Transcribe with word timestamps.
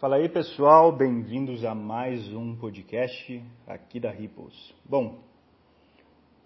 Fala 0.00 0.16
aí 0.16 0.30
pessoal, 0.30 0.90
bem-vindos 0.90 1.62
a 1.62 1.74
mais 1.74 2.26
um 2.32 2.56
podcast 2.56 3.44
aqui 3.66 4.00
da 4.00 4.10
Ripples. 4.10 4.74
Bom, 4.82 5.18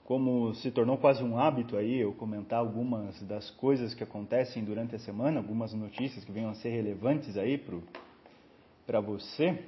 como 0.04 0.52
se 0.54 0.72
tornou 0.72 0.98
quase 0.98 1.22
um 1.22 1.38
hábito 1.38 1.76
aí 1.76 2.00
eu 2.00 2.12
comentar 2.14 2.58
algumas 2.58 3.22
das 3.22 3.48
coisas 3.52 3.94
que 3.94 4.02
acontecem 4.02 4.64
durante 4.64 4.96
a 4.96 4.98
semana, 4.98 5.38
algumas 5.38 5.72
notícias 5.72 6.24
que 6.24 6.32
venham 6.32 6.50
a 6.50 6.54
ser 6.54 6.70
relevantes 6.70 7.36
aí 7.36 7.62
para 8.84 8.98
você, 8.98 9.62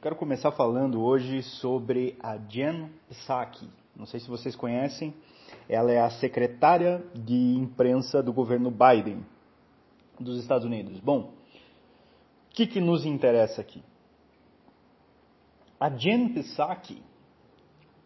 quero 0.00 0.16
começar 0.16 0.50
falando 0.52 1.02
hoje 1.02 1.42
sobre 1.42 2.16
a 2.22 2.38
Jen 2.38 2.88
Psaki. 3.10 3.68
Não 3.94 4.06
sei 4.06 4.18
se 4.18 4.30
vocês 4.30 4.56
conhecem, 4.56 5.12
ela 5.68 5.92
é 5.92 6.00
a 6.00 6.08
secretária 6.08 7.04
de 7.14 7.54
imprensa 7.54 8.22
do 8.22 8.32
governo 8.32 8.70
Biden 8.70 9.26
dos 10.18 10.40
Estados 10.40 10.64
Unidos. 10.64 10.98
Bom, 11.00 11.41
o 12.52 12.54
que, 12.54 12.66
que 12.66 12.82
nos 12.82 13.06
interessa 13.06 13.62
aqui? 13.62 13.82
A 15.80 15.88
Jen 15.88 16.28
Psaki 16.34 17.02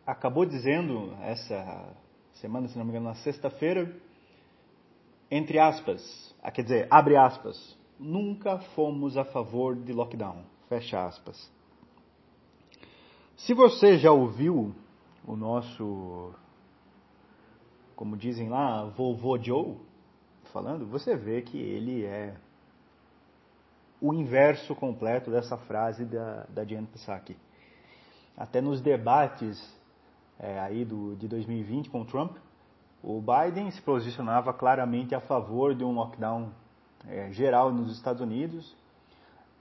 acabou 0.06 0.46
dizendo 0.46 1.12
essa 1.20 1.92
semana, 2.34 2.68
se 2.68 2.78
não 2.78 2.84
me 2.84 2.92
engano, 2.92 3.06
na 3.06 3.16
sexta-feira, 3.16 3.92
entre 5.28 5.58
aspas, 5.58 6.32
ah, 6.40 6.52
quer 6.52 6.62
dizer, 6.62 6.86
abre 6.88 7.16
aspas, 7.16 7.76
nunca 7.98 8.60
fomos 8.76 9.16
a 9.16 9.24
favor 9.24 9.74
de 9.74 9.92
lockdown, 9.92 10.44
fecha 10.68 11.04
aspas. 11.04 11.50
Se 13.36 13.52
você 13.52 13.98
já 13.98 14.12
ouviu 14.12 14.72
o 15.26 15.34
nosso, 15.34 16.32
como 17.96 18.16
dizem 18.16 18.48
lá, 18.48 18.84
vovô 18.84 19.36
Joe 19.42 19.76
falando, 20.52 20.86
você 20.86 21.16
vê 21.16 21.42
que 21.42 21.58
ele 21.58 22.04
é 22.04 22.36
o 24.00 24.12
inverso 24.12 24.74
completo 24.74 25.30
dessa 25.30 25.56
frase 25.56 26.04
da, 26.04 26.46
da 26.48 26.64
Jen 26.64 26.84
Psaki. 26.86 27.36
Até 28.36 28.60
nos 28.60 28.80
debates 28.80 29.58
é, 30.38 30.60
aí 30.60 30.84
do, 30.84 31.16
de 31.16 31.26
2020 31.26 31.88
com 31.88 32.02
o 32.02 32.04
Trump, 32.04 32.36
o 33.02 33.22
Biden 33.22 33.70
se 33.70 33.80
posicionava 33.80 34.52
claramente 34.52 35.14
a 35.14 35.20
favor 35.20 35.74
de 35.74 35.84
um 35.84 35.92
lockdown 35.92 36.50
é, 37.08 37.30
geral 37.30 37.72
nos 37.72 37.96
Estados 37.96 38.20
Unidos 38.20 38.76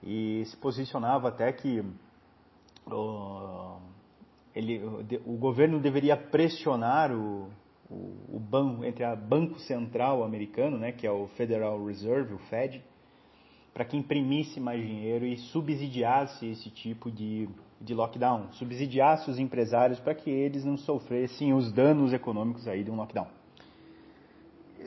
e 0.02 0.44
se 0.46 0.56
posicionava 0.56 1.28
até 1.28 1.52
que 1.52 1.84
ele, 4.54 4.82
o 5.24 5.36
governo 5.36 5.80
deveria 5.80 6.16
pressionar 6.16 7.12
o, 7.12 7.48
o, 7.90 8.36
o 8.36 8.38
banco, 8.38 8.84
entre 8.84 9.04
a 9.04 9.14
Banco 9.14 9.58
Central 9.60 10.22
americano, 10.24 10.78
né, 10.78 10.92
que 10.92 11.06
é 11.06 11.10
o 11.10 11.26
Federal 11.28 11.84
Reserve, 11.84 12.34
o 12.34 12.38
Fed, 12.38 12.82
para 13.76 13.84
que 13.84 13.94
imprimisse 13.94 14.58
mais 14.58 14.80
dinheiro 14.80 15.26
e 15.26 15.36
subsidiasse 15.36 16.46
esse 16.46 16.70
tipo 16.70 17.10
de, 17.10 17.46
de 17.78 17.92
lockdown, 17.92 18.50
subsidiasse 18.52 19.30
os 19.30 19.38
empresários 19.38 20.00
para 20.00 20.14
que 20.14 20.30
eles 20.30 20.64
não 20.64 20.78
sofressem 20.78 21.52
os 21.52 21.70
danos 21.70 22.10
econômicos 22.14 22.66
aí 22.66 22.82
de 22.82 22.90
um 22.90 22.96
lockdown. 22.96 23.26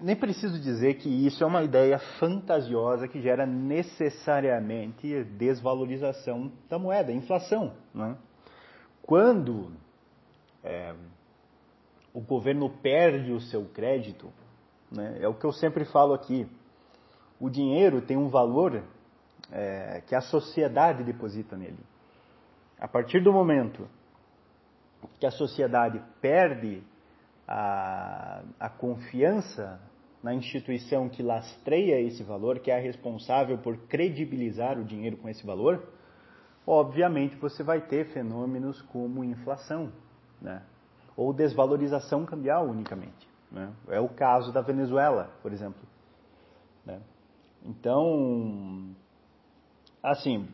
Nem 0.01 0.15
preciso 0.15 0.59
dizer 0.59 0.95
que 0.95 1.07
isso 1.07 1.43
é 1.43 1.45
uma 1.45 1.61
ideia 1.61 1.99
fantasiosa 2.19 3.07
que 3.07 3.21
gera 3.21 3.45
necessariamente 3.45 5.23
desvalorização 5.37 6.51
da 6.67 6.79
moeda, 6.79 7.11
inflação. 7.11 7.73
Né? 7.93 8.17
Quando 9.03 9.71
é, 10.63 10.95
o 12.11 12.21
governo 12.21 12.67
perde 12.81 13.31
o 13.33 13.39
seu 13.39 13.65
crédito, 13.65 14.33
né, 14.91 15.19
é 15.21 15.27
o 15.27 15.35
que 15.35 15.45
eu 15.45 15.51
sempre 15.51 15.85
falo 15.85 16.11
aqui, 16.11 16.47
o 17.39 17.49
dinheiro 17.49 18.01
tem 18.01 18.17
um 18.17 18.27
valor 18.27 18.83
é, 19.51 20.01
que 20.05 20.15
a 20.15 20.21
sociedade 20.21 21.03
deposita 21.03 21.55
nele. 21.55 21.79
A 22.79 22.87
partir 22.87 23.21
do 23.21 23.31
momento 23.31 23.87
que 25.19 25.25
a 25.25 25.31
sociedade 25.31 26.01
perde 26.21 26.83
a, 27.47 28.41
a 28.59 28.69
confiança 28.69 29.79
na 30.21 30.33
instituição 30.33 31.07
que 31.07 31.23
lastreia 31.23 31.99
esse 32.01 32.23
valor, 32.23 32.59
que 32.59 32.69
é 32.69 32.77
a 32.77 32.81
responsável 32.81 33.57
por 33.57 33.77
credibilizar 33.87 34.77
o 34.77 34.83
dinheiro 34.83 35.17
com 35.17 35.29
esse 35.29 35.45
valor, 35.45 35.87
obviamente 36.67 37.37
você 37.37 37.63
vai 37.63 37.81
ter 37.81 38.05
fenômenos 38.13 38.81
como 38.83 39.23
inflação, 39.23 39.91
né? 40.41 40.61
ou 41.15 41.33
desvalorização 41.33 42.25
cambial 42.25 42.67
unicamente. 42.67 43.27
Né? 43.51 43.71
É 43.87 43.99
o 43.99 44.09
caso 44.09 44.51
da 44.51 44.61
Venezuela, 44.61 45.31
por 45.41 45.53
exemplo. 45.53 45.81
Né? 46.85 46.99
Então, 47.65 48.95
assim, 50.01 50.47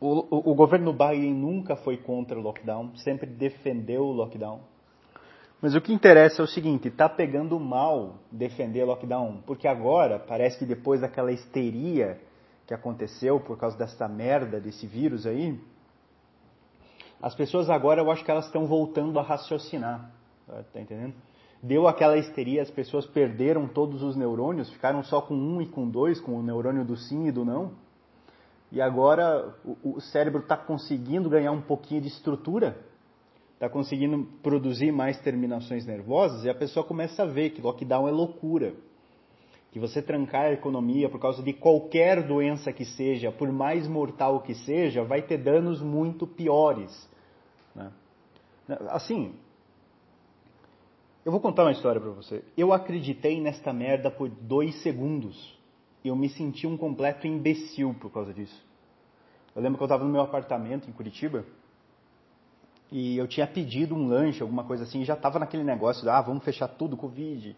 o, 0.00 0.36
o, 0.36 0.50
o, 0.50 0.54
governo 0.54 0.92
Biden 0.92 1.34
nunca 1.34 1.76
foi 1.76 1.96
contra 1.96 2.38
o 2.38 2.42
lockdown, 2.42 2.96
sempre 2.96 3.26
defendeu 3.26 4.02
o 4.02 4.12
lockdown. 4.12 4.60
Mas 5.60 5.74
o 5.74 5.80
que 5.80 5.92
interessa 5.92 6.40
é 6.40 6.44
o 6.44 6.48
seguinte, 6.48 6.88
está 6.88 7.08
pegando 7.08 7.60
mal 7.60 8.14
defender 8.32 8.84
lockdown, 8.84 9.42
porque 9.46 9.68
agora 9.68 10.18
parece 10.18 10.58
que 10.58 10.64
depois 10.64 11.02
daquela 11.02 11.30
histeria 11.30 12.18
que 12.66 12.72
aconteceu 12.72 13.38
por 13.40 13.58
causa 13.58 13.76
dessa 13.76 14.08
merda, 14.08 14.58
desse 14.58 14.86
vírus 14.86 15.26
aí, 15.26 15.60
as 17.20 17.34
pessoas 17.34 17.68
agora 17.68 18.00
eu 18.00 18.10
acho 18.10 18.24
que 18.24 18.30
elas 18.30 18.46
estão 18.46 18.66
voltando 18.66 19.18
a 19.18 19.22
raciocinar, 19.22 20.10
tá 20.72 20.80
entendendo? 20.80 21.14
Deu 21.62 21.86
aquela 21.86 22.16
histeria, 22.16 22.62
as 22.62 22.70
pessoas 22.70 23.06
perderam 23.06 23.68
todos 23.68 24.02
os 24.02 24.16
neurônios, 24.16 24.70
ficaram 24.70 25.02
só 25.02 25.20
com 25.20 25.34
um 25.34 25.60
e 25.60 25.66
com 25.66 25.88
dois, 25.88 26.20
com 26.20 26.36
o 26.36 26.42
neurônio 26.42 26.84
do 26.84 26.96
sim 26.96 27.26
e 27.26 27.32
do 27.32 27.44
não. 27.44 27.72
E 28.72 28.80
agora 28.80 29.54
o, 29.64 29.96
o 29.96 30.00
cérebro 30.00 30.40
está 30.40 30.56
conseguindo 30.56 31.28
ganhar 31.28 31.52
um 31.52 31.60
pouquinho 31.60 32.00
de 32.00 32.08
estrutura, 32.08 32.78
está 33.54 33.68
conseguindo 33.68 34.26
produzir 34.42 34.90
mais 34.90 35.20
terminações 35.20 35.84
nervosas, 35.84 36.44
e 36.44 36.50
a 36.50 36.54
pessoa 36.54 36.84
começa 36.84 37.22
a 37.22 37.26
ver 37.26 37.50
que 37.50 37.60
lockdown 37.60 38.08
é 38.08 38.10
loucura. 38.10 38.74
Que 39.72 39.78
você 39.78 40.02
trancar 40.02 40.46
a 40.46 40.52
economia 40.52 41.08
por 41.08 41.20
causa 41.20 41.42
de 41.44 41.52
qualquer 41.52 42.26
doença 42.26 42.72
que 42.72 42.84
seja, 42.84 43.30
por 43.30 43.52
mais 43.52 43.86
mortal 43.86 44.40
que 44.40 44.54
seja, 44.54 45.04
vai 45.04 45.22
ter 45.22 45.38
danos 45.38 45.80
muito 45.80 46.26
piores. 46.26 47.08
Né? 47.72 47.92
Assim, 48.88 49.32
eu 51.24 51.30
vou 51.30 51.40
contar 51.40 51.64
uma 51.64 51.72
história 51.72 52.00
para 52.00 52.10
você. 52.10 52.42
Eu 52.56 52.72
acreditei 52.72 53.40
nesta 53.40 53.72
merda 53.72 54.10
por 54.10 54.28
dois 54.28 54.82
segundos. 54.82 55.58
E 56.02 56.08
eu 56.08 56.16
me 56.16 56.28
senti 56.30 56.66
um 56.66 56.76
completo 56.76 57.26
imbecil 57.26 57.94
por 58.00 58.10
causa 58.10 58.32
disso. 58.32 58.64
Eu 59.54 59.62
lembro 59.62 59.76
que 59.76 59.82
eu 59.82 59.86
estava 59.86 60.04
no 60.04 60.10
meu 60.10 60.22
apartamento 60.22 60.88
em 60.88 60.92
Curitiba 60.92 61.44
e 62.90 63.16
eu 63.16 63.28
tinha 63.28 63.46
pedido 63.46 63.94
um 63.94 64.08
lanche, 64.08 64.42
alguma 64.42 64.64
coisa 64.64 64.84
assim, 64.84 65.02
e 65.02 65.04
já 65.04 65.14
estava 65.14 65.38
naquele 65.38 65.62
negócio, 65.62 66.08
ah, 66.10 66.20
vamos 66.20 66.42
fechar 66.42 66.66
tudo, 66.68 66.96
Covid, 66.96 67.56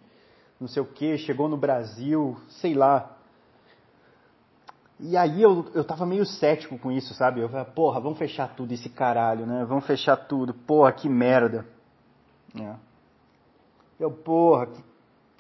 não 0.60 0.68
sei 0.68 0.82
o 0.82 0.86
que, 0.86 1.16
chegou 1.18 1.48
no 1.48 1.56
Brasil, 1.56 2.36
sei 2.48 2.74
lá. 2.74 3.16
E 5.00 5.16
aí 5.16 5.40
eu, 5.40 5.70
eu 5.74 5.84
tava 5.84 6.04
meio 6.04 6.26
cético 6.26 6.78
com 6.78 6.92
isso, 6.92 7.14
sabe? 7.14 7.40
Eu 7.40 7.48
falei, 7.48 7.64
porra, 7.66 8.00
vamos 8.00 8.18
fechar 8.18 8.54
tudo 8.54 8.72
esse 8.72 8.88
caralho, 8.88 9.46
né? 9.46 9.64
Vamos 9.64 9.86
fechar 9.86 10.16
tudo, 10.16 10.52
porra, 10.52 10.92
que 10.92 11.08
merda. 11.08 11.66
É. 12.60 12.91
Eu, 14.02 14.10
porra, 14.10 14.66
que, 14.66 14.82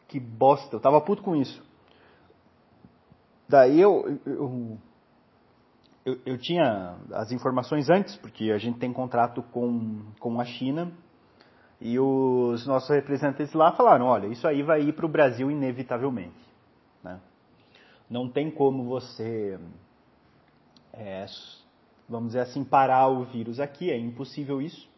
que 0.06 0.20
bosta. 0.20 0.76
Eu 0.76 0.80
tava 0.80 1.00
puto 1.00 1.20
com 1.20 1.34
isso. 1.34 1.60
Daí 3.48 3.80
eu, 3.80 4.20
eu, 4.24 4.78
eu, 6.06 6.20
eu, 6.24 6.38
tinha 6.38 6.96
as 7.12 7.32
informações 7.32 7.90
antes, 7.90 8.16
porque 8.16 8.52
a 8.52 8.58
gente 8.58 8.78
tem 8.78 8.92
contrato 8.92 9.42
com, 9.42 10.00
com 10.20 10.40
a 10.40 10.44
China, 10.44 10.92
e 11.80 11.98
os 11.98 12.64
nossos 12.64 12.88
representantes 12.90 13.52
lá 13.52 13.72
falaram, 13.72 14.06
olha, 14.06 14.28
isso 14.28 14.46
aí 14.46 14.62
vai 14.62 14.82
ir 14.82 14.92
para 14.92 15.06
o 15.06 15.08
Brasil 15.08 15.50
inevitavelmente. 15.50 16.38
Né? 17.02 17.20
Não 18.08 18.28
tem 18.28 18.48
como 18.48 18.84
você, 18.84 19.58
é, 20.92 21.26
vamos 22.08 22.28
dizer 22.28 22.42
assim, 22.42 22.62
parar 22.62 23.08
o 23.08 23.24
vírus 23.24 23.58
aqui, 23.58 23.90
é 23.90 23.98
impossível 23.98 24.62
isso. 24.62 24.91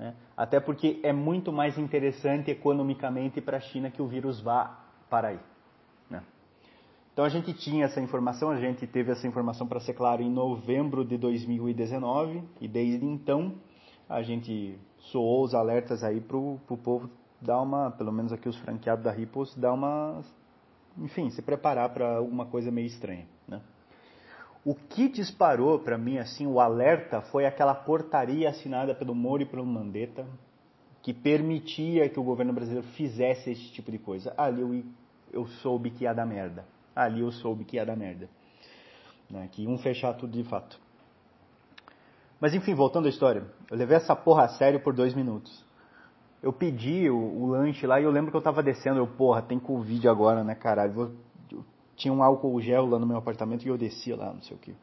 Né? 0.00 0.14
Até 0.34 0.58
porque 0.58 0.98
é 1.02 1.12
muito 1.12 1.52
mais 1.52 1.76
interessante 1.76 2.50
economicamente 2.50 3.38
para 3.38 3.58
a 3.58 3.60
China 3.60 3.90
que 3.90 4.00
o 4.00 4.06
vírus 4.06 4.40
vá 4.40 4.80
para 5.10 5.28
aí. 5.28 5.40
Né? 6.08 6.22
Então 7.12 7.22
a 7.22 7.28
gente 7.28 7.52
tinha 7.52 7.84
essa 7.84 8.00
informação, 8.00 8.48
a 8.48 8.58
gente 8.58 8.86
teve 8.86 9.12
essa 9.12 9.26
informação 9.26 9.66
para 9.66 9.78
ser 9.78 9.92
claro 9.92 10.22
em 10.22 10.30
novembro 10.30 11.04
de 11.04 11.18
2019 11.18 12.42
e 12.62 12.66
desde 12.66 13.04
então 13.04 13.56
a 14.08 14.22
gente 14.22 14.78
soou 14.96 15.44
os 15.44 15.54
alertas 15.54 16.02
aí 16.02 16.18
para 16.18 16.38
o 16.38 16.58
povo 16.82 17.10
dar 17.38 17.60
uma, 17.60 17.90
pelo 17.90 18.10
menos 18.10 18.32
aqui 18.32 18.48
os 18.48 18.56
franqueados 18.56 19.04
da 19.04 19.10
Ripples, 19.10 19.54
dar 19.54 19.74
uma, 19.74 20.22
enfim, 20.96 21.28
se 21.28 21.42
preparar 21.42 21.90
para 21.90 22.16
alguma 22.16 22.46
coisa 22.46 22.70
meio 22.70 22.86
estranha. 22.86 23.26
Né? 23.46 23.60
O 24.64 24.74
que 24.74 25.08
disparou 25.08 25.78
para 25.78 25.96
mim 25.96 26.18
assim 26.18 26.46
o 26.46 26.60
alerta 26.60 27.22
foi 27.22 27.46
aquela 27.46 27.74
portaria 27.74 28.50
assinada 28.50 28.94
pelo 28.94 29.14
Moro 29.14 29.42
e 29.42 29.46
pelo 29.46 29.64
Mandetta 29.64 30.26
que 31.02 31.14
permitia 31.14 32.08
que 32.10 32.20
o 32.20 32.22
governo 32.22 32.52
brasileiro 32.52 32.86
fizesse 32.88 33.50
esse 33.50 33.72
tipo 33.72 33.90
de 33.90 33.98
coisa. 33.98 34.34
Ali 34.36 34.60
eu, 34.60 34.84
eu 35.32 35.46
soube 35.46 35.90
que 35.90 36.04
ia 36.04 36.12
dar 36.12 36.26
merda. 36.26 36.64
Ali 36.94 37.20
eu 37.20 37.32
soube 37.32 37.64
que 37.64 37.76
ia 37.76 37.86
dar 37.86 37.96
merda. 37.96 38.28
né, 39.30 39.48
que 39.50 39.62
iam 39.62 39.78
fechar 39.78 40.12
tudo 40.14 40.32
de 40.32 40.44
fato. 40.48 40.78
Mas 42.38 42.54
enfim, 42.54 42.74
voltando 42.74 43.06
à 43.06 43.08
história, 43.08 43.44
eu 43.70 43.76
levei 43.76 43.96
essa 43.96 44.16
porra 44.16 44.44
a 44.44 44.48
sério 44.48 44.80
por 44.80 44.94
dois 44.94 45.14
minutos. 45.14 45.64
Eu 46.42 46.52
pedi 46.52 47.08
o, 47.08 47.16
o 47.16 47.46
lanche 47.46 47.86
lá 47.86 48.00
e 48.00 48.04
eu 48.04 48.10
lembro 48.10 48.30
que 48.30 48.36
eu 48.36 48.42
tava 48.42 48.62
descendo, 48.62 48.98
eu, 48.98 49.06
porra, 49.06 49.42
tem 49.42 49.58
Covid 49.58 50.08
agora, 50.08 50.42
né, 50.42 50.54
caralho? 50.54 50.92
Vou, 50.92 51.10
tinha 52.00 52.12
um 52.12 52.22
álcool 52.22 52.60
gel 52.60 52.86
lá 52.86 52.98
no 52.98 53.06
meu 53.06 53.18
apartamento 53.18 53.64
e 53.64 53.68
eu 53.68 53.76
descia 53.76 54.16
lá, 54.16 54.32
não 54.32 54.40
sei 54.40 54.56
o 54.56 54.60
que. 54.60 54.74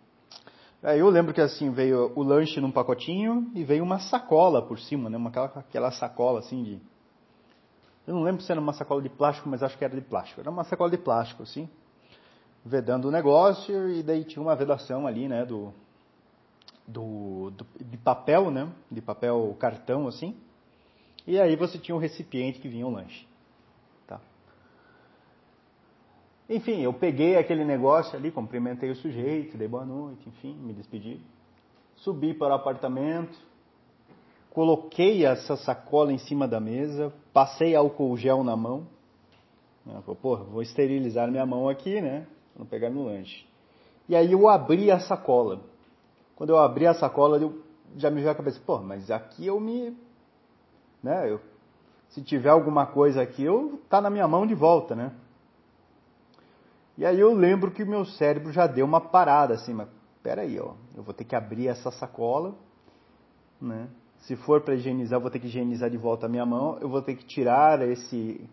Aí 0.83 0.99
eu 0.99 1.09
lembro 1.09 1.33
que 1.33 1.41
assim, 1.41 1.71
veio 1.71 2.11
o 2.15 2.21
lanche 2.21 2.61
num 2.61 2.71
pacotinho 2.71 3.51
e 3.55 3.63
veio 3.63 3.83
uma 3.83 3.99
sacola 3.99 4.61
por 4.61 4.79
cima, 4.79 5.09
né? 5.09 5.17
Uma, 5.17 5.29
aquela, 5.29 5.45
aquela 5.47 5.91
sacola 5.91 6.39
assim 6.39 6.63
de. 6.63 6.79
Eu 8.05 8.13
não 8.13 8.21
lembro 8.21 8.41
se 8.41 8.51
era 8.51 8.61
uma 8.61 8.73
sacola 8.73 9.01
de 9.01 9.09
plástico, 9.09 9.49
mas 9.49 9.63
acho 9.63 9.77
que 9.77 9.83
era 9.83 9.95
de 9.95 10.01
plástico. 10.01 10.39
Era 10.39 10.49
uma 10.49 10.63
sacola 10.63 10.89
de 10.91 10.97
plástico, 10.97 11.43
assim, 11.43 11.67
vedando 12.63 13.07
o 13.09 13.11
negócio, 13.11 13.89
e 13.89 14.03
daí 14.03 14.23
tinha 14.23 14.41
uma 14.41 14.55
vedação 14.55 15.07
ali, 15.07 15.27
né, 15.27 15.43
do, 15.43 15.73
do, 16.87 17.51
do, 17.51 17.65
de 17.83 17.97
papel, 17.97 18.49
né, 18.49 18.69
de 18.89 19.01
papel 19.01 19.53
cartão, 19.59 20.07
assim, 20.07 20.37
e 21.25 21.37
aí 21.37 21.57
você 21.57 21.77
tinha 21.77 21.93
um 21.93 21.99
recipiente 21.99 22.59
que 22.59 22.69
vinha 22.69 22.87
o 22.87 22.89
lanche. 22.89 23.27
Tá? 24.07 24.21
Enfim, 26.49 26.81
eu 26.81 26.94
peguei 26.94 27.38
aquele 27.38 27.65
negócio 27.65 28.17
ali, 28.17 28.31
cumprimentei 28.31 28.89
o 28.89 28.95
sujeito, 28.95 29.57
dei 29.57 29.67
boa 29.67 29.85
noite, 29.85 30.27
enfim, 30.29 30.55
me 30.55 30.73
despedi. 30.73 31.19
Subi 31.97 32.33
para 32.33 32.53
o 32.53 32.57
apartamento, 32.57 33.38
coloquei 34.51 35.25
essa 35.25 35.57
sacola 35.57 36.13
em 36.13 36.17
cima 36.17 36.47
da 36.47 36.59
mesa, 36.59 37.13
passei 37.33 37.75
álcool 37.75 38.15
gel 38.15 38.44
na 38.44 38.55
mão. 38.55 38.88
Porra, 40.21 40.44
vou 40.44 40.61
esterilizar 40.61 41.29
minha 41.29 41.45
mão 41.45 41.67
aqui, 41.67 42.01
né? 42.01 42.27
Para 42.53 42.59
não 42.59 42.65
pegar 42.65 42.89
no 42.89 43.05
lanche. 43.05 43.45
E 44.07 44.15
aí 44.15 44.31
eu 44.31 44.47
abri 44.47 44.89
a 44.89 45.00
sacola. 45.00 45.61
Quando 46.35 46.51
eu 46.51 46.57
abri 46.57 46.85
a 46.88 46.93
sacola, 46.93 47.38
eu 47.38 47.61
já 47.95 48.09
me 48.09 48.17
veio 48.17 48.31
a 48.31 48.35
cabeça, 48.35 48.61
pô, 48.65 48.79
mas 48.79 49.09
aqui 49.09 49.47
eu 49.47 49.59
me 49.59 49.95
né? 51.01 51.31
Eu, 51.31 51.39
se 52.09 52.21
tiver 52.21 52.50
alguma 52.50 52.85
coisa 52.85 53.21
aqui, 53.21 53.43
eu 53.43 53.79
tá 53.89 54.01
na 54.01 54.09
minha 54.09 54.27
mão 54.27 54.45
de 54.45 54.53
volta, 54.53 54.95
né? 54.95 55.11
E 56.97 57.05
aí 57.05 57.19
eu 57.19 57.33
lembro 57.33 57.71
que 57.71 57.83
o 57.83 57.88
meu 57.88 58.05
cérebro 58.05 58.51
já 58.51 58.65
deu 58.65 58.85
uma 58.85 58.99
parada 58.99 59.53
assim, 59.53 59.73
mas 59.73 59.88
peraí, 60.23 60.59
ó, 60.59 60.73
eu 60.95 61.03
vou 61.03 61.13
ter 61.13 61.25
que 61.25 61.35
abrir 61.35 61.67
essa 61.67 61.91
sacola, 61.91 62.55
né? 63.61 63.88
Se 64.19 64.35
for 64.35 64.61
para 64.61 64.73
higienizar, 64.73 65.17
eu 65.17 65.21
vou 65.21 65.29
ter 65.29 65.39
que 65.39 65.45
higienizar 65.45 65.89
de 65.91 65.97
volta 65.97 66.25
a 66.25 66.29
minha 66.29 66.45
mão, 66.45 66.77
eu 66.81 66.89
vou 66.89 67.01
ter 67.01 67.15
que 67.15 67.25
tirar 67.25 67.81
esse 67.88 68.49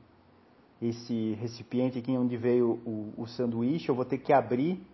esse 0.83 1.33
recipiente 1.41 1.99
aqui 1.99 2.15
onde 2.17 2.37
veio 2.37 2.73
o, 2.85 3.15
o 3.17 3.27
sanduíche, 3.27 3.89
eu 3.89 3.95
vou 3.95 4.05
ter 4.05 4.19
que 4.19 4.33
abrir, 4.33 4.85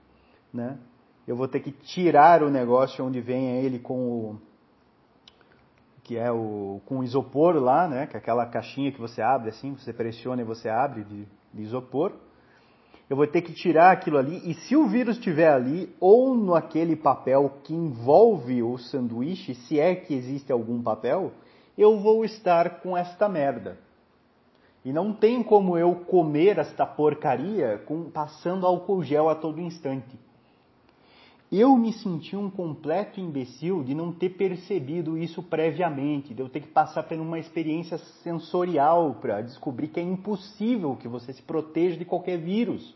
né? 0.52 0.78
Eu 1.26 1.34
vou 1.34 1.48
ter 1.48 1.60
que 1.60 1.72
tirar 1.72 2.44
o 2.44 2.50
negócio 2.50 3.04
onde 3.04 3.20
vem 3.20 3.58
ele 3.58 3.80
com 3.80 3.98
o, 3.98 4.40
que 6.04 6.16
é 6.16 6.30
o 6.30 6.80
com 6.86 7.02
isopor 7.02 7.56
lá, 7.56 7.88
né? 7.88 8.06
Que 8.06 8.16
é 8.16 8.18
aquela 8.20 8.46
caixinha 8.46 8.92
que 8.92 9.00
você 9.00 9.20
abre 9.20 9.48
assim, 9.48 9.74
você 9.74 9.92
pressiona 9.92 10.42
e 10.42 10.44
você 10.44 10.68
abre 10.68 11.02
de, 11.02 11.26
de 11.52 11.62
isopor. 11.62 12.12
Eu 13.10 13.16
vou 13.16 13.26
ter 13.26 13.42
que 13.42 13.52
tirar 13.52 13.90
aquilo 13.90 14.18
ali 14.18 14.40
e 14.48 14.54
se 14.54 14.76
o 14.76 14.86
vírus 14.86 15.16
estiver 15.16 15.50
ali 15.50 15.92
ou 15.98 16.32
no 16.36 16.54
aquele 16.54 16.94
papel 16.94 17.54
que 17.64 17.74
envolve 17.74 18.62
o 18.62 18.78
sanduíche, 18.78 19.52
se 19.52 19.80
é 19.80 19.96
que 19.96 20.14
existe 20.14 20.52
algum 20.52 20.80
papel, 20.80 21.32
eu 21.76 21.98
vou 21.98 22.24
estar 22.24 22.80
com 22.80 22.96
esta 22.96 23.28
merda. 23.28 23.76
E 24.84 24.92
não 24.92 25.12
tem 25.12 25.42
como 25.42 25.76
eu 25.76 25.96
comer 26.06 26.56
esta 26.58 26.86
porcaria 26.86 27.82
com, 27.84 28.08
passando 28.08 28.64
álcool 28.64 29.02
gel 29.02 29.28
a 29.28 29.34
todo 29.34 29.60
instante. 29.60 30.16
Eu 31.52 31.76
me 31.76 31.92
senti 31.92 32.36
um 32.36 32.48
completo 32.48 33.18
imbecil 33.18 33.82
de 33.82 33.92
não 33.92 34.12
ter 34.12 34.30
percebido 34.30 35.18
isso 35.18 35.42
previamente, 35.42 36.32
de 36.32 36.40
eu 36.40 36.48
ter 36.48 36.60
que 36.60 36.68
passar 36.68 37.02
por 37.02 37.18
uma 37.18 37.40
experiência 37.40 37.98
sensorial 38.22 39.16
para 39.20 39.42
descobrir 39.42 39.88
que 39.88 39.98
é 39.98 40.02
impossível 40.02 40.94
que 40.94 41.08
você 41.08 41.32
se 41.32 41.42
proteja 41.42 41.96
de 41.96 42.04
qualquer 42.04 42.38
vírus. 42.38 42.94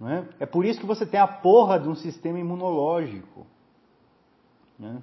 É? 0.00 0.42
é? 0.44 0.46
por 0.46 0.64
isso 0.64 0.80
que 0.80 0.86
você 0.86 1.06
tem 1.06 1.20
a 1.20 1.28
porra 1.28 1.78
de 1.78 1.88
um 1.88 1.94
sistema 1.94 2.40
imunológico. 2.40 3.46
Né? 4.76 5.00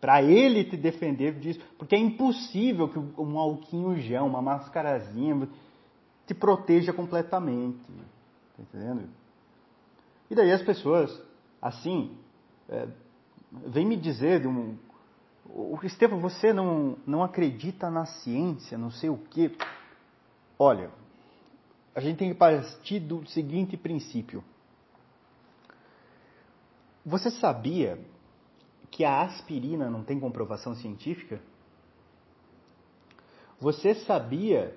Para 0.00 0.22
ele 0.22 0.64
te 0.64 0.76
defender 0.76 1.38
disso. 1.38 1.60
Porque 1.76 1.94
é 1.94 1.98
impossível 1.98 2.88
que 2.88 2.98
um 2.98 3.38
alquinho 3.38 3.94
gel, 3.98 4.24
uma 4.24 4.40
mascarazinha, 4.40 5.46
te 6.26 6.34
proteja 6.34 6.94
completamente. 6.94 7.78
Tá 8.56 8.62
entendendo? 8.62 9.02
E 10.30 10.34
daí 10.34 10.50
as 10.50 10.62
pessoas 10.62 11.31
assim, 11.62 12.18
é, 12.68 12.88
vem 13.68 13.86
me 13.86 13.96
dizer 13.96 14.44
um. 14.46 14.76
O 15.46 15.76
você 16.18 16.52
não, 16.52 16.96
não 17.06 17.22
acredita 17.22 17.90
na 17.90 18.06
ciência, 18.06 18.76
não 18.76 18.90
sei 18.90 19.10
o 19.10 19.18
quê. 19.18 19.54
Olha, 20.58 20.90
a 21.94 22.00
gente 22.00 22.16
tem 22.18 22.32
que 22.32 22.38
partir 22.38 23.00
do 23.00 23.26
seguinte 23.26 23.76
princípio. 23.76 24.42
Você 27.04 27.30
sabia 27.30 27.98
que 28.90 29.04
a 29.04 29.22
aspirina 29.22 29.90
não 29.90 30.04
tem 30.04 30.18
comprovação 30.20 30.74
científica? 30.74 31.40
Você 33.60 33.94
sabia 33.94 34.76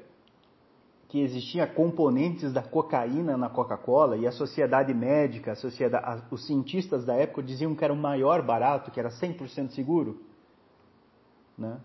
que 1.07 1.21
existia 1.21 1.67
componentes 1.67 2.51
da 2.51 2.63
cocaína 2.63 3.37
na 3.37 3.49
Coca-Cola 3.49 4.17
e 4.17 4.25
a 4.27 4.31
sociedade 4.31 4.93
médica, 4.93 5.51
a 5.51 5.55
sociedade, 5.55 6.23
os 6.31 6.45
cientistas 6.45 7.05
da 7.05 7.13
época 7.15 7.43
diziam 7.43 7.75
que 7.75 7.83
era 7.83 7.93
o 7.93 7.97
maior 7.97 8.41
barato, 8.41 8.91
que 8.91 8.99
era 8.99 9.09
100% 9.09 9.69
seguro. 9.69 10.21
Né? 11.57 11.79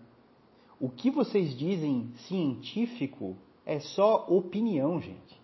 O 0.79 0.89
que 0.89 1.11
vocês 1.11 1.55
dizem 1.55 2.11
científico 2.27 3.37
é 3.65 3.79
só 3.79 4.25
opinião, 4.27 4.99
gente. 4.99 5.39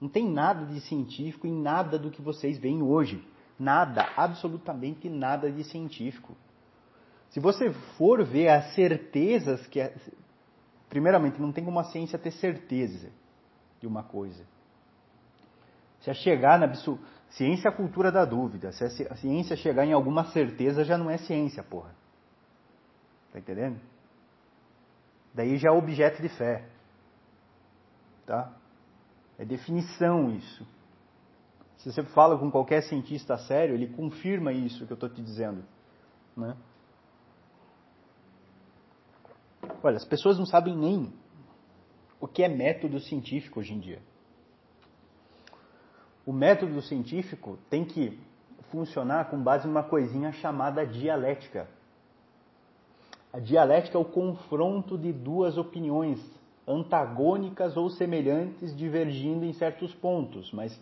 Não 0.00 0.08
tem 0.08 0.28
nada 0.30 0.66
de 0.66 0.80
científico 0.82 1.46
em 1.46 1.62
nada 1.62 1.98
do 1.98 2.10
que 2.10 2.20
vocês 2.20 2.58
veem 2.58 2.82
hoje. 2.82 3.26
Nada, 3.58 4.10
absolutamente 4.16 5.08
nada 5.08 5.50
de 5.50 5.64
científico. 5.64 6.36
Se 7.30 7.40
você 7.40 7.72
for 7.96 8.22
ver 8.22 8.48
as 8.48 8.74
certezas 8.74 9.66
que 9.68 9.80
primeiramente, 10.94 11.42
não 11.42 11.50
tem 11.50 11.64
como 11.64 11.80
a 11.80 11.84
ciência 11.84 12.16
ter 12.16 12.30
certeza 12.30 13.10
de 13.80 13.86
uma 13.86 14.04
coisa. 14.04 14.44
Se 16.02 16.08
a 16.08 16.14
chegar 16.14 16.56
na 16.56 16.72
ciência 17.30 17.66
é 17.66 17.68
a 17.68 17.74
cultura 17.74 18.12
da 18.12 18.24
dúvida. 18.24 18.70
Se 18.70 18.84
a 18.84 19.16
ciência 19.16 19.56
chegar 19.56 19.84
em 19.84 19.92
alguma 19.92 20.26
certeza, 20.26 20.84
já 20.84 20.96
não 20.96 21.10
é 21.10 21.18
ciência, 21.18 21.64
porra. 21.64 21.92
Tá 23.32 23.40
entendendo? 23.40 23.80
Daí 25.34 25.56
já 25.56 25.70
é 25.70 25.72
objeto 25.72 26.22
de 26.22 26.28
fé. 26.28 26.64
Tá? 28.24 28.52
É 29.36 29.44
definição 29.44 30.30
isso. 30.30 30.64
Se 31.78 31.90
você 31.90 32.04
fala 32.04 32.38
com 32.38 32.52
qualquer 32.52 32.84
cientista 32.84 33.36
sério, 33.36 33.74
ele 33.74 33.88
confirma 33.88 34.52
isso 34.52 34.86
que 34.86 34.92
eu 34.92 34.94
estou 34.94 35.08
te 35.08 35.20
dizendo. 35.20 35.64
Né? 36.36 36.56
Olha, 39.82 39.96
as 39.96 40.04
pessoas 40.04 40.38
não 40.38 40.46
sabem 40.46 40.76
nem 40.76 41.12
o 42.20 42.26
que 42.26 42.42
é 42.42 42.48
método 42.48 43.00
científico 43.00 43.60
hoje 43.60 43.74
em 43.74 43.80
dia. 43.80 44.00
O 46.26 46.32
método 46.32 46.80
científico 46.80 47.58
tem 47.68 47.84
que 47.84 48.18
funcionar 48.70 49.30
com 49.30 49.42
base 49.42 49.66
numa 49.66 49.82
coisinha 49.82 50.32
chamada 50.32 50.86
dialética. 50.86 51.68
A 53.32 53.38
dialética 53.38 53.98
é 53.98 54.00
o 54.00 54.04
confronto 54.04 54.96
de 54.96 55.12
duas 55.12 55.58
opiniões 55.58 56.18
antagônicas 56.66 57.76
ou 57.76 57.90
semelhantes 57.90 58.74
divergindo 58.74 59.44
em 59.44 59.52
certos 59.52 59.94
pontos, 59.94 60.50
mas 60.52 60.80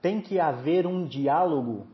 tem 0.00 0.20
que 0.20 0.38
haver 0.38 0.86
um 0.86 1.06
diálogo, 1.06 1.86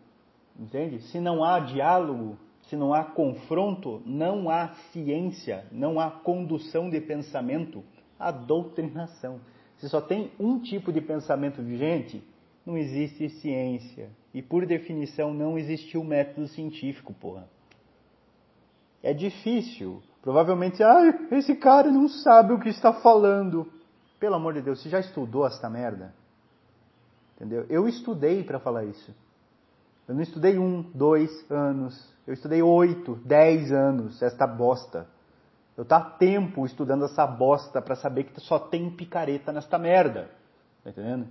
entende? 0.58 1.00
Se 1.04 1.20
não 1.20 1.42
há 1.42 1.58
diálogo, 1.60 2.36
se 2.70 2.76
não 2.76 2.94
há 2.94 3.02
confronto, 3.02 4.00
não 4.06 4.48
há 4.48 4.68
ciência, 4.92 5.66
não 5.72 5.98
há 5.98 6.08
condução 6.08 6.88
de 6.88 7.00
pensamento, 7.00 7.82
há 8.16 8.30
doutrinação. 8.30 9.40
Se 9.78 9.88
só 9.88 10.00
tem 10.00 10.30
um 10.38 10.60
tipo 10.60 10.92
de 10.92 11.00
pensamento 11.00 11.60
vigente, 11.60 12.22
não 12.64 12.78
existe 12.78 13.28
ciência. 13.28 14.08
E 14.32 14.40
por 14.40 14.64
definição 14.66 15.34
não 15.34 15.58
existiu 15.58 16.04
método 16.04 16.46
científico, 16.46 17.12
porra. 17.12 17.48
É 19.02 19.12
difícil. 19.12 20.00
Provavelmente, 20.22 20.80
ah, 20.80 21.26
esse 21.32 21.56
cara 21.56 21.90
não 21.90 22.08
sabe 22.08 22.52
o 22.52 22.60
que 22.60 22.68
está 22.68 22.92
falando. 22.92 23.66
Pelo 24.20 24.36
amor 24.36 24.54
de 24.54 24.62
Deus, 24.62 24.80
você 24.80 24.88
já 24.88 25.00
estudou 25.00 25.44
esta 25.44 25.68
merda? 25.68 26.14
Entendeu? 27.34 27.66
Eu 27.68 27.88
estudei 27.88 28.44
para 28.44 28.60
falar 28.60 28.84
isso. 28.84 29.12
Eu 30.10 30.16
não 30.16 30.22
estudei 30.22 30.58
um, 30.58 30.82
dois 30.92 31.30
anos. 31.48 32.12
Eu 32.26 32.34
estudei 32.34 32.60
oito, 32.60 33.14
dez 33.24 33.70
anos 33.70 34.20
esta 34.20 34.44
bosta. 34.44 35.06
Eu 35.76 35.84
tá 35.84 36.00
tempo 36.00 36.66
estudando 36.66 37.04
essa 37.04 37.24
bosta 37.24 37.80
para 37.80 37.94
saber 37.94 38.24
que 38.24 38.40
só 38.40 38.58
tem 38.58 38.90
picareta 38.90 39.52
nesta 39.52 39.78
merda. 39.78 40.28
Tá 40.82 40.90
entendendo? 40.90 41.28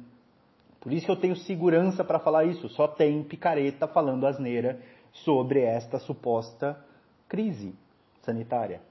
Por 0.79 0.93
isso 0.93 1.05
que 1.05 1.11
eu 1.11 1.19
tenho 1.19 1.35
segurança 1.35 2.05
para 2.05 2.19
falar 2.19 2.45
isso. 2.45 2.69
Só 2.69 2.87
tem 2.87 3.21
picareta 3.21 3.85
falando 3.85 4.25
asneira 4.25 4.79
sobre 5.11 5.59
esta 5.59 5.99
suposta 5.99 6.79
crise 7.27 7.75
sanitária. 8.21 8.81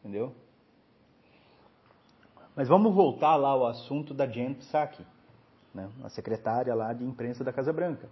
Entendeu? 0.00 0.32
Mas 2.56 2.68
vamos 2.68 2.94
voltar 2.94 3.36
lá 3.36 3.50
ao 3.50 3.66
assunto 3.66 4.14
da 4.14 4.24
Jen 4.24 4.54
Psaki, 4.54 5.04
né? 5.74 5.90
a 6.02 6.08
secretária 6.08 6.74
lá 6.74 6.94
de 6.94 7.04
imprensa 7.04 7.44
da 7.44 7.52
Casa 7.52 7.70
Branca. 7.70 8.08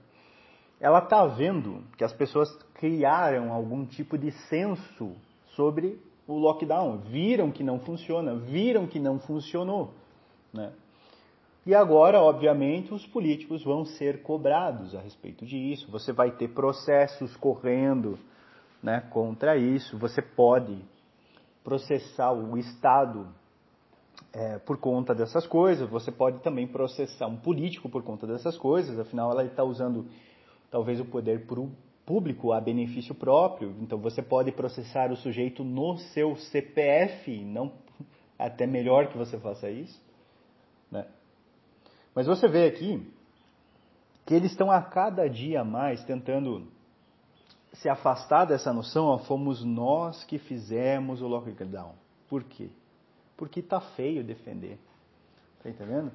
Ela 0.84 0.98
está 0.98 1.24
vendo 1.24 1.82
que 1.96 2.04
as 2.04 2.12
pessoas 2.12 2.54
criaram 2.74 3.50
algum 3.50 3.86
tipo 3.86 4.18
de 4.18 4.30
senso 4.50 5.12
sobre 5.56 5.98
o 6.28 6.34
lockdown, 6.34 6.98
viram 6.98 7.50
que 7.50 7.64
não 7.64 7.80
funciona, 7.80 8.34
viram 8.34 8.86
que 8.86 9.00
não 9.00 9.18
funcionou. 9.18 9.94
Né? 10.52 10.74
E 11.64 11.74
agora, 11.74 12.20
obviamente, 12.20 12.92
os 12.92 13.06
políticos 13.06 13.64
vão 13.64 13.86
ser 13.86 14.20
cobrados 14.20 14.94
a 14.94 15.00
respeito 15.00 15.46
disso. 15.46 15.90
Você 15.90 16.12
vai 16.12 16.32
ter 16.32 16.48
processos 16.48 17.34
correndo 17.34 18.18
né, 18.82 19.00
contra 19.08 19.56
isso. 19.56 19.96
Você 19.96 20.20
pode 20.20 20.76
processar 21.64 22.30
o 22.30 22.58
Estado 22.58 23.26
é, 24.34 24.58
por 24.58 24.76
conta 24.76 25.14
dessas 25.14 25.46
coisas. 25.46 25.88
Você 25.88 26.12
pode 26.12 26.40
também 26.40 26.66
processar 26.66 27.26
um 27.26 27.36
político 27.36 27.88
por 27.88 28.02
conta 28.02 28.26
dessas 28.26 28.58
coisas. 28.58 28.98
Afinal, 28.98 29.30
ela 29.30 29.46
está 29.46 29.64
usando 29.64 30.06
talvez 30.74 30.98
o 30.98 31.04
poder 31.04 31.46
público 32.04 32.52
a 32.52 32.60
benefício 32.60 33.14
próprio. 33.14 33.76
Então, 33.80 33.96
você 33.96 34.20
pode 34.20 34.50
processar 34.50 35.12
o 35.12 35.16
sujeito 35.16 35.62
no 35.62 35.96
seu 35.98 36.34
CPF. 36.34 37.44
Não 37.44 37.70
até 38.36 38.66
melhor 38.66 39.06
que 39.06 39.16
você 39.16 39.38
faça 39.38 39.70
isso. 39.70 40.02
Né? 40.90 41.06
Mas 42.12 42.26
você 42.26 42.48
vê 42.48 42.66
aqui 42.66 43.08
que 44.26 44.34
eles 44.34 44.50
estão 44.50 44.68
a 44.68 44.82
cada 44.82 45.28
dia 45.28 45.62
mais 45.62 46.02
tentando 46.02 46.66
se 47.74 47.88
afastar 47.88 48.44
dessa 48.44 48.72
noção, 48.72 49.04
ó, 49.06 49.18
fomos 49.18 49.64
nós 49.64 50.24
que 50.24 50.40
fizemos 50.40 51.22
o 51.22 51.28
lockdown. 51.28 51.94
Por 52.28 52.42
quê? 52.42 52.68
Porque 53.36 53.62
tá 53.62 53.80
feio 53.80 54.24
defender. 54.24 54.80
Tá 55.62 55.70
entendendo? 55.70 56.10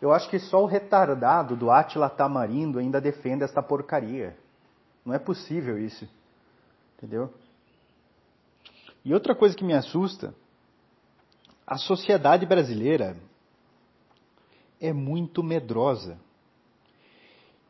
Eu 0.00 0.12
acho 0.12 0.30
que 0.30 0.38
só 0.38 0.62
o 0.62 0.66
retardado 0.66 1.56
do 1.56 1.70
Atila 1.70 2.08
Tamarindo 2.08 2.78
ainda 2.78 3.00
defende 3.00 3.42
esta 3.42 3.62
porcaria. 3.62 4.36
Não 5.04 5.12
é 5.12 5.18
possível 5.18 5.78
isso. 5.78 6.08
Entendeu? 6.96 7.32
E 9.04 9.12
outra 9.12 9.34
coisa 9.34 9.56
que 9.56 9.64
me 9.64 9.74
assusta, 9.74 10.34
a 11.66 11.76
sociedade 11.76 12.46
brasileira 12.46 13.16
é 14.80 14.92
muito 14.92 15.42
medrosa. 15.42 16.18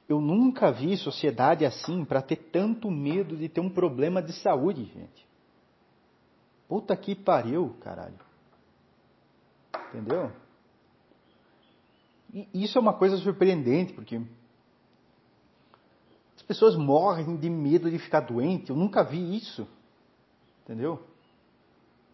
Eu 0.09 0.21
nunca 0.21 0.71
vi 0.71 0.97
sociedade 0.97 1.65
assim 1.65 2.05
para 2.05 2.23
ter 2.23 2.37
tanto 2.37 2.91
medo 2.91 3.37
de 3.37 3.49
ter 3.49 3.61
um 3.61 3.71
problema 3.71 4.23
de 4.23 4.33
saúde, 4.33 4.85
gente. 4.85 5.27
Puta 6.67 6.97
que 6.97 7.15
pariu, 7.15 7.77
caralho. 7.81 8.19
Entendeu? 9.89 10.31
E 12.33 12.49
isso 12.55 12.77
é 12.79 12.81
uma 12.81 12.93
coisa 12.93 13.17
surpreendente, 13.17 13.93
porque 13.93 14.21
as 16.37 16.43
pessoas 16.43 16.77
morrem 16.77 17.37
de 17.37 17.49
medo 17.49 17.91
de 17.91 17.99
ficar 17.99 18.21
doente. 18.21 18.71
Eu 18.71 18.77
nunca 18.77 19.03
vi 19.03 19.37
isso. 19.37 19.67
Entendeu? 20.65 21.03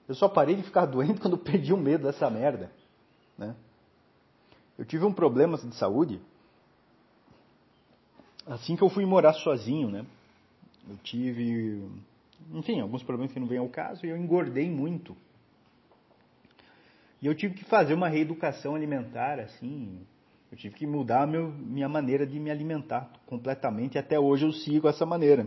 Eu 0.09 0.14
só 0.14 0.28
parei 0.28 0.56
de 0.56 0.62
ficar 0.62 0.87
doente 0.87 1.21
quando 1.21 1.37
perdi 1.37 1.73
o 1.73 1.76
medo 1.76 2.04
dessa 2.04 2.30
merda. 2.30 2.71
Né? 3.37 3.54
Eu 4.78 4.85
tive 4.85 5.04
um 5.04 5.12
problema 5.12 5.59
de 5.59 5.75
saúde 5.75 6.21
assim 8.47 8.76
que 8.76 8.83
eu 8.83 8.88
fui 8.88 9.04
morar 9.06 9.33
sozinho, 9.35 9.90
né? 9.90 10.04
Eu 10.88 10.97
tive, 10.99 11.83
enfim, 12.52 12.80
alguns 12.80 13.02
problemas 13.02 13.33
que 13.33 13.40
não 13.40 13.47
vêm 13.47 13.59
ao 13.59 13.68
caso 13.68 14.04
e 14.04 14.11
eu 14.11 14.16
engordei 14.16 14.68
muito. 14.71 15.16
E 17.25 17.26
eu 17.26 17.35
tive 17.35 17.54
que 17.54 17.64
fazer 17.64 17.95
uma 17.95 18.07
reeducação 18.07 18.75
alimentar, 18.75 19.40
assim. 19.40 19.99
Eu 20.52 20.59
tive 20.59 20.75
que 20.75 20.87
mudar 20.87 21.26
meu, 21.26 21.50
minha 21.50 21.88
maneira 21.88 22.26
de 22.26 22.38
me 22.38 22.50
alimentar 22.50 23.11
completamente 23.25 23.95
e 23.95 23.99
até 23.99 24.21
hoje 24.21 24.45
eu 24.45 24.52
sigo 24.52 24.88
essa 24.88 25.07
maneira. 25.07 25.47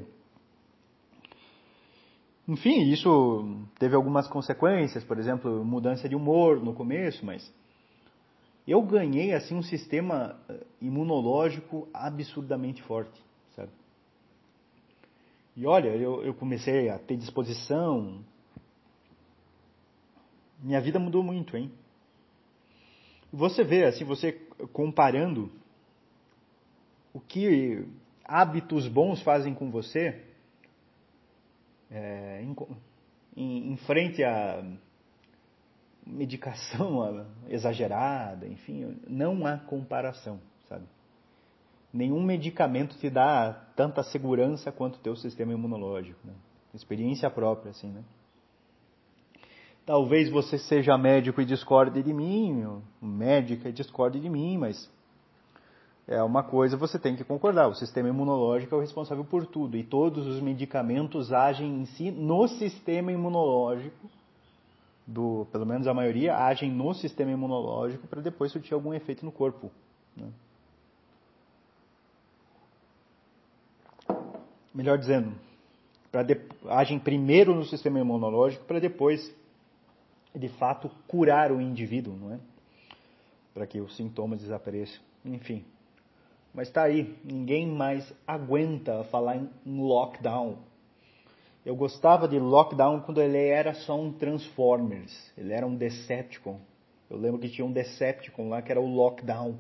Enfim, 2.48 2.81
isso 2.91 3.63
teve 3.77 3.96
algumas 3.96 4.27
consequências, 4.27 5.03
por 5.03 5.19
exemplo, 5.19 5.63
mudança 5.63 6.10
de 6.10 6.15
humor 6.15 6.60
no 6.60 6.74
começo, 6.74 7.24
mas 7.24 7.48
eu 8.67 8.81
ganhei 8.81 9.34
assim 9.34 9.53
um 9.53 9.62
sistema 9.62 10.36
eh, 10.50 10.65
imunológico 10.81 11.88
absurdamente 11.93 12.81
forte, 12.81 13.22
sabe? 13.55 13.69
E 15.55 15.67
olha, 15.67 15.89
eu, 15.89 16.24
eu 16.24 16.34
comecei 16.34 16.89
a 16.89 16.98
ter 16.98 17.17
disposição. 17.17 18.25
Minha 20.59 20.81
vida 20.81 20.99
mudou 20.99 21.23
muito, 21.23 21.55
hein? 21.55 21.71
Você 23.31 23.63
vê, 23.63 23.85
assim, 23.85 24.03
você 24.03 24.33
comparando 24.73 25.51
o 27.13 27.19
que 27.19 27.85
hábitos 28.23 28.87
bons 28.87 29.21
fazem 29.21 29.53
com 29.53 29.69
você 29.69 30.23
é, 31.89 32.41
em, 32.41 32.55
em, 33.35 33.71
em 33.73 33.77
frente 33.77 34.23
a 34.23 34.63
medicação 36.05 37.25
exagerada, 37.47 38.47
enfim, 38.47 38.99
não 39.07 39.45
há 39.45 39.57
comparação, 39.57 40.39
sabe? 40.67 40.85
Nenhum 41.93 42.21
medicamento 42.21 42.97
te 42.97 43.09
dá 43.09 43.53
tanta 43.75 44.03
segurança 44.03 44.71
quanto 44.71 44.95
o 44.95 44.99
teu 44.99 45.15
sistema 45.15 45.53
imunológico, 45.53 46.19
né? 46.25 46.33
Experiência 46.73 47.29
própria, 47.29 47.71
assim, 47.71 47.89
né? 47.89 48.03
Talvez 49.88 50.29
você 50.29 50.58
seja 50.58 50.98
médico 50.98 51.39
e 51.39 51.46
discorde 51.46 52.03
de 52.03 52.12
mim, 52.12 52.82
médica 53.01 53.70
e 53.70 53.72
discorde 53.72 54.20
de 54.20 54.29
mim, 54.29 54.58
mas 54.58 54.91
é 56.06 56.22
uma 56.22 56.44
coisa 56.44 56.75
você 56.75 57.00
tem 57.00 57.15
que 57.15 57.24
concordar. 57.24 57.70
O 57.70 57.74
sistema 57.74 58.10
imunológico 58.10 58.75
é 58.75 58.77
o 58.77 58.82
responsável 58.82 59.24
por 59.24 59.46
tudo 59.46 59.77
e 59.77 59.86
todos 59.86 60.27
os 60.27 60.41
medicamentos 60.41 61.32
agem 61.32 61.84
em 61.84 61.86
si 61.86 62.12
no 62.12 62.50
sistema 62.50 63.13
imunológico 63.13 64.10
do, 65.08 65.48
pelo 65.53 65.65
menos 65.65 65.88
a 65.88 65.94
maioria, 65.94 66.36
agem 66.36 66.70
no 66.70 66.94
sistema 66.94 67.32
imunológico 67.32 68.06
para 68.08 68.22
depois 68.22 68.51
surtir 68.51 68.74
algum 68.74 68.94
efeito 68.94 69.24
no 69.24 69.32
corpo. 69.32 69.72
Né? 70.17 70.27
Melhor 74.75 74.98
dizendo, 74.98 75.34
de, 76.25 76.41
agem 76.67 77.00
primeiro 77.00 77.56
no 77.56 77.63
sistema 77.63 78.01
imunológico 78.01 78.65
para 78.65 78.79
depois, 78.79 79.34
de 80.38 80.50
fato, 80.50 80.89
curar 81.08 81.51
o 81.51 81.62
indivíduo, 81.62 82.15
não 82.15 82.34
é? 82.34 82.39
Para 83.53 83.67
que 83.67 83.79
os 83.79 83.96
sintomas 83.96 84.39
desapareçam. 84.39 85.01
Enfim. 85.25 85.65
Mas 86.53 86.67
está 86.67 86.84
aí, 86.84 87.15
ninguém 87.24 87.67
mais 87.67 88.12
aguenta 88.25 89.03
falar 89.06 89.38
em 89.38 89.50
lockdown 89.65 90.58
eu 91.67 91.75
gostava 91.75 92.29
de 92.29 92.39
Lockdown 92.39 93.01
quando 93.01 93.22
ele 93.22 93.46
era 93.46 93.74
só 93.74 94.00
um 94.00 94.10
Transformers. 94.13 95.34
Ele 95.38 95.51
era 95.51 95.67
um 95.67 95.75
Decepticon. 95.75 96.62
Eu 97.10 97.17
lembro 97.17 97.41
que 97.41 97.50
tinha 97.50 97.65
um 97.67 97.74
Decepticon 97.74 98.48
lá 98.48 98.62
que 98.62 98.72
era 98.72 98.79
o 98.79 98.88
Lockdown. 98.88 99.58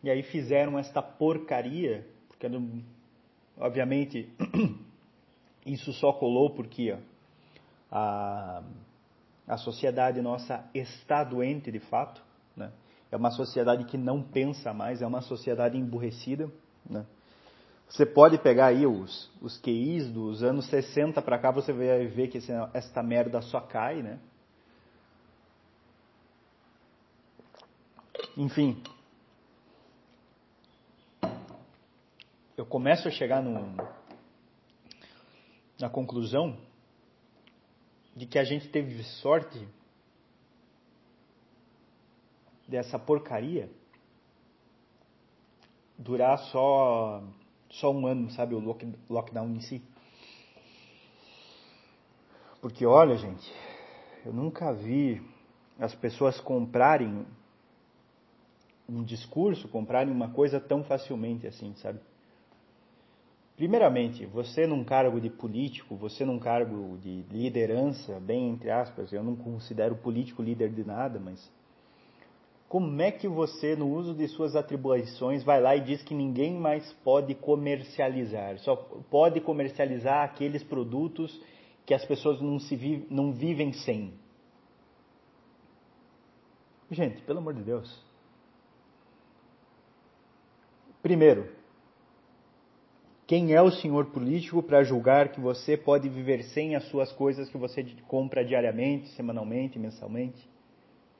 E 0.00 0.08
aí 0.08 0.22
fizeram 0.22 0.78
esta 0.78 1.02
porcaria, 1.02 2.06
porque 2.28 2.46
obviamente 3.58 4.28
isso 5.66 5.92
só 5.94 6.12
colou 6.12 6.50
porque 6.50 6.96
a, 7.90 8.62
a 9.52 9.58
sociedade 9.58 10.22
nossa 10.22 10.64
está 10.72 11.22
doente 11.22 11.70
de 11.70 11.78
fato. 11.78 12.22
Né? 12.56 12.72
É 13.10 13.16
uma 13.18 13.30
sociedade 13.30 13.84
que 13.84 13.98
não 13.98 14.22
pensa 14.22 14.72
mais, 14.72 15.02
é 15.02 15.06
uma 15.06 15.20
sociedade 15.20 15.76
emburrecida. 15.76 16.50
Né? 16.88 17.04
Você 17.86 18.06
pode 18.06 18.38
pegar 18.38 18.68
aí 18.68 18.86
os, 18.86 19.30
os 19.42 19.58
QIs 19.58 20.10
dos 20.10 20.42
anos 20.42 20.64
60 20.70 21.20
para 21.20 21.38
cá, 21.38 21.50
você 21.50 21.70
vai 21.70 22.06
ver 22.06 22.28
que 22.28 22.38
esse, 22.38 22.50
esta 22.72 23.02
merda 23.02 23.42
só 23.42 23.60
cai, 23.60 24.02
né? 24.02 24.18
Enfim. 28.34 28.82
Eu 32.56 32.64
começo 32.64 33.06
a 33.06 33.10
chegar 33.10 33.42
no, 33.42 33.76
na 35.78 35.90
conclusão 35.90 36.56
de 38.14 38.26
que 38.26 38.38
a 38.38 38.44
gente 38.44 38.68
teve 38.68 39.02
sorte 39.02 39.66
dessa 42.68 42.98
porcaria 42.98 43.70
durar 45.98 46.38
só 46.38 47.22
só 47.70 47.90
um 47.90 48.06
ano, 48.06 48.30
sabe, 48.30 48.54
o 48.54 48.60
lockdown 49.08 49.48
em 49.54 49.60
si. 49.60 49.82
Porque 52.60 52.84
olha, 52.84 53.16
gente, 53.16 53.50
eu 54.24 54.32
nunca 54.32 54.72
vi 54.72 55.22
as 55.78 55.94
pessoas 55.94 56.38
comprarem 56.38 57.26
um 58.88 59.02
discurso, 59.02 59.68
comprarem 59.68 60.12
uma 60.12 60.30
coisa 60.30 60.60
tão 60.60 60.84
facilmente 60.84 61.46
assim, 61.46 61.74
sabe? 61.76 61.98
Primeiramente, 63.62 64.26
você 64.26 64.66
num 64.66 64.82
cargo 64.82 65.20
de 65.20 65.30
político, 65.30 65.94
você 65.94 66.24
num 66.24 66.40
cargo 66.40 66.98
de 66.98 67.22
liderança, 67.30 68.18
bem 68.18 68.48
entre 68.48 68.72
aspas, 68.72 69.12
eu 69.12 69.22
não 69.22 69.36
considero 69.36 69.94
político 69.94 70.42
líder 70.42 70.70
de 70.70 70.82
nada, 70.84 71.20
mas 71.20 71.48
como 72.68 73.00
é 73.00 73.12
que 73.12 73.28
você, 73.28 73.76
no 73.76 73.88
uso 73.88 74.14
de 74.14 74.26
suas 74.26 74.56
atribuições, 74.56 75.44
vai 75.44 75.60
lá 75.60 75.76
e 75.76 75.80
diz 75.80 76.02
que 76.02 76.12
ninguém 76.12 76.58
mais 76.58 76.92
pode 77.04 77.36
comercializar? 77.36 78.58
Só 78.58 78.74
pode 79.08 79.40
comercializar 79.40 80.24
aqueles 80.24 80.64
produtos 80.64 81.40
que 81.86 81.94
as 81.94 82.04
pessoas 82.04 82.40
não, 82.40 82.58
se 82.58 82.74
vi, 82.74 83.06
não 83.08 83.32
vivem 83.32 83.72
sem. 83.72 84.12
Gente, 86.90 87.22
pelo 87.22 87.38
amor 87.38 87.54
de 87.54 87.62
Deus. 87.62 88.04
Primeiro, 91.00 91.61
quem 93.32 93.54
é 93.54 93.62
o 93.62 93.70
senhor 93.70 94.10
político 94.10 94.62
para 94.62 94.84
julgar 94.84 95.30
que 95.30 95.40
você 95.40 95.74
pode 95.74 96.06
viver 96.06 96.42
sem 96.42 96.76
as 96.76 96.84
suas 96.90 97.10
coisas 97.12 97.48
que 97.48 97.56
você 97.56 97.82
compra 98.06 98.44
diariamente, 98.44 99.08
semanalmente, 99.14 99.78
mensalmente? 99.78 100.46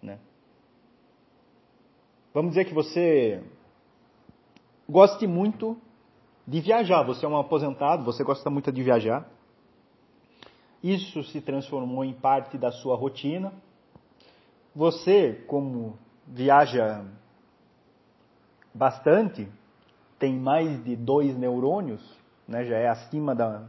Né? 0.03 0.19
Vamos 2.35 2.51
dizer 2.51 2.67
que 2.67 2.75
você 2.75 3.43
goste 4.87 5.27
muito 5.27 5.75
de 6.47 6.61
viajar. 6.61 7.03
Você 7.03 7.25
é 7.25 7.29
um 7.31 7.39
aposentado, 7.39 8.05
você 8.05 8.23
gosta 8.23 8.51
muito 8.51 8.71
de 8.71 8.83
viajar. 8.83 9.27
Isso 10.83 11.25
se 11.25 11.41
transformou 11.41 12.05
em 12.05 12.13
parte 12.13 12.59
da 12.59 12.71
sua 12.71 12.95
rotina. 12.95 13.55
Você, 14.77 15.43
como 15.47 15.99
viaja 16.27 17.07
bastante, 18.75 19.49
tem 20.23 20.39
mais 20.39 20.85
de 20.85 20.95
dois 20.95 21.37
neurônios, 21.37 22.01
né, 22.47 22.65
já 22.65 22.77
é 22.77 22.87
acima 22.87 23.35
da, 23.35 23.65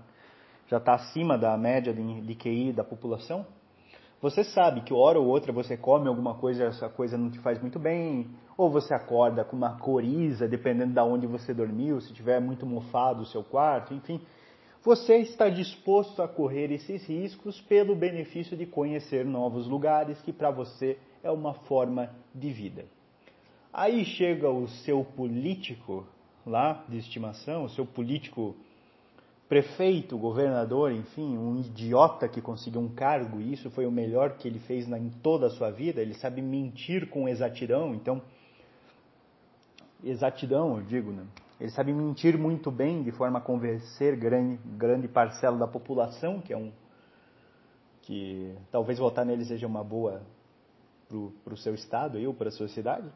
já 0.67 0.77
está 0.77 0.93
acima 0.93 1.35
da 1.35 1.57
média 1.57 1.91
de, 1.91 2.21
de 2.21 2.35
QI 2.35 2.71
da 2.71 2.83
população. 2.83 3.43
Você 4.21 4.43
sabe 4.43 4.81
que 4.81 4.93
hora 4.93 5.19
ou 5.19 5.25
outra 5.25 5.51
você 5.51 5.75
come 5.75 6.07
alguma 6.07 6.35
coisa, 6.35 6.65
essa 6.65 6.87
coisa 6.87 7.17
não 7.17 7.31
te 7.31 7.39
faz 7.39 7.59
muito 7.59 7.79
bem, 7.79 8.29
ou 8.55 8.69
você 8.69 8.93
acorda 8.93 9.43
com 9.43 9.57
uma 9.57 9.79
coriza, 9.79 10.47
dependendo 10.47 10.93
de 10.93 10.99
onde 10.99 11.25
você 11.25 11.55
dormiu, 11.55 11.99
se 11.99 12.13
tiver 12.13 12.39
muito 12.39 12.67
mofado 12.67 13.23
o 13.23 13.25
seu 13.25 13.43
quarto, 13.43 13.91
enfim. 13.95 14.21
Você 14.83 15.17
está 15.17 15.49
disposto 15.49 16.21
a 16.21 16.27
correr 16.27 16.71
esses 16.71 17.03
riscos 17.07 17.59
pelo 17.61 17.95
benefício 17.95 18.55
de 18.55 18.67
conhecer 18.67 19.25
novos 19.25 19.67
lugares, 19.67 20.21
que 20.21 20.31
para 20.31 20.51
você 20.51 20.99
é 21.23 21.31
uma 21.31 21.55
forma 21.55 22.11
de 22.31 22.51
vida. 22.51 22.85
Aí 23.73 24.05
chega 24.05 24.51
o 24.51 24.67
seu 24.67 25.03
político 25.03 26.05
lá 26.45 26.83
de 26.87 26.97
estimação, 26.97 27.65
o 27.65 27.69
seu 27.69 27.85
político 27.85 28.55
prefeito, 29.47 30.17
governador, 30.17 30.91
enfim, 30.91 31.37
um 31.37 31.59
idiota 31.59 32.27
que 32.27 32.41
conseguiu 32.41 32.81
um 32.81 32.89
cargo, 32.89 33.39
e 33.39 33.53
isso 33.53 33.69
foi 33.69 33.85
o 33.85 33.91
melhor 33.91 34.37
que 34.37 34.47
ele 34.47 34.59
fez 34.59 34.87
na, 34.87 34.97
em 34.97 35.09
toda 35.09 35.47
a 35.47 35.49
sua 35.49 35.69
vida, 35.69 36.01
ele 36.01 36.15
sabe 36.15 36.41
mentir 36.41 37.09
com 37.09 37.29
exatidão, 37.29 37.93
então, 37.93 38.21
exatidão, 40.03 40.77
eu 40.77 40.83
digo, 40.83 41.11
né? 41.11 41.25
Ele 41.59 41.69
sabe 41.69 41.93
mentir 41.93 42.37
muito 42.37 42.71
bem, 42.71 43.03
de 43.03 43.11
forma 43.11 43.39
a 43.39 43.41
convencer 43.41 44.17
grande, 44.17 44.59
grande 44.65 45.07
parcela 45.07 45.57
da 45.57 45.67
população, 45.67 46.41
que 46.41 46.51
é 46.51 46.57
um 46.57 46.71
que 48.01 48.53
talvez 48.69 48.99
votar 48.99 49.25
nele 49.25 49.45
seja 49.45 49.65
uma 49.65 49.81
boa 49.81 50.21
para 51.43 51.53
o 51.53 51.57
seu 51.57 51.73
estado 51.73 52.17
ou 52.19 52.33
para 52.33 52.49
a 52.49 52.51
sua 52.51 52.67
cidade. 52.67 53.07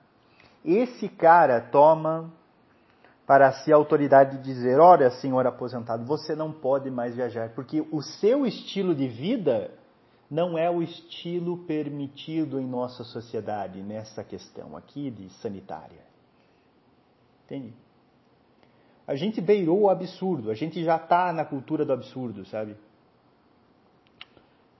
Esse 0.63 1.09
cara 1.09 1.59
toma 1.59 2.31
para 3.27 3.51
si 3.51 3.73
a 3.73 3.75
autoridade 3.75 4.37
de 4.37 4.43
dizer: 4.43 4.79
olha, 4.79 5.11
senhor 5.11 5.45
aposentado, 5.45 6.05
você 6.05 6.33
não 6.33 6.51
pode 6.51 6.89
mais 6.89 7.13
viajar, 7.13 7.49
porque 7.53 7.85
o 7.91 8.01
seu 8.01 8.45
estilo 8.45 8.95
de 8.95 9.07
vida 9.09 9.69
não 10.31 10.57
é 10.57 10.69
o 10.69 10.81
estilo 10.81 11.65
permitido 11.65 12.59
em 12.59 12.65
nossa 12.65 13.03
sociedade 13.03 13.83
nessa 13.83 14.23
questão 14.23 14.77
aqui 14.77 15.11
de 15.11 15.29
sanitária. 15.41 16.07
Entende? 17.45 17.73
A 19.05 19.15
gente 19.15 19.39
beirou 19.41 19.81
o 19.81 19.89
absurdo, 19.89 20.49
a 20.49 20.53
gente 20.53 20.83
já 20.83 20.95
está 20.95 21.31
na 21.31 21.45
cultura 21.45 21.85
do 21.85 21.93
absurdo, 21.93 22.45
sabe? 22.45 22.75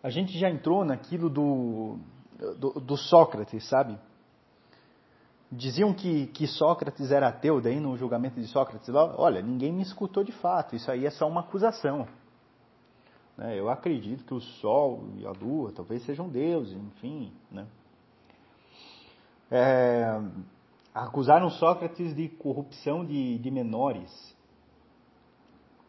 A 0.01 0.09
gente 0.09 0.37
já 0.37 0.49
entrou 0.49 0.85
naquilo 0.85 1.29
do, 1.29 1.97
do, 2.57 2.79
do 2.79 2.97
Sócrates, 2.97 3.67
sabe? 3.67 3.97
Diziam 5.49 5.93
que, 5.93 6.27
que 6.27 6.45
Sócrates 6.45 7.09
era 7.09 7.29
ateu, 7.29 7.61
daí 7.61 7.79
no 7.79 7.95
julgamento 7.97 8.39
de 8.39 8.47
Sócrates, 8.47 8.89
olha, 8.89 9.41
ninguém 9.41 9.71
me 9.71 9.81
escutou 9.81 10.21
de 10.23 10.33
fato, 10.33 10.75
isso 10.75 10.91
aí 10.91 11.05
é 11.05 11.09
só 11.09 11.27
uma 11.27 11.39
acusação. 11.39 12.05
Né? 13.37 13.57
Eu 13.57 13.69
acredito 13.69 14.25
que 14.25 14.33
o 14.33 14.41
Sol 14.41 15.05
e 15.15 15.25
a 15.25 15.31
Lua 15.31 15.71
talvez 15.71 16.03
sejam 16.03 16.27
deuses, 16.27 16.75
enfim. 16.75 17.31
Né? 17.49 17.65
É, 19.49 20.19
acusaram 20.93 21.49
Sócrates 21.49 22.13
de 22.13 22.27
corrupção 22.27 23.05
de, 23.05 23.37
de 23.37 23.49
menores, 23.49 24.35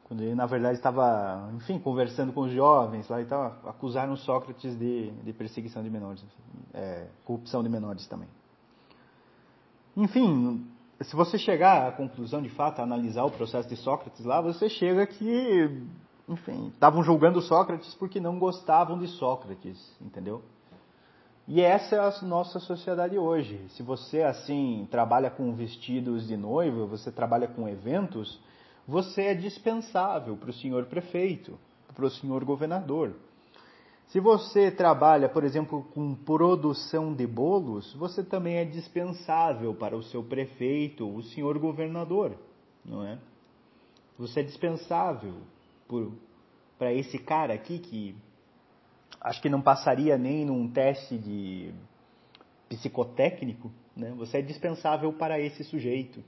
quando 0.04 0.22
ele 0.22 0.36
na 0.36 0.46
verdade 0.46 0.76
estava, 0.76 1.50
enfim, 1.54 1.80
conversando 1.80 2.32
com 2.32 2.42
os 2.42 2.52
jovens 2.52 3.08
lá 3.08 3.20
e 3.20 3.26
tal, 3.26 3.58
acusaram 3.66 4.16
Sócrates 4.16 4.78
de, 4.78 5.10
de 5.10 5.32
perseguição 5.32 5.82
de 5.82 5.90
menores, 5.90 6.24
é, 6.72 7.08
corrupção 7.24 7.62
de 7.62 7.68
menores 7.68 8.06
também. 8.06 8.28
Enfim, 9.98 10.64
se 11.00 11.16
você 11.16 11.36
chegar 11.36 11.88
à 11.88 11.90
conclusão 11.90 12.40
de 12.40 12.48
fato, 12.50 12.78
a 12.78 12.84
analisar 12.84 13.24
o 13.24 13.32
processo 13.32 13.68
de 13.68 13.74
Sócrates 13.74 14.24
lá, 14.24 14.40
você 14.40 14.68
chega 14.68 15.04
que, 15.04 15.82
enfim, 16.28 16.68
estavam 16.68 17.02
julgando 17.02 17.42
Sócrates 17.42 17.96
porque 17.96 18.20
não 18.20 18.38
gostavam 18.38 18.96
de 18.96 19.08
Sócrates, 19.08 19.76
entendeu? 20.00 20.40
E 21.48 21.60
essa 21.60 21.96
é 21.96 21.98
a 21.98 22.12
nossa 22.22 22.60
sociedade 22.60 23.18
hoje. 23.18 23.60
Se 23.70 23.82
você, 23.82 24.22
assim, 24.22 24.86
trabalha 24.88 25.30
com 25.30 25.52
vestidos 25.52 26.28
de 26.28 26.36
noiva, 26.36 26.86
você 26.86 27.10
trabalha 27.10 27.48
com 27.48 27.68
eventos, 27.68 28.40
você 28.86 29.22
é 29.22 29.34
dispensável 29.34 30.36
para 30.36 30.50
o 30.50 30.52
senhor 30.52 30.84
prefeito, 30.84 31.58
para 31.92 32.06
o 32.06 32.10
senhor 32.10 32.44
governador. 32.44 33.16
Se 34.08 34.20
você 34.20 34.70
trabalha, 34.70 35.28
por 35.28 35.44
exemplo, 35.44 35.82
com 35.92 36.14
produção 36.14 37.14
de 37.14 37.26
bolos, 37.26 37.92
você 37.94 38.24
também 38.24 38.56
é 38.56 38.64
dispensável 38.64 39.74
para 39.74 39.94
o 39.94 40.02
seu 40.02 40.24
prefeito, 40.24 41.06
o 41.06 41.22
senhor 41.22 41.58
governador, 41.58 42.34
não 42.82 43.06
é? 43.06 43.18
Você 44.18 44.40
é 44.40 44.42
dispensável 44.42 45.34
para 46.78 46.92
esse 46.92 47.18
cara 47.18 47.52
aqui 47.52 47.78
que 47.78 48.16
acho 49.20 49.42
que 49.42 49.50
não 49.50 49.60
passaria 49.60 50.16
nem 50.16 50.44
num 50.44 50.70
teste 50.70 51.18
de 51.18 51.74
psicotécnico, 52.66 53.70
né? 53.94 54.14
Você 54.16 54.38
é 54.38 54.42
dispensável 54.42 55.12
para 55.12 55.38
esse 55.38 55.62
sujeito. 55.64 56.24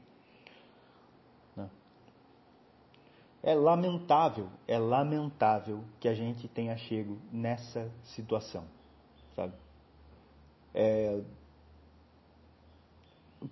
É 3.42 3.54
lamentável, 3.54 4.48
é 4.68 4.78
lamentável 4.78 5.82
que 5.98 6.08
a 6.08 6.14
gente 6.14 6.46
tenha 6.48 6.76
chego 6.76 7.18
nessa 7.32 7.90
situação, 8.04 8.64
sabe? 9.34 9.54
É, 10.74 11.22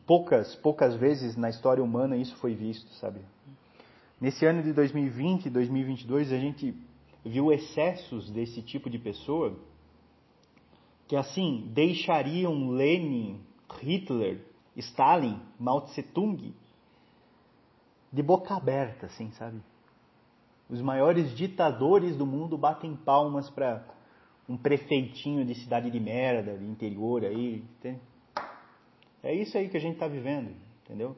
poucas, 0.06 0.54
poucas 0.56 0.94
vezes 0.94 1.36
na 1.36 1.48
história 1.48 1.82
humana 1.82 2.16
isso 2.16 2.36
foi 2.36 2.54
visto, 2.54 2.90
sabe? 2.94 3.20
Nesse 4.20 4.44
ano 4.44 4.62
de 4.62 4.72
2020 4.72 5.46
e 5.46 5.50
2022 5.50 6.32
a 6.32 6.38
gente 6.38 6.74
viu 7.24 7.52
excessos 7.52 8.30
desse 8.30 8.62
tipo 8.62 8.90
de 8.90 8.98
pessoa 8.98 9.56
que 11.06 11.16
assim 11.16 11.70
deixariam 11.72 12.70
Lenin, 12.70 13.40
Hitler, 13.80 14.44
Stalin, 14.76 15.40
Mao 15.58 15.80
Tse 15.80 16.02
Tung 16.02 16.54
de 18.12 18.22
boca 18.22 18.54
aberta, 18.54 19.06
assim, 19.06 19.30
sabe? 19.32 19.60
Os 20.68 20.82
maiores 20.82 21.34
ditadores 21.34 22.16
do 22.16 22.26
mundo 22.26 22.58
batem 22.58 22.94
palmas 22.94 23.48
para 23.48 23.84
um 24.48 24.56
prefeitinho 24.56 25.44
de 25.44 25.54
cidade 25.54 25.90
de 25.90 26.00
merda, 26.00 26.56
de 26.56 26.64
interior 26.64 27.24
aí. 27.24 27.64
É 29.22 29.34
isso 29.34 29.56
aí 29.56 29.68
que 29.68 29.76
a 29.76 29.80
gente 29.80 29.94
está 29.94 30.06
vivendo, 30.06 30.50
entendeu? 30.84 31.16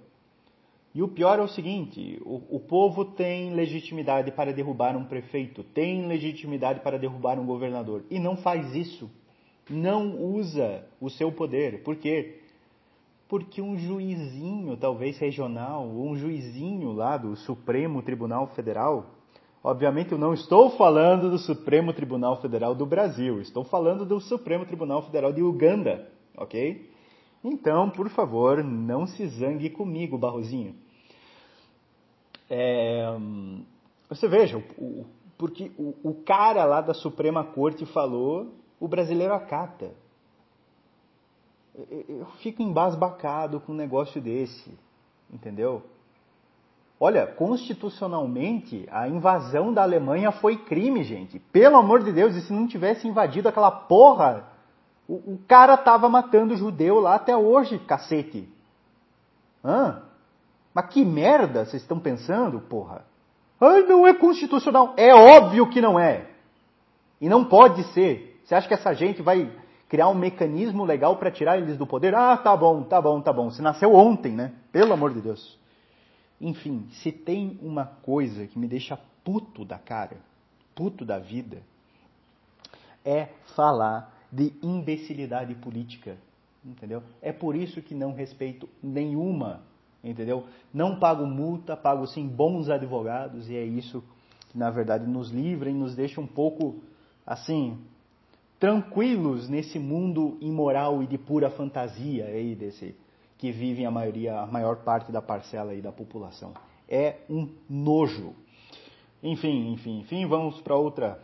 E 0.95 1.03
o 1.03 1.09
pior 1.09 1.39
é 1.39 1.43
o 1.43 1.49
seguinte: 1.49 2.21
o, 2.25 2.57
o, 2.57 2.61
povo 2.61 3.05
tem 3.05 3.55
legitimidade 3.55 4.33
para 4.33 4.53
derrubar 4.53 4.97
um 4.97 5.05
prefeito, 5.05 5.63
tem 5.63 6.07
legitimidade 6.07 6.81
para 6.81 6.99
derrubar 6.99 7.39
um 7.39 7.47
governador, 7.47 8.05
e 8.11 8.19
não 8.19 8.37
faz 8.37 8.75
isso. 8.75 9.11
Não 9.69 10.21
usa 10.21 10.85
o 11.01 11.09
seu 11.09 11.31
poder. 11.31 11.85
Por 11.85 11.95
quê? 11.95 12.41
Porque 13.29 13.63
um 13.63 13.79
juizinho, 13.79 14.77
talvez 14.77 15.17
regional, 15.19 15.89
ou 15.89 16.09
um 16.09 16.17
juizinho 16.17 16.91
lá 16.91 17.17
do 17.17 17.37
Supremo 17.37 18.03
Tribunal 18.03 18.49
Federal, 18.49 19.20
Obviamente, 19.63 20.13
eu 20.13 20.19
não 20.19 20.33
estou 20.33 20.71
falando 20.71 21.31
do 21.31 21.39
Supremo 21.39 21.93
Tribunal 21.93 22.41
Federal 22.41 22.75
do 22.75 22.87
Brasil, 22.87 23.41
estou 23.43 23.63
falando 23.63 24.07
do 24.07 24.19
Supremo 24.19 24.65
Tribunal 24.65 25.03
Federal 25.03 25.33
de 25.33 25.43
Uganda, 25.43 26.09
ok? 26.35 26.91
Então, 27.45 27.91
por 27.91 28.09
favor, 28.09 28.65
não 28.65 29.07
se 29.07 29.27
zangue 29.29 29.69
comigo, 29.69 30.17
Barrozinho. 30.17 30.75
É, 32.49 33.07
você 34.09 34.27
veja, 34.27 34.59
o, 34.79 35.05
porque 35.37 35.71
o, 35.79 35.95
o 36.03 36.15
cara 36.25 36.65
lá 36.65 36.81
da 36.81 36.95
Suprema 36.95 37.45
Corte 37.45 37.85
falou, 37.87 38.55
o 38.79 38.89
brasileiro 38.89 39.35
acata. 39.35 39.93
Eu 42.09 42.27
fico 42.43 42.63
embasbacado 42.63 43.61
com 43.61 43.73
um 43.73 43.77
negócio 43.77 44.21
desse, 44.21 44.77
entendeu? 45.33 45.83
Olha, 47.03 47.27
constitucionalmente, 47.27 48.87
a 48.93 49.09
invasão 49.09 49.73
da 49.73 49.83
Alemanha 49.83 50.31
foi 50.31 50.59
crime, 50.59 51.03
gente. 51.03 51.39
Pelo 51.39 51.79
amor 51.79 52.05
de 52.05 52.13
Deus, 52.13 52.37
e 52.37 52.43
se 52.43 52.53
não 52.53 52.67
tivesse 52.67 53.09
invadido 53.09 53.49
aquela 53.49 53.71
porra, 53.71 54.45
o, 55.09 55.15
o 55.15 55.41
cara 55.49 55.79
tava 55.79 56.11
matando 56.11 56.55
judeu 56.55 57.01
lá 57.01 57.15
até 57.15 57.35
hoje, 57.35 57.79
cacete. 57.79 58.47
Hã? 59.65 60.03
Mas 60.75 60.87
que 60.89 61.03
merda 61.03 61.65
vocês 61.65 61.81
estão 61.81 61.99
pensando, 61.99 62.61
porra? 62.61 63.07
Ai, 63.59 63.83
não 63.85 64.07
é 64.07 64.13
constitucional. 64.13 64.93
É 64.99 65.15
óbvio 65.15 65.71
que 65.71 65.81
não 65.81 65.99
é. 65.99 66.27
E 67.19 67.31
não 67.31 67.47
pode 67.47 67.83
ser. 67.95 68.43
Você 68.45 68.55
acha 68.55 68.69
que 68.69 68.75
essa 68.75 68.93
gente 68.93 69.23
vai 69.23 69.51
criar 69.89 70.09
um 70.09 70.15
mecanismo 70.15 70.85
legal 70.85 71.17
para 71.17 71.31
tirar 71.31 71.57
eles 71.57 71.79
do 71.79 71.87
poder? 71.87 72.15
Ah, 72.15 72.37
tá 72.37 72.55
bom, 72.55 72.83
tá 72.83 73.01
bom, 73.01 73.23
tá 73.23 73.33
bom. 73.33 73.51
Você 73.51 73.63
nasceu 73.63 73.95
ontem, 73.95 74.33
né? 74.33 74.53
Pelo 74.71 74.93
amor 74.93 75.15
de 75.15 75.23
Deus. 75.23 75.60
Enfim, 76.41 76.87
se 77.03 77.13
tem 77.13 77.59
uma 77.61 77.85
coisa 77.85 78.47
que 78.47 78.59
me 78.59 78.67
deixa 78.67 78.99
puto 79.23 79.65
da 79.65 79.79
cara, 79.79 80.17
puto 80.75 81.05
da 81.05 81.19
vida, 81.19 81.63
é 83.05 83.29
falar 83.55 84.19
de 84.33 84.53
imbecilidade 84.63 85.55
política, 85.57 86.17
entendeu? 86.65 87.03
É 87.21 87.33
por 87.33 87.55
isso 87.55 87.83
que 87.83 87.95
não 87.95 88.15
respeito 88.15 88.69
nenhuma, 88.83 89.63
entendeu? 90.03 90.47
Não 90.73 90.99
pago 90.99 91.27
multa, 91.27 91.77
pago 91.77 92.07
sim 92.07 92.27
bons 92.27 92.69
advogados 92.69 93.49
e 93.51 93.57
é 93.57 93.65
isso 93.65 94.03
que 94.51 94.59
na 94.59 94.71
verdade 94.71 95.07
nos 95.07 95.31
livra 95.31 95.69
e 95.69 95.75
nos 95.75 95.95
deixa 95.95 96.21
um 96.21 96.27
pouco 96.27 96.83
assim 97.27 97.79
tranquilos 98.59 99.49
nesse 99.49 99.79
mundo 99.79 100.37
imoral 100.41 101.03
e 101.03 101.07
de 101.07 101.17
pura 101.17 101.51
fantasia 101.51 102.27
aí 102.27 102.55
desse 102.55 102.95
que 103.41 103.51
vivem 103.51 103.87
a 103.87 103.91
maioria, 103.91 104.39
a 104.39 104.47
maior 104.47 104.85
parte 104.85 105.11
da 105.11 105.23
parcela 105.23 105.73
aí 105.73 105.81
da 105.81 105.91
população. 105.91 106.53
É 106.87 107.21
um 107.29 107.49
nojo. 107.69 108.35
Enfim, 109.23 109.73
enfim, 109.73 110.01
enfim, 110.01 110.27
vamos 110.27 110.61
para 110.61 110.77
outra 110.77 111.19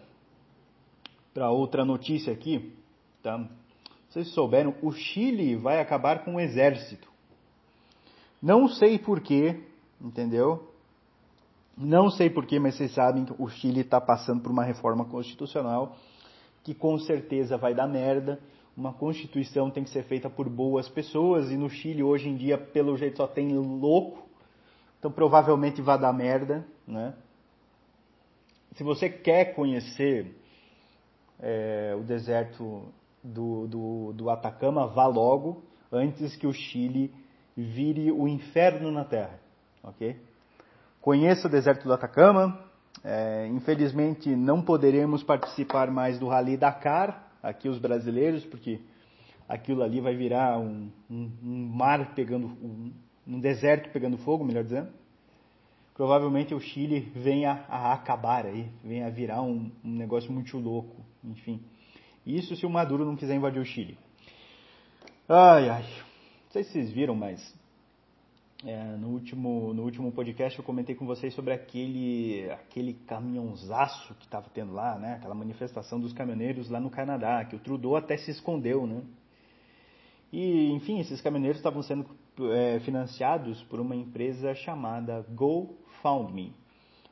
para 1.34 1.50
outra 1.50 1.84
notícia 1.84 2.32
aqui, 2.32 2.74
tá? 3.22 3.46
Vocês 4.08 4.28
souberam, 4.28 4.74
o 4.80 4.90
Chile 4.92 5.54
vai 5.56 5.78
acabar 5.78 6.24
com 6.24 6.36
o 6.36 6.40
exército. 6.40 7.06
Não 8.40 8.66
sei 8.66 8.98
porquê, 8.98 9.60
entendeu? 10.00 10.72
Não 11.76 12.10
sei 12.10 12.30
porquê, 12.30 12.58
mas 12.58 12.76
vocês 12.76 12.94
sabem 12.94 13.26
que 13.26 13.34
o 13.38 13.48
Chile 13.48 13.80
está 13.80 14.00
passando 14.00 14.40
por 14.40 14.50
uma 14.50 14.64
reforma 14.64 15.04
constitucional 15.04 15.94
que 16.64 16.74
com 16.74 16.98
certeza 16.98 17.58
vai 17.58 17.74
dar 17.74 17.86
merda 17.86 18.40
uma 18.76 18.92
constituição 18.92 19.70
tem 19.70 19.82
que 19.82 19.90
ser 19.90 20.02
feita 20.02 20.28
por 20.28 20.48
boas 20.48 20.88
pessoas 20.88 21.50
e 21.50 21.56
no 21.56 21.70
Chile 21.70 22.02
hoje 22.02 22.28
em 22.28 22.36
dia 22.36 22.58
pelo 22.58 22.96
jeito 22.96 23.16
só 23.16 23.26
tem 23.26 23.56
louco, 23.56 24.28
então 24.98 25.10
provavelmente 25.10 25.80
vai 25.80 25.98
dar 25.98 26.12
merda, 26.12 26.66
né? 26.86 27.14
Se 28.74 28.84
você 28.84 29.08
quer 29.08 29.54
conhecer 29.54 30.36
é, 31.40 31.96
o 31.98 32.02
deserto 32.02 32.92
do, 33.24 33.66
do, 33.66 34.12
do 34.12 34.30
Atacama, 34.30 34.86
vá 34.86 35.06
logo 35.06 35.62
antes 35.90 36.36
que 36.36 36.46
o 36.46 36.52
Chile 36.52 37.14
vire 37.56 38.12
o 38.12 38.28
inferno 38.28 38.90
na 38.90 39.04
Terra, 39.04 39.40
ok? 39.82 40.20
Conheça 41.00 41.48
o 41.48 41.50
deserto 41.50 41.84
do 41.84 41.92
Atacama. 41.92 42.60
É, 43.04 43.46
infelizmente 43.48 44.34
não 44.34 44.60
poderemos 44.60 45.22
participar 45.22 45.90
mais 45.90 46.18
do 46.18 46.28
Rally 46.28 46.56
Dakar, 46.56 47.25
aqui 47.48 47.68
os 47.68 47.78
brasileiros, 47.78 48.44
porque 48.44 48.80
aquilo 49.48 49.82
ali 49.82 50.00
vai 50.00 50.16
virar 50.16 50.58
um, 50.58 50.90
um, 51.10 51.30
um 51.42 51.66
mar 51.68 52.14
pegando, 52.14 52.46
um, 52.46 52.92
um, 53.26 53.40
deserto 53.40 53.90
pegando 53.90 54.18
fogo, 54.18 54.44
melhor 54.44 54.64
dizendo. 54.64 54.88
Provavelmente 55.94 56.54
o 56.54 56.60
Chile 56.60 57.10
venha 57.14 57.64
a 57.68 57.92
acabar 57.92 58.44
aí, 58.44 58.68
venha 58.84 59.06
a 59.06 59.10
virar 59.10 59.42
um, 59.42 59.70
um 59.82 59.90
negócio 59.90 60.30
muito 60.30 60.58
louco, 60.58 60.96
enfim. 61.24 61.60
Isso 62.26 62.56
se 62.56 62.66
o 62.66 62.70
Maduro 62.70 63.04
não 63.04 63.16
quiser 63.16 63.36
invadir 63.36 63.60
o 63.60 63.64
Chile. 63.64 63.96
Ai, 65.28 65.68
ai. 65.68 65.82
Não 65.82 66.50
sei 66.50 66.64
se 66.64 66.72
vocês 66.72 66.90
viram, 66.90 67.14
mas 67.14 67.54
é, 68.64 68.96
no, 68.96 69.08
último, 69.08 69.74
no 69.74 69.82
último 69.82 70.10
podcast 70.10 70.58
eu 70.58 70.64
comentei 70.64 70.94
com 70.94 71.04
vocês 71.04 71.34
sobre 71.34 71.52
aquele, 71.52 72.50
aquele 72.50 72.94
caminhãozaço 72.94 74.14
que 74.14 74.24
estava 74.24 74.48
tendo 74.52 74.72
lá, 74.72 74.98
né? 74.98 75.14
Aquela 75.14 75.34
manifestação 75.34 76.00
dos 76.00 76.12
caminhoneiros 76.12 76.70
lá 76.70 76.80
no 76.80 76.88
Canadá, 76.88 77.44
que 77.44 77.54
o 77.54 77.58
Trudeau 77.58 77.96
até 77.96 78.16
se 78.16 78.30
escondeu, 78.30 78.86
né? 78.86 79.02
E, 80.32 80.70
enfim, 80.72 81.00
esses 81.00 81.20
caminhoneiros 81.20 81.58
estavam 81.58 81.82
sendo 81.82 82.06
é, 82.52 82.80
financiados 82.80 83.62
por 83.64 83.78
uma 83.78 83.94
empresa 83.94 84.54
chamada 84.54 85.24
GoFundMe. 85.34 86.54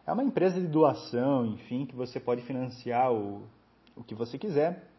É 0.07 0.13
uma 0.13 0.25
empresa 0.25 0.61
de 0.61 0.67
doação, 0.67 1.47
enfim, 1.47 1.85
que 1.87 1.95
você 1.95 2.19
pode 2.19 2.43
financiar 2.43 3.13
o, 3.13 3.43
o 3.95 4.03
que 4.03 4.15
você 4.15 4.39
quiser 4.39 4.94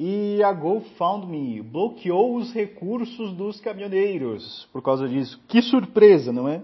e 0.00 0.40
a 0.44 0.52
GoFundMe 0.52 1.60
bloqueou 1.60 2.36
os 2.36 2.54
recursos 2.54 3.32
dos 3.32 3.60
caminhoneiros 3.60 4.68
por 4.72 4.80
causa 4.80 5.08
disso. 5.08 5.42
Que 5.48 5.60
surpresa, 5.60 6.32
não 6.32 6.48
é? 6.48 6.62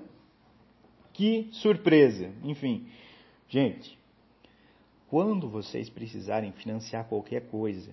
Que 1.12 1.49
surpresa. 1.51 2.31
Enfim, 2.44 2.87
gente, 3.49 3.99
quando 5.09 5.49
vocês 5.49 5.90
precisarem 5.90 6.53
financiar 6.53 7.09
qualquer 7.09 7.49
coisa, 7.49 7.90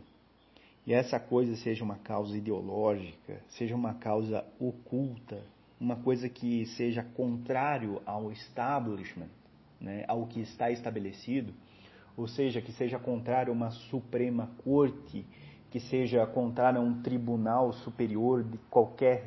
e 0.86 0.94
essa 0.94 1.20
coisa 1.20 1.56
seja 1.56 1.84
uma 1.84 1.96
causa 1.96 2.38
ideológica, 2.38 3.42
seja 3.50 3.76
uma 3.76 3.96
causa 3.96 4.46
oculta, 4.60 5.44
uma 5.80 5.96
coisa 5.96 6.30
que 6.30 6.68
seja 6.68 7.02
contrário 7.02 8.00
ao 8.06 8.32
establishment, 8.32 9.30
né, 9.80 10.06
ao 10.08 10.28
que 10.28 10.40
está 10.40 10.70
estabelecido, 10.70 11.52
ou 12.16 12.28
seja, 12.28 12.62
que 12.62 12.72
seja 12.72 13.00
contrário 13.00 13.52
a 13.52 13.56
uma 13.56 13.72
Suprema 13.72 14.50
Corte, 14.64 15.26
que 15.70 15.80
seja 15.80 16.26
contrário 16.26 16.80
a 16.80 16.84
um 16.84 17.02
tribunal 17.02 17.72
superior 17.72 18.44
de 18.44 18.58
qualquer 18.70 19.26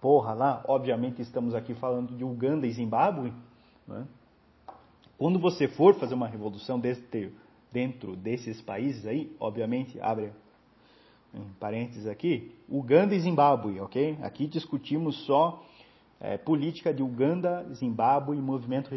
porra 0.00 0.32
lá. 0.32 0.64
Obviamente 0.68 1.20
estamos 1.20 1.54
aqui 1.54 1.74
falando 1.74 2.16
de 2.16 2.24
Uganda 2.24 2.66
e 2.66 2.70
Zimbábue. 2.70 3.32
Né? 3.86 4.06
Quando 5.18 5.38
você 5.38 5.66
for 5.66 5.94
fazer 5.94 6.14
uma 6.14 6.28
revolução 6.28 6.80
dentro 7.72 8.14
desses 8.14 8.60
países 8.62 9.04
aí, 9.04 9.34
obviamente, 9.40 10.00
abre 10.00 10.32
parênteses 11.58 12.06
aqui, 12.06 12.54
Uganda 12.68 13.12
e 13.12 13.18
Zimbábue, 13.18 13.80
ok? 13.80 14.18
Aqui 14.22 14.46
discutimos 14.46 15.26
só 15.26 15.64
é, 16.20 16.38
política 16.38 16.94
de 16.94 17.02
Uganda, 17.02 17.66
Zimbábue 17.74 18.36
movimento 18.36 18.90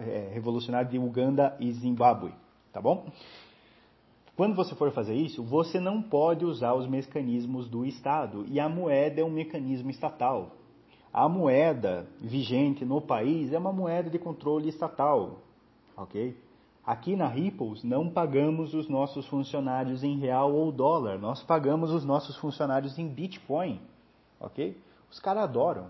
é, 0.00 0.30
revolucionário 0.34 0.90
de 0.90 0.98
Uganda 0.98 1.56
e 1.58 1.72
Zimbábue 1.72 2.34
tá 2.72 2.80
bom? 2.80 3.06
Quando 4.34 4.56
você 4.56 4.74
for 4.74 4.90
fazer 4.92 5.14
isso, 5.14 5.42
você 5.42 5.78
não 5.78 6.00
pode 6.00 6.44
usar 6.44 6.74
os 6.74 6.86
mecanismos 6.86 7.68
do 7.68 7.84
Estado 7.84 8.46
e 8.48 8.58
a 8.58 8.68
moeda 8.68 9.20
é 9.20 9.24
um 9.24 9.30
mecanismo 9.30 9.90
estatal. 9.90 10.52
A 11.12 11.28
moeda 11.28 12.06
vigente 12.18 12.84
no 12.84 13.00
país 13.00 13.52
é 13.52 13.58
uma 13.58 13.72
moeda 13.72 14.08
de 14.08 14.18
controle 14.18 14.70
estatal, 14.70 15.42
ok? 15.94 16.34
Aqui 16.84 17.14
na 17.14 17.28
Ripples 17.28 17.84
não 17.84 18.08
pagamos 18.08 18.72
os 18.72 18.88
nossos 18.88 19.26
funcionários 19.28 20.02
em 20.02 20.18
real 20.18 20.52
ou 20.52 20.72
dólar, 20.72 21.18
nós 21.18 21.42
pagamos 21.42 21.92
os 21.92 22.04
nossos 22.04 22.36
funcionários 22.38 22.98
em 22.98 23.06
Bitcoin, 23.06 23.80
ok? 24.40 24.76
Os 25.10 25.20
caras 25.20 25.44
adoram. 25.44 25.88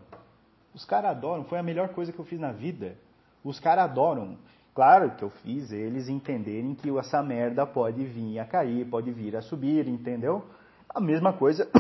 Os 0.75 0.85
caras 0.85 1.13
adoram, 1.13 1.45
foi 1.45 1.59
a 1.59 1.63
melhor 1.63 1.91
coisa 1.91 2.13
que 2.13 2.19
eu 2.19 2.25
fiz 2.25 2.41
na 2.41 2.51
vida. 2.51 2.99
Os 3.45 3.61
caras 3.61 3.85
adoram. 3.85 4.37
Claro 4.75 5.15
que 5.17 5.23
eu 5.23 5.31
fiz 5.31 5.71
eles 5.71 6.09
entenderem 6.09 6.75
que 6.75 6.89
essa 6.99 7.23
merda 7.23 7.67
pode 7.67 8.05
vir 8.05 8.39
a 8.39 8.45
cair, 8.45 8.89
pode 8.89 9.11
vir 9.13 9.37
a 9.37 9.43
subir, 9.43 9.87
entendeu? 9.87 10.45
A 10.89 10.99
mesma 10.99 11.33
coisa 11.33 11.71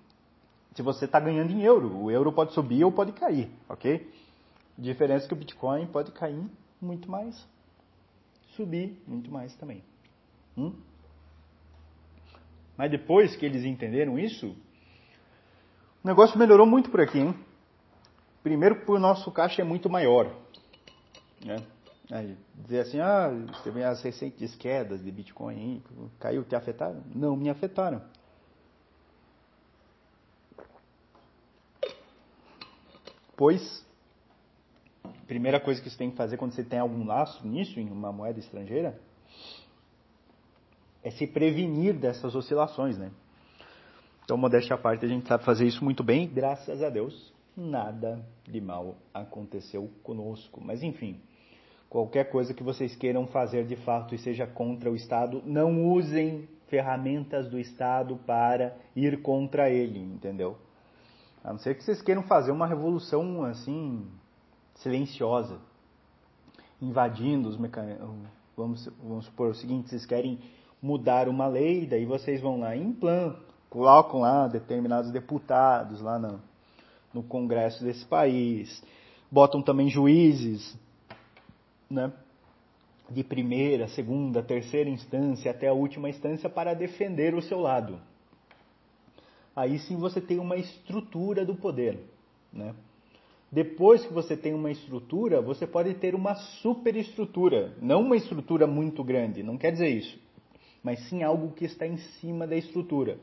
se 0.74 0.82
você 0.82 1.06
está 1.06 1.18
ganhando 1.18 1.50
em 1.52 1.62
euro. 1.62 1.96
O 1.96 2.10
euro 2.10 2.30
pode 2.32 2.52
subir 2.52 2.84
ou 2.84 2.92
pode 2.92 3.12
cair, 3.12 3.50
ok? 3.68 4.12
Diferença 4.76 5.24
é 5.24 5.28
que 5.28 5.34
o 5.34 5.36
Bitcoin 5.36 5.86
pode 5.86 6.12
cair 6.12 6.44
muito 6.80 7.10
mais, 7.10 7.48
subir 8.54 9.02
muito 9.06 9.30
mais 9.30 9.54
também. 9.56 9.82
Hum? 10.56 10.74
Mas 12.76 12.90
depois 12.90 13.34
que 13.34 13.46
eles 13.46 13.64
entenderam 13.64 14.18
isso, 14.18 14.54
o 16.04 16.06
negócio 16.06 16.38
melhorou 16.38 16.66
muito 16.66 16.90
por 16.90 17.00
aqui, 17.00 17.18
hein? 17.18 17.34
Primeiro 18.42 18.76
porque 18.76 18.92
o 18.92 18.98
nosso 18.98 19.32
caixa 19.32 19.62
é 19.62 19.64
muito 19.64 19.88
maior. 19.88 20.30
Né? 21.42 21.56
Dizer 22.54 22.80
assim, 22.80 23.00
ah, 23.00 23.30
teve 23.64 23.82
as 23.82 24.02
recentes 24.02 24.54
quedas 24.54 25.02
de 25.02 25.10
Bitcoin 25.10 25.82
caiu, 26.20 26.44
te 26.44 26.54
afetaram? 26.54 27.02
Não 27.14 27.36
me 27.36 27.50
afetaram. 27.50 28.00
pois 33.36 33.84
primeira 35.26 35.60
coisa 35.60 35.82
que 35.82 35.90
você 35.90 35.98
tem 35.98 36.10
que 36.10 36.16
fazer 36.16 36.36
quando 36.36 36.52
você 36.52 36.64
tem 36.64 36.78
algum 36.78 37.04
laço 37.04 37.46
nisso, 37.46 37.78
em 37.78 37.90
uma 37.90 38.12
moeda 38.12 38.38
estrangeira, 38.38 38.98
é 41.02 41.10
se 41.10 41.26
prevenir 41.26 41.94
dessas 41.94 42.34
oscilações, 42.34 42.96
né? 42.96 43.10
Então, 44.24 44.36
modéstia 44.36 44.74
à 44.74 44.78
parte, 44.78 45.04
a 45.04 45.08
gente 45.08 45.26
sabe 45.26 45.44
fazer 45.44 45.66
isso 45.66 45.84
muito 45.84 46.02
bem, 46.02 46.28
graças 46.28 46.82
a 46.82 46.88
Deus, 46.88 47.32
nada 47.56 48.24
de 48.44 48.60
mal 48.60 48.96
aconteceu 49.12 49.90
conosco. 50.02 50.60
Mas, 50.64 50.82
enfim, 50.82 51.20
qualquer 51.96 52.28
coisa 52.28 52.52
que 52.52 52.62
vocês 52.62 52.94
queiram 52.94 53.26
fazer 53.26 53.64
de 53.64 53.74
fato 53.76 54.14
e 54.14 54.18
seja 54.18 54.46
contra 54.46 54.90
o 54.90 54.94
Estado, 54.94 55.42
não 55.46 55.86
usem 55.86 56.46
ferramentas 56.66 57.48
do 57.48 57.58
Estado 57.58 58.20
para 58.26 58.76
ir 58.94 59.22
contra 59.22 59.70
ele, 59.70 59.98
entendeu? 59.98 60.58
A 61.42 61.52
não 61.52 61.58
ser 61.58 61.74
que 61.74 61.82
vocês 61.82 62.02
queiram 62.02 62.22
fazer 62.24 62.52
uma 62.52 62.66
revolução 62.66 63.42
assim 63.44 64.06
silenciosa, 64.74 65.58
invadindo 66.82 67.48
os 67.48 67.56
mecanismos. 67.56 68.28
Vamos, 68.54 68.86
vamos 69.02 69.24
supor 69.24 69.48
o 69.48 69.54
seguinte: 69.54 69.88
vocês 69.88 70.04
querem 70.04 70.38
mudar 70.82 71.30
uma 71.30 71.46
lei, 71.46 71.86
daí 71.86 72.04
vocês 72.04 72.42
vão 72.42 72.60
lá 72.60 72.76
e 72.76 72.82
implantam, 72.82 73.40
colocam 73.70 74.20
lá 74.20 74.46
determinados 74.48 75.10
deputados 75.10 76.02
lá 76.02 76.18
no, 76.18 76.42
no 77.14 77.22
Congresso 77.22 77.82
desse 77.82 78.04
país, 78.04 78.84
botam 79.30 79.62
também 79.62 79.88
juízes, 79.88 80.78
né? 81.90 82.12
de 83.10 83.22
primeira, 83.22 83.86
segunda, 83.88 84.42
terceira 84.42 84.90
instância 84.90 85.50
até 85.50 85.68
a 85.68 85.72
última 85.72 86.08
instância 86.08 86.48
para 86.48 86.74
defender 86.74 87.34
o 87.34 87.42
seu 87.42 87.60
lado. 87.60 87.98
Aí 89.54 89.78
sim 89.78 89.96
você 89.96 90.20
tem 90.20 90.38
uma 90.38 90.56
estrutura 90.56 91.44
do 91.44 91.54
poder, 91.54 91.98
né? 92.52 92.74
Depois 93.50 94.04
que 94.04 94.12
você 94.12 94.36
tem 94.36 94.52
uma 94.52 94.70
estrutura, 94.70 95.40
você 95.40 95.66
pode 95.66 95.94
ter 95.94 96.14
uma 96.14 96.34
superestrutura, 96.34 97.74
não 97.80 98.02
uma 98.02 98.16
estrutura 98.16 98.66
muito 98.66 99.04
grande, 99.04 99.42
não 99.42 99.56
quer 99.56 99.70
dizer 99.70 99.88
isso, 99.88 100.18
mas 100.82 100.98
sim 101.08 101.22
algo 101.22 101.52
que 101.52 101.64
está 101.64 101.86
em 101.86 101.96
cima 101.96 102.46
da 102.46 102.56
estrutura. 102.56 103.18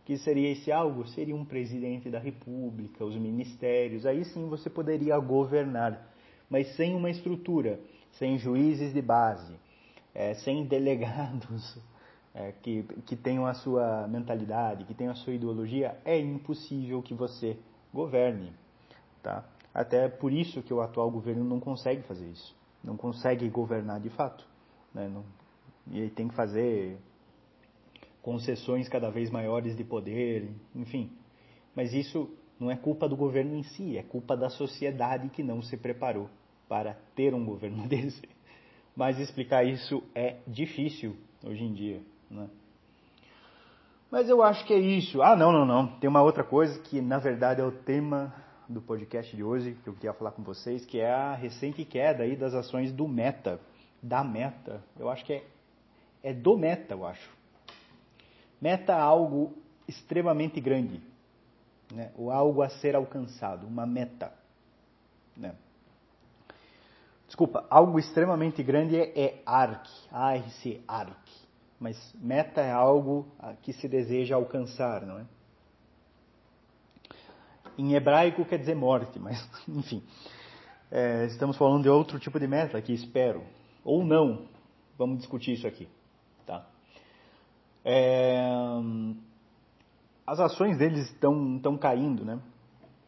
O 0.00 0.06
que 0.06 0.16
seria 0.16 0.50
esse 0.50 0.72
algo? 0.72 1.06
Seria 1.08 1.36
um 1.36 1.44
presidente 1.44 2.08
da 2.08 2.18
república, 2.18 3.04
os 3.04 3.14
ministérios, 3.14 4.06
aí 4.06 4.24
sim 4.24 4.48
você 4.48 4.70
poderia 4.70 5.18
governar, 5.18 6.12
mas 6.48 6.74
sem 6.74 6.94
uma 6.94 7.10
estrutura 7.10 7.78
sem 8.18 8.36
juízes 8.36 8.92
de 8.92 9.00
base, 9.00 9.54
é, 10.14 10.34
sem 10.34 10.64
delegados 10.64 11.78
é, 12.34 12.52
que, 12.52 12.82
que 13.06 13.16
tenham 13.16 13.46
a 13.46 13.54
sua 13.54 14.06
mentalidade, 14.08 14.84
que 14.84 14.94
tenham 14.94 15.12
a 15.12 15.16
sua 15.16 15.32
ideologia, 15.32 15.96
é 16.04 16.18
impossível 16.18 17.00
que 17.00 17.14
você 17.14 17.56
governe. 17.94 18.52
Tá? 19.22 19.44
Até 19.72 20.08
por 20.08 20.32
isso 20.32 20.62
que 20.62 20.74
o 20.74 20.80
atual 20.80 21.10
governo 21.10 21.44
não 21.44 21.60
consegue 21.60 22.02
fazer 22.02 22.28
isso. 22.28 22.56
Não 22.82 22.96
consegue 22.96 23.48
governar 23.48 24.00
de 24.00 24.10
fato. 24.10 24.46
Né? 24.92 25.08
Não, 25.08 25.24
e 25.90 26.00
ele 26.00 26.10
tem 26.10 26.28
que 26.28 26.34
fazer 26.34 26.98
concessões 28.20 28.88
cada 28.88 29.10
vez 29.10 29.30
maiores 29.30 29.76
de 29.76 29.84
poder, 29.84 30.50
enfim. 30.74 31.12
Mas 31.74 31.92
isso 31.94 32.28
não 32.58 32.70
é 32.70 32.76
culpa 32.76 33.08
do 33.08 33.16
governo 33.16 33.54
em 33.54 33.62
si, 33.62 33.96
é 33.96 34.02
culpa 34.02 34.36
da 34.36 34.50
sociedade 34.50 35.28
que 35.28 35.42
não 35.42 35.62
se 35.62 35.76
preparou 35.76 36.28
para 36.68 36.96
ter 37.14 37.34
um 37.34 37.44
governo 37.44 37.86
desse. 37.88 38.22
Mas 38.94 39.18
explicar 39.18 39.64
isso 39.64 40.02
é 40.14 40.36
difícil 40.46 41.16
hoje 41.44 41.64
em 41.64 41.72
dia. 41.72 42.02
Né? 42.30 42.48
Mas 44.10 44.28
eu 44.28 44.42
acho 44.42 44.64
que 44.64 44.72
é 44.72 44.78
isso. 44.78 45.22
Ah, 45.22 45.36
não, 45.36 45.52
não, 45.52 45.64
não. 45.64 45.86
Tem 45.98 46.08
uma 46.08 46.22
outra 46.22 46.42
coisa 46.42 46.78
que, 46.80 47.00
na 47.00 47.18
verdade, 47.18 47.60
é 47.60 47.64
o 47.64 47.70
tema 47.70 48.34
do 48.68 48.82
podcast 48.82 49.34
de 49.34 49.42
hoje, 49.42 49.76
que 49.82 49.88
eu 49.88 49.94
queria 49.94 50.12
falar 50.12 50.32
com 50.32 50.42
vocês, 50.42 50.84
que 50.84 50.98
é 50.98 51.10
a 51.10 51.34
recente 51.34 51.84
queda 51.84 52.24
aí 52.24 52.36
das 52.36 52.54
ações 52.54 52.92
do 52.92 53.06
Meta. 53.06 53.60
Da 54.02 54.24
Meta. 54.24 54.82
Eu 54.98 55.08
acho 55.08 55.24
que 55.24 55.32
é, 55.32 55.44
é 56.22 56.32
do 56.32 56.56
Meta, 56.56 56.94
eu 56.94 57.06
acho. 57.06 57.30
Meta 58.60 58.92
é 58.92 59.00
algo 59.00 59.54
extremamente 59.86 60.60
grande. 60.60 61.00
Né? 61.92 62.10
Ou 62.16 62.30
algo 62.30 62.62
a 62.62 62.68
ser 62.68 62.94
alcançado. 62.94 63.66
Uma 63.66 63.86
meta. 63.86 64.32
Né? 65.36 65.54
Desculpa, 67.28 67.66
algo 67.68 67.98
extremamente 67.98 68.62
grande 68.62 68.96
é, 68.96 69.20
é 69.20 69.42
ARC, 69.44 69.86
ARC, 70.10 70.82
ARC. 70.88 71.28
Mas 71.78 71.96
meta 72.14 72.62
é 72.62 72.72
algo 72.72 73.28
que 73.62 73.72
se 73.72 73.86
deseja 73.86 74.34
alcançar, 74.34 75.06
não 75.06 75.20
é? 75.20 75.26
Em 77.76 77.94
hebraico 77.94 78.44
quer 78.44 78.58
dizer 78.58 78.74
morte, 78.74 79.18
mas 79.20 79.38
enfim. 79.68 80.02
É, 80.90 81.26
estamos 81.26 81.56
falando 81.58 81.82
de 81.82 81.88
outro 81.90 82.18
tipo 82.18 82.40
de 82.40 82.48
meta 82.48 82.78
aqui, 82.78 82.94
espero. 82.94 83.44
Ou 83.84 84.02
não. 84.02 84.48
Vamos 84.96 85.18
discutir 85.18 85.52
isso 85.52 85.66
aqui. 85.66 85.86
Tá? 86.46 86.66
É, 87.84 88.40
as 90.26 90.40
ações 90.40 90.78
deles 90.78 91.10
estão 91.10 91.78
caindo, 91.78 92.24
né? 92.24 92.40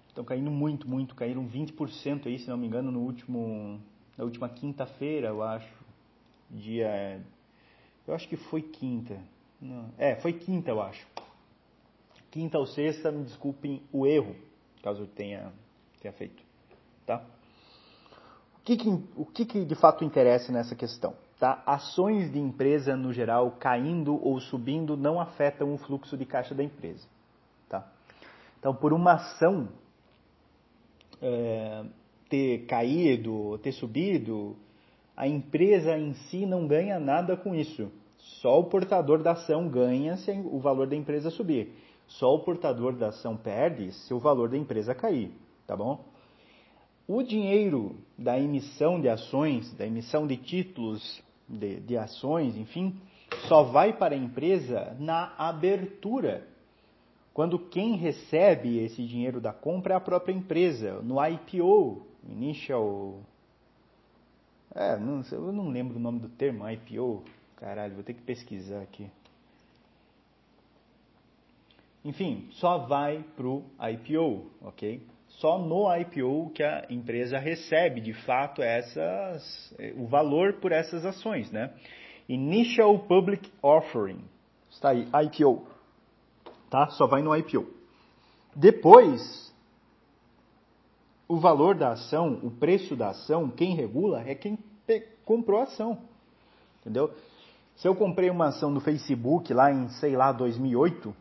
Estão 0.09 0.25
caindo 0.25 0.51
muito, 0.51 0.87
muito. 0.89 1.15
Caíram 1.15 1.49
20% 1.49 2.27
aí, 2.27 2.39
se 2.39 2.49
não 2.49 2.59
me 2.59 2.67
engano, 2.67 2.93
no 2.93 3.01
último 3.01 3.81
na 4.21 4.25
última 4.27 4.51
quinta-feira, 4.51 5.29
eu 5.29 5.43
acho, 5.43 5.73
dia. 6.51 7.23
Eu 8.07 8.15
acho 8.15 8.29
que 8.29 8.37
foi 8.37 8.61
quinta. 8.61 9.19
Não, 9.59 9.89
é, 9.97 10.17
foi 10.17 10.35
quinta, 10.35 10.71
eu 10.71 10.83
acho. 10.83 11.07
Quinta 12.31 12.59
ou 12.59 12.67
sexta, 12.67 13.11
me 13.11 13.25
desculpem 13.25 13.83
o 13.91 14.07
erro, 14.07 14.37
caso 14.83 15.05
eu 15.05 15.07
tenha, 15.07 15.51
tenha 16.03 16.13
feito. 16.13 16.43
Tá? 17.07 17.25
O, 18.59 18.61
que, 18.63 18.77
que, 18.77 18.89
o 19.17 19.25
que, 19.25 19.47
que 19.47 19.65
de 19.65 19.75
fato 19.75 20.05
interessa 20.05 20.53
nessa 20.53 20.77
questão? 20.77 21.15
Tá? 21.39 21.63
Ações 21.65 22.31
de 22.31 22.39
empresa, 22.39 22.95
no 22.95 23.15
geral, 23.15 23.53
caindo 23.53 24.23
ou 24.23 24.39
subindo, 24.39 24.99
não 24.99 25.19
afetam 25.19 25.73
o 25.73 25.79
fluxo 25.79 26.15
de 26.19 26.27
caixa 26.27 26.55
da 26.55 26.63
empresa. 26.63 27.09
Tá? 27.71 27.91
Então, 28.59 28.75
por 28.75 28.93
uma 28.93 29.15
ação 29.15 29.71
é, 31.23 31.85
ter 32.31 32.65
caído, 32.67 33.59
ter 33.59 33.73
subido, 33.73 34.57
a 35.17 35.29
empresa 35.29 35.99
em 35.99 36.15
si 36.15 36.47
não 36.47 36.67
ganha 36.67 36.99
nada 36.99 37.37
com 37.37 37.55
isso. 37.55 37.91
Só 38.17 38.61
o 38.61 38.65
portador 38.65 39.23
da 39.23 39.33
ação 39.33 39.69
ganha 39.69 40.17
se 40.17 40.31
o 40.31 40.59
valor 40.59 40.87
da 40.87 40.97
empresa 40.97 41.31
subir. 41.31 41.75
Só 42.07 42.35
o 42.35 42.41
portador 42.41 42.95
da 42.95 43.09
ação 43.09 43.37
perde 43.37 43.93
se 43.93 44.15
o 44.15 44.19
valor 44.19 44.49
da 44.49 44.57
empresa 44.57 44.95
cair, 44.95 45.33
tá 45.67 45.77
bom? 45.77 46.05
O 47.07 47.23
dinheiro 47.23 47.97
da 48.17 48.39
emissão 48.39 49.01
de 49.01 49.09
ações, 49.09 49.73
da 49.75 49.87
emissão 49.87 50.27
de 50.27 50.37
títulos 50.37 51.23
de, 51.49 51.81
de 51.81 51.97
ações, 51.97 52.57
enfim, 52.57 52.97
só 53.49 53.65
vai 53.65 53.93
para 53.93 54.15
a 54.15 54.19
empresa 54.19 54.97
na 54.99 55.35
abertura. 55.37 56.47
Quando 57.35 57.59
quem 57.59 57.97
recebe 57.97 58.79
esse 58.79 59.05
dinheiro 59.05 59.41
da 59.41 59.53
compra 59.53 59.95
é 59.95 59.97
a 59.97 60.01
própria 60.01 60.33
empresa, 60.33 61.01
no 61.03 61.17
IPO, 61.25 62.10
Initial. 62.29 63.21
É, 64.75 64.97
não, 64.97 65.23
eu 65.33 65.53
não 65.53 65.69
lembro 65.69 65.97
o 65.97 66.01
nome 66.01 66.21
do 66.21 66.29
termo, 66.29 66.69
IPO. 66.69 67.25
Caralho, 67.57 67.95
vou 67.95 68.05
ter 68.05 68.15
que 68.15 68.23
pesquisar 68.23 68.81
aqui. 68.81 69.11
Enfim, 72.05 72.49
só 72.53 72.79
vai 72.79 73.23
pro 73.37 73.63
IPO, 73.79 74.47
ok? 74.63 75.07
Só 75.29 75.59
no 75.59 75.95
IPO 75.97 76.51
que 76.55 76.63
a 76.63 76.87
empresa 76.89 77.39
recebe 77.39 78.01
de 78.01 78.13
fato 78.13 78.63
essas, 78.63 79.75
o 79.97 80.07
valor 80.07 80.55
por 80.55 80.73
essas 80.73 81.05
ações, 81.05 81.51
né? 81.51 81.73
Initial 82.29 82.99
Public 83.01 83.51
Offering, 83.63 84.25
está 84.71 84.91
aí, 84.91 85.07
IPO, 85.27 85.67
tá? 86.71 86.89
Só 86.91 87.07
vai 87.07 87.23
no 87.23 87.37
IPO. 87.37 87.67
Depois 88.57 89.50
o 91.31 91.37
valor 91.37 91.77
da 91.77 91.93
ação, 91.93 92.41
o 92.43 92.51
preço 92.51 92.97
da 92.97 93.11
ação, 93.11 93.49
quem 93.49 93.77
regula 93.77 94.21
é 94.27 94.35
quem 94.35 94.59
comprou 95.25 95.61
a 95.61 95.63
ação. 95.63 95.97
Entendeu? 96.81 97.15
Se 97.77 97.87
eu 97.87 97.95
comprei 97.95 98.29
uma 98.29 98.49
ação 98.49 98.75
do 98.75 98.81
Facebook 98.81 99.55
lá 99.55 99.73
em, 99.73 99.89
sei 99.91 100.17
lá, 100.17 100.33
2008, 100.33 101.15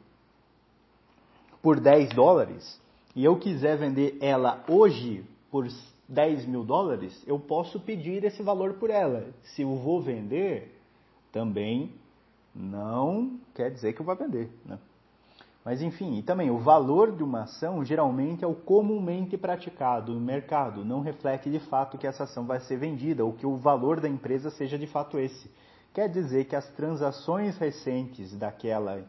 por 1.62 1.80
10 1.80 2.10
dólares, 2.16 2.82
e 3.16 3.24
eu 3.24 3.38
quiser 3.38 3.78
vender 3.78 4.18
ela 4.20 4.64
hoje 4.68 5.24
por 5.52 5.68
10 6.08 6.48
mil 6.48 6.64
dólares, 6.64 7.24
eu 7.28 7.40
posso 7.40 7.80
pedir 7.80 8.24
esse 8.24 8.42
valor 8.42 8.74
por 8.80 8.90
ela. 8.90 9.28
Se 9.44 9.62
eu 9.62 9.76
vou 9.76 10.02
vender, 10.02 10.76
também 11.32 11.94
não 12.56 13.40
quer 13.54 13.70
dizer 13.70 13.94
que 13.94 14.02
eu 14.02 14.06
vou 14.08 14.16
vender. 14.16 14.50
Né? 14.66 14.80
Mas 15.70 15.84
enfim, 15.84 16.18
e 16.18 16.24
também 16.24 16.50
o 16.50 16.58
valor 16.58 17.16
de 17.16 17.22
uma 17.22 17.44
ação 17.44 17.86
geralmente 17.86 18.44
é 18.44 18.48
o 18.48 18.56
comumente 18.56 19.38
praticado 19.38 20.16
no 20.16 20.20
mercado, 20.20 20.84
não 20.84 21.00
reflete 21.00 21.48
de 21.48 21.60
fato 21.60 21.96
que 21.96 22.08
essa 22.08 22.24
ação 22.24 22.44
vai 22.48 22.60
ser 22.62 22.78
vendida 22.78 23.24
ou 23.24 23.34
que 23.34 23.46
o 23.46 23.56
valor 23.56 24.00
da 24.00 24.10
empresa 24.10 24.50
seja 24.50 24.80
de 24.80 24.88
fato 24.88 25.20
esse. 25.20 25.48
Quer 25.94 26.10
dizer 26.10 26.46
que 26.46 26.56
as 26.56 26.68
transações 26.70 27.56
recentes 27.60 28.36
daquela 28.36 29.06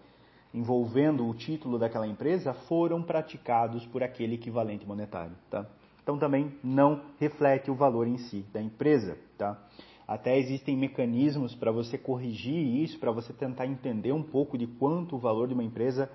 envolvendo 0.53 1.27
o 1.27 1.33
título 1.33 1.79
daquela 1.79 2.07
empresa 2.07 2.53
foram 2.53 3.03
praticados 3.03 3.87
por 3.87 4.03
aquele 4.03 4.35
equivalente 4.35 4.87
monetário, 4.87 5.33
tá? 5.49 5.65
Então 6.03 6.19
também 6.19 6.55
não 6.63 7.01
reflete 7.19 7.71
o 7.71 7.75
valor 7.75 8.07
em 8.07 8.19
si 8.19 8.45
da 8.53 8.61
empresa, 8.61 9.17
tá? 9.39 9.59
Até 10.07 10.39
existem 10.39 10.77
mecanismos 10.77 11.55
para 11.55 11.73
você 11.73 11.97
corrigir 11.97 12.83
isso, 12.83 12.99
para 12.99 13.13
você 13.13 13.33
tentar 13.33 13.65
entender 13.65 14.13
um 14.13 14.23
pouco 14.23 14.59
de 14.59 14.67
quanto 14.67 15.17
o 15.17 15.19
valor 15.19 15.49
de 15.49 15.55
uma 15.55 15.65
empresa, 15.65 16.11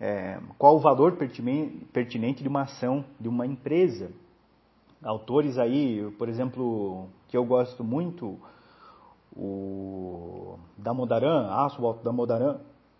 é, 0.00 0.40
qual 0.56 0.76
o 0.76 0.80
valor 0.80 1.16
pertinente 1.92 2.42
de 2.42 2.48
uma 2.48 2.62
ação 2.62 3.04
de 3.20 3.28
uma 3.28 3.46
empresa. 3.46 4.10
Autores 5.02 5.58
aí, 5.58 6.10
por 6.18 6.28
exemplo, 6.28 7.06
que 7.28 7.36
eu 7.36 7.44
gosto 7.44 7.84
muito, 7.84 8.38
o 9.36 10.58
Damodaran, 10.76 11.48
Aswalt 11.50 12.02
Damodaran, 12.02 12.58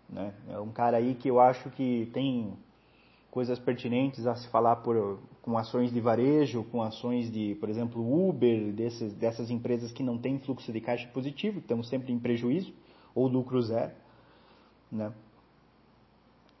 né? 0.09 0.33
É 0.49 0.59
um 0.59 0.71
cara 0.71 0.97
aí 0.97 1.15
que 1.15 1.29
eu 1.29 1.39
acho 1.39 1.69
que 1.71 2.09
tem 2.13 2.53
coisas 3.29 3.57
pertinentes 3.57 4.27
a 4.27 4.35
se 4.35 4.47
falar 4.49 4.77
por, 4.77 5.19
com 5.41 5.57
ações 5.57 5.91
de 5.91 6.01
varejo, 6.01 6.63
com 6.65 6.81
ações 6.81 7.31
de, 7.31 7.55
por 7.55 7.69
exemplo, 7.69 8.01
Uber, 8.29 8.73
desses, 8.73 9.13
dessas 9.13 9.49
empresas 9.49 9.91
que 9.91 10.03
não 10.03 10.17
têm 10.17 10.39
fluxo 10.39 10.71
de 10.71 10.81
caixa 10.81 11.07
positivo, 11.07 11.59
estamos 11.59 11.87
sempre 11.87 12.11
em 12.11 12.19
prejuízo 12.19 12.73
ou 13.15 13.27
lucro 13.27 13.61
zero. 13.61 13.93
Né? 14.91 15.11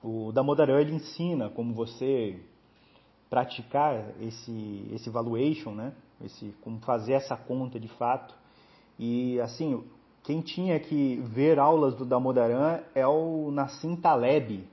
O 0.03 0.31
Damodaran 0.31 0.81
ele 0.81 0.95
ensina 0.95 1.49
como 1.49 1.73
você 1.73 2.39
praticar 3.29 4.03
esse, 4.19 4.87
esse 4.91 5.09
valuation, 5.09 5.71
né? 5.71 5.93
esse, 6.25 6.53
como 6.61 6.79
fazer 6.79 7.13
essa 7.13 7.35
conta 7.35 7.79
de 7.79 7.87
fato. 7.87 8.33
E 8.97 9.39
assim, 9.41 9.83
quem 10.23 10.41
tinha 10.41 10.79
que 10.79 11.17
ver 11.25 11.59
aulas 11.59 11.95
do 11.95 12.05
Damodaran 12.05 12.79
é 12.93 13.05
o 13.05 13.51
Nassim 13.51 13.95
Taleb, 13.95 14.63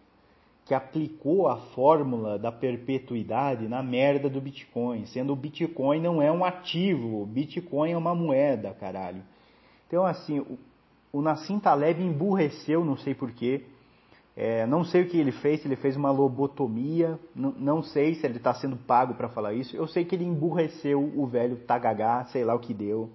que 0.64 0.74
aplicou 0.74 1.48
a 1.48 1.56
fórmula 1.56 2.38
da 2.38 2.52
perpetuidade 2.52 3.66
na 3.68 3.82
merda 3.82 4.28
do 4.28 4.40
Bitcoin, 4.40 5.06
sendo 5.06 5.32
o 5.32 5.36
Bitcoin 5.36 6.00
não 6.00 6.20
é 6.20 6.30
um 6.30 6.44
ativo, 6.44 7.22
o 7.22 7.26
Bitcoin 7.26 7.92
é 7.92 7.96
uma 7.96 8.14
moeda, 8.14 8.74
caralho. 8.74 9.22
Então, 9.86 10.04
assim, 10.04 10.40
o, 10.40 10.58
o 11.10 11.22
Nassim 11.22 11.58
Taleb 11.58 12.02
emburreceu, 12.02 12.84
não 12.84 12.98
sei 12.98 13.14
porquê, 13.14 13.64
é, 14.40 14.64
não 14.68 14.84
sei 14.84 15.02
o 15.02 15.08
que 15.08 15.18
ele 15.18 15.32
fez, 15.32 15.62
se 15.62 15.66
ele 15.66 15.74
fez 15.74 15.96
uma 15.96 16.12
lobotomia, 16.12 17.18
não, 17.34 17.82
sei 17.82 18.14
se 18.14 18.24
ele 18.24 18.36
está 18.36 18.54
sendo 18.54 18.76
pago 18.76 19.14
para 19.14 19.28
falar 19.28 19.52
isso, 19.52 19.74
eu 19.74 19.88
sei 19.88 20.04
que 20.04 20.14
ele 20.14 20.24
emburreceu 20.24 21.02
o 21.16 21.26
velho 21.26 21.56
Tagagá, 21.56 22.24
sei 22.26 22.44
lá 22.44 22.54
o 22.54 22.60
que 22.60 22.72
deu, 22.72 23.10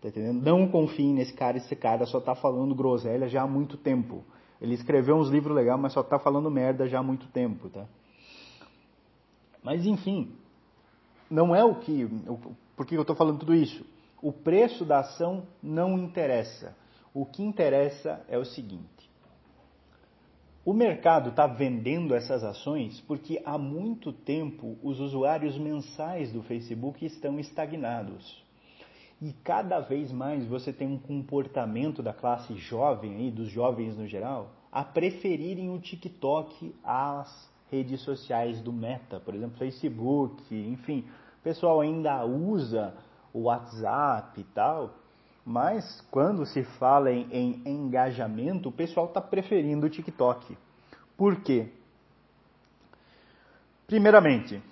tá 0.00 0.08
entendendo? 0.08 0.42
Não 0.42 0.66
confiem 0.66 1.12
nesse 1.12 1.34
cara, 1.34 1.58
esse 1.58 1.76
cara 1.76 2.06
só 2.06 2.16
está 2.16 2.34
falando 2.34 2.74
groselha 2.74 3.28
já 3.28 3.42
há 3.42 3.46
muito 3.46 3.76
tempo. 3.76 4.24
Ele 4.62 4.72
escreveu 4.72 5.14
uns 5.16 5.28
livros 5.28 5.54
legais, 5.54 5.78
mas 5.78 5.92
só 5.92 6.00
está 6.00 6.18
falando 6.18 6.50
merda 6.50 6.88
já 6.88 7.00
há 7.00 7.02
muito 7.02 7.26
tempo, 7.26 7.68
tá? 7.68 7.84
Mas 9.62 9.84
enfim, 9.84 10.32
não 11.30 11.54
é 11.54 11.62
o 11.62 11.74
que. 11.74 12.08
Por 12.74 12.86
que 12.86 12.94
eu 12.94 13.02
estou 13.02 13.14
falando 13.14 13.40
tudo 13.40 13.54
isso? 13.54 13.84
O 14.22 14.32
preço 14.32 14.86
da 14.86 15.00
ação 15.00 15.46
não 15.62 15.98
interessa. 15.98 16.74
O 17.12 17.26
que 17.26 17.42
interessa 17.42 18.24
é 18.26 18.38
o 18.38 18.44
seguinte: 18.46 19.01
o 20.64 20.72
mercado 20.72 21.30
está 21.30 21.46
vendendo 21.46 22.14
essas 22.14 22.44
ações 22.44 23.00
porque 23.00 23.42
há 23.44 23.58
muito 23.58 24.12
tempo 24.12 24.78
os 24.82 25.00
usuários 25.00 25.58
mensais 25.58 26.32
do 26.32 26.42
Facebook 26.42 27.04
estão 27.04 27.38
estagnados. 27.40 28.40
E 29.20 29.32
cada 29.44 29.80
vez 29.80 30.12
mais 30.12 30.46
você 30.46 30.72
tem 30.72 30.86
um 30.86 30.98
comportamento 30.98 32.02
da 32.02 32.12
classe 32.12 32.54
jovem, 32.56 33.16
aí, 33.16 33.30
dos 33.30 33.48
jovens 33.48 33.96
no 33.96 34.06
geral, 34.06 34.50
a 34.70 34.84
preferirem 34.84 35.70
o 35.70 35.78
TikTok 35.78 36.74
às 36.82 37.50
redes 37.70 38.00
sociais 38.02 38.60
do 38.60 38.72
Meta, 38.72 39.18
por 39.18 39.34
exemplo, 39.34 39.58
Facebook, 39.58 40.42
enfim. 40.54 41.04
O 41.40 41.42
pessoal 41.42 41.80
ainda 41.80 42.24
usa 42.24 42.94
o 43.32 43.42
WhatsApp 43.42 44.40
e 44.40 44.44
tal, 44.44 44.94
mas 45.44 46.00
quando 46.10 46.46
se 46.46 46.62
fala 46.62 47.10
em, 47.10 47.28
em 47.32 47.62
engajamento, 47.66 48.68
o 48.68 48.72
pessoal 48.72 49.06
está 49.06 49.20
preferindo 49.20 49.86
o 49.86 49.90
TikTok. 49.90 50.56
Por 51.16 51.42
quê? 51.42 51.68
Primeiramente, 53.86 54.62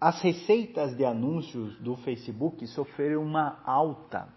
as 0.00 0.20
receitas 0.20 0.96
de 0.96 1.04
anúncios 1.04 1.76
do 1.78 1.96
Facebook 1.96 2.66
sofreram 2.68 3.22
uma 3.22 3.60
alta 3.64 4.28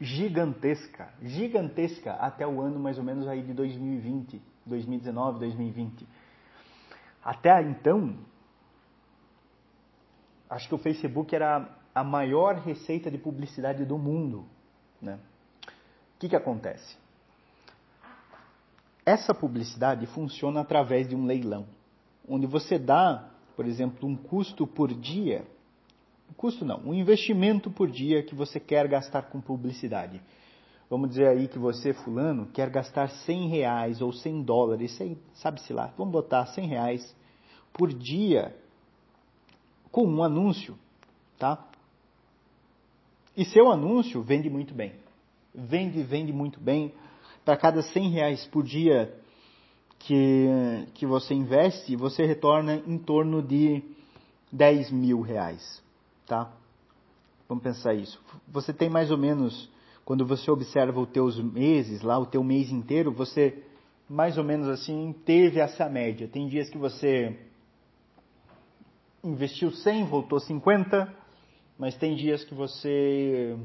gigantesca, 0.00 1.12
gigantesca 1.22 2.12
até 2.14 2.46
o 2.46 2.60
ano 2.60 2.78
mais 2.78 2.96
ou 2.96 3.04
menos 3.04 3.28
aí 3.28 3.42
de 3.42 3.52
2020, 3.52 4.40
2019, 4.64 5.38
2020. 5.40 6.06
Até 7.22 7.62
então, 7.62 8.16
acho 10.48 10.66
que 10.66 10.74
o 10.74 10.78
Facebook 10.78 11.34
era 11.34 11.79
a 11.94 12.04
maior 12.04 12.56
receita 12.56 13.10
de 13.10 13.18
publicidade 13.18 13.84
do 13.84 13.98
mundo, 13.98 14.44
né? 15.00 15.18
O 15.66 16.18
que 16.20 16.28
que 16.28 16.36
acontece? 16.36 16.96
Essa 19.04 19.34
publicidade 19.34 20.06
funciona 20.06 20.60
através 20.60 21.08
de 21.08 21.16
um 21.16 21.26
leilão, 21.26 21.66
onde 22.28 22.46
você 22.46 22.78
dá 22.78 23.30
por 23.60 23.66
exemplo, 23.66 24.08
um 24.08 24.16
custo 24.16 24.66
por 24.66 24.90
dia, 24.90 25.46
um 26.30 26.32
custo 26.32 26.64
não, 26.64 26.80
um 26.80 26.94
investimento 26.94 27.70
por 27.70 27.90
dia 27.90 28.22
que 28.22 28.34
você 28.34 28.58
quer 28.58 28.88
gastar 28.88 29.24
com 29.24 29.38
publicidade. 29.38 30.18
Vamos 30.88 31.10
dizer 31.10 31.26
aí 31.28 31.46
que 31.46 31.58
você, 31.58 31.92
fulano, 31.92 32.46
quer 32.46 32.70
gastar 32.70 33.10
100 33.10 33.48
reais 33.48 34.00
ou 34.00 34.14
100 34.14 34.44
dólares, 34.44 34.98
sabe-se 35.34 35.74
lá, 35.74 35.92
vamos 35.98 36.10
botar 36.10 36.46
100 36.46 36.68
reais 36.68 37.16
por 37.70 37.92
dia 37.92 38.56
com 39.92 40.06
um 40.06 40.24
anúncio, 40.24 40.74
tá? 41.38 41.62
E 43.40 43.44
seu 43.46 43.70
anúncio 43.70 44.20
vende 44.20 44.50
muito 44.50 44.74
bem. 44.74 44.92
Vende, 45.54 46.02
vende 46.02 46.30
muito 46.30 46.60
bem. 46.60 46.92
Para 47.42 47.56
cada 47.56 47.80
100 47.80 48.10
reais 48.10 48.44
por 48.44 48.62
dia 48.62 49.18
que, 49.98 50.46
que 50.92 51.06
você 51.06 51.32
investe, 51.32 51.96
você 51.96 52.26
retorna 52.26 52.82
em 52.86 52.98
torno 52.98 53.42
de 53.42 53.82
10 54.52 54.90
mil 54.90 55.22
reais, 55.22 55.82
tá? 56.26 56.52
Vamos 57.48 57.64
pensar 57.64 57.94
isso. 57.94 58.22
Você 58.46 58.74
tem 58.74 58.90
mais 58.90 59.10
ou 59.10 59.16
menos, 59.16 59.70
quando 60.04 60.26
você 60.26 60.50
observa 60.50 61.00
os 61.00 61.08
teus 61.08 61.40
meses 61.42 62.02
lá, 62.02 62.18
o 62.18 62.26
teu 62.26 62.44
mês 62.44 62.70
inteiro, 62.70 63.10
você 63.10 63.64
mais 64.06 64.36
ou 64.36 64.44
menos 64.44 64.68
assim 64.68 65.14
teve 65.24 65.60
essa 65.60 65.88
média. 65.88 66.28
Tem 66.28 66.46
dias 66.46 66.68
que 66.68 66.76
você 66.76 67.38
investiu 69.24 69.70
100, 69.70 70.04
voltou 70.04 70.38
50, 70.38 71.19
mas 71.80 71.96
tem 71.96 72.14
dias 72.14 72.44
que 72.44 72.54
você 72.54 73.56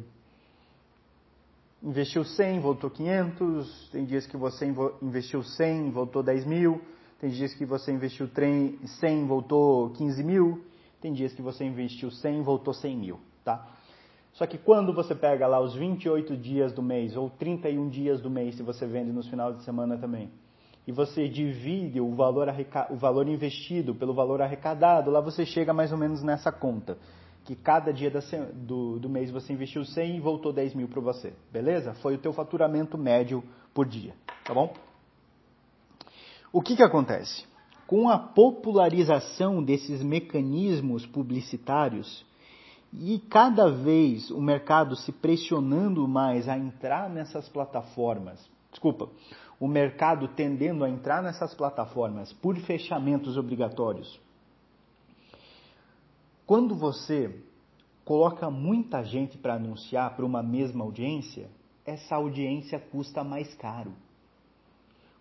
investiu 1.83 2.23
100, 2.23 2.61
voltou 2.61 2.89
500, 2.89 3.89
tem 3.91 4.05
dias 4.05 4.25
que 4.25 4.37
você 4.37 4.73
investiu 5.01 5.43
100, 5.43 5.91
voltou 5.91 6.23
10 6.23 6.45
mil, 6.45 6.81
tem 7.19 7.29
dias 7.29 7.53
que 7.53 7.65
você 7.65 7.91
investiu 7.91 8.29
100, 8.29 9.25
voltou 9.27 9.89
15 9.89 10.23
mil, 10.23 10.63
tem 11.01 11.11
dias 11.11 11.33
que 11.33 11.41
você 11.41 11.65
investiu 11.65 12.09
100, 12.09 12.41
voltou 12.41 12.73
100 12.73 12.97
mil, 12.97 13.19
tá? 13.43 13.67
Só 14.31 14.47
que 14.47 14.57
quando 14.57 14.93
você 14.93 15.13
pega 15.13 15.45
lá 15.45 15.59
os 15.59 15.75
28 15.75 16.37
dias 16.37 16.71
do 16.71 16.81
mês, 16.81 17.17
ou 17.17 17.29
31 17.29 17.89
dias 17.89 18.21
do 18.21 18.29
mês, 18.29 18.55
se 18.55 18.63
você 18.63 18.87
vende 18.87 19.11
nos 19.11 19.27
finais 19.27 19.57
de 19.57 19.63
semana 19.65 19.97
também, 19.97 20.29
e 20.87 20.91
você 20.93 21.27
divide 21.27 21.99
o 21.99 22.15
valor, 22.15 22.47
o 22.91 22.95
valor 22.95 23.27
investido 23.27 23.93
pelo 23.93 24.13
valor 24.13 24.41
arrecadado, 24.41 25.11
lá 25.11 25.19
você 25.19 25.45
chega 25.45 25.73
mais 25.73 25.91
ou 25.91 25.97
menos 25.97 26.23
nessa 26.23 26.49
conta 26.49 26.97
que 27.45 27.55
cada 27.55 27.93
dia 27.93 28.11
do, 28.53 29.07
mês 29.07 29.29
você 29.29 29.53
investiu 29.53 29.85
100 29.85 30.17
e 30.17 30.19
voltou 30.19 30.51
10 30.51 30.73
mil 30.73 30.87
para 30.87 30.99
você. 30.99 31.31
Beleza? 31.53 31.93
Foi 31.93 32.15
o 32.15 32.17
teu 32.17 32.33
faturamento 32.33 32.97
médio 32.97 33.43
por 33.73 33.85
dia. 33.85 34.15
Tá 34.43 34.53
bom? 34.53 34.73
O 36.51 36.61
que, 36.61 36.75
que 36.75 36.81
acontece? 36.81 37.45
Com 37.85 38.09
a 38.09 38.17
popularização 38.17 39.63
desses 39.63 40.01
mecanismos 40.01 41.05
publicitários 41.05 42.25
e 42.91 43.19
cada 43.29 43.69
vez 43.69 44.31
o 44.31 44.41
mercado 44.41 44.95
se 44.95 45.11
pressionando 45.11 46.07
mais 46.07 46.49
a 46.49 46.57
entrar 46.57 47.09
nessas 47.09 47.47
plataformas, 47.47 48.43
desculpa, 48.71 49.07
o 49.59 49.67
mercado 49.67 50.27
tendendo 50.29 50.83
a 50.83 50.89
entrar 50.89 51.21
nessas 51.21 51.53
plataformas 51.53 52.33
por 52.33 52.55
fechamentos 52.57 53.37
obrigatórios, 53.37 54.19
quando 56.45 56.75
você 56.75 57.43
coloca 58.03 58.49
muita 58.49 59.03
gente 59.03 59.37
para 59.37 59.55
anunciar 59.55 60.15
para 60.15 60.25
uma 60.25 60.43
mesma 60.43 60.83
audiência, 60.83 61.49
essa 61.85 62.15
audiência 62.15 62.79
custa 62.79 63.23
mais 63.23 63.53
caro. 63.55 63.91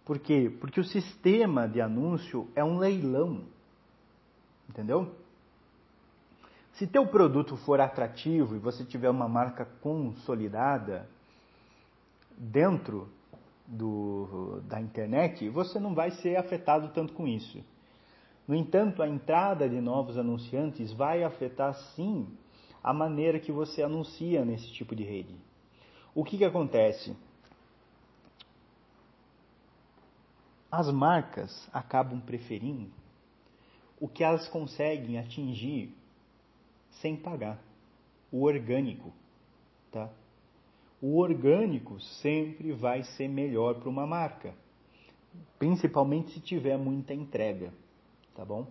Por 0.04 0.18
quê? 0.18 0.54
Porque 0.60 0.78
o 0.78 0.84
sistema 0.84 1.66
de 1.66 1.80
anúncio 1.80 2.48
é 2.54 2.62
um 2.62 2.78
leilão. 2.78 3.44
Entendeu? 4.68 5.14
Se 6.74 6.86
teu 6.86 7.06
produto 7.06 7.56
for 7.58 7.80
atrativo 7.80 8.56
e 8.56 8.58
você 8.58 8.84
tiver 8.84 9.08
uma 9.08 9.28
marca 9.28 9.64
consolidada 9.80 11.08
dentro 12.36 13.08
do, 13.66 14.60
da 14.68 14.80
internet, 14.80 15.48
você 15.48 15.78
não 15.78 15.94
vai 15.94 16.10
ser 16.10 16.36
afetado 16.36 16.88
tanto 16.88 17.12
com 17.12 17.26
isso. 17.26 17.64
No 18.46 18.54
entanto, 18.54 19.02
a 19.02 19.08
entrada 19.08 19.68
de 19.68 19.80
novos 19.80 20.18
anunciantes 20.18 20.92
vai 20.92 21.24
afetar 21.24 21.74
sim 21.94 22.26
a 22.82 22.92
maneira 22.92 23.40
que 23.40 23.50
você 23.50 23.82
anuncia 23.82 24.44
nesse 24.44 24.70
tipo 24.72 24.94
de 24.94 25.02
rede. 25.02 25.34
O 26.14 26.22
que, 26.22 26.36
que 26.36 26.44
acontece? 26.44 27.16
As 30.70 30.90
marcas 30.90 31.68
acabam 31.72 32.20
preferindo 32.20 32.90
o 33.98 34.08
que 34.08 34.22
elas 34.22 34.46
conseguem 34.48 35.18
atingir 35.18 35.96
sem 37.00 37.16
pagar, 37.16 37.58
o 38.30 38.42
orgânico, 38.42 39.12
tá? 39.90 40.10
O 41.00 41.18
orgânico 41.18 42.00
sempre 42.00 42.72
vai 42.72 43.02
ser 43.02 43.28
melhor 43.28 43.76
para 43.76 43.88
uma 43.88 44.06
marca, 44.06 44.54
principalmente 45.58 46.32
se 46.32 46.40
tiver 46.40 46.76
muita 46.76 47.14
entrega, 47.14 47.72
tá 48.34 48.44
bom? 48.44 48.66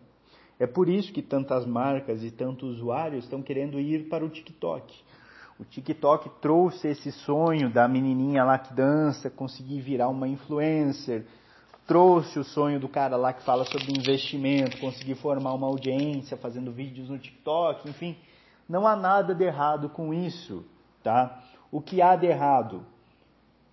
É 0.59 0.67
por 0.67 0.87
isso 0.87 1.11
que 1.11 1.21
tantas 1.21 1.65
marcas 1.65 2.23
e 2.23 2.31
tantos 2.31 2.77
usuários 2.77 3.23
estão 3.23 3.41
querendo 3.41 3.79
ir 3.79 4.07
para 4.07 4.23
o 4.23 4.29
TikTok. 4.29 4.93
O 5.59 5.63
TikTok 5.63 6.29
trouxe 6.41 6.87
esse 6.89 7.11
sonho 7.11 7.69
da 7.71 7.87
menininha 7.87 8.43
lá 8.43 8.57
que 8.57 8.73
dança, 8.73 9.29
conseguir 9.29 9.81
virar 9.81 10.09
uma 10.09 10.27
influencer, 10.27 11.25
trouxe 11.85 12.39
o 12.39 12.43
sonho 12.43 12.79
do 12.79 12.87
cara 12.87 13.15
lá 13.15 13.33
que 13.33 13.43
fala 13.43 13.65
sobre 13.65 13.91
investimento, 13.91 14.79
conseguir 14.79 15.15
formar 15.15 15.53
uma 15.53 15.67
audiência 15.67 16.37
fazendo 16.37 16.71
vídeos 16.71 17.09
no 17.09 17.19
TikTok, 17.19 17.89
enfim, 17.89 18.17
não 18.67 18.87
há 18.87 18.95
nada 18.95 19.35
de 19.35 19.43
errado 19.43 19.89
com 19.89 20.13
isso, 20.13 20.65
tá? 21.03 21.43
O 21.71 21.81
que 21.81 22.01
há 22.01 22.15
de 22.15 22.25
errado, 22.25 22.85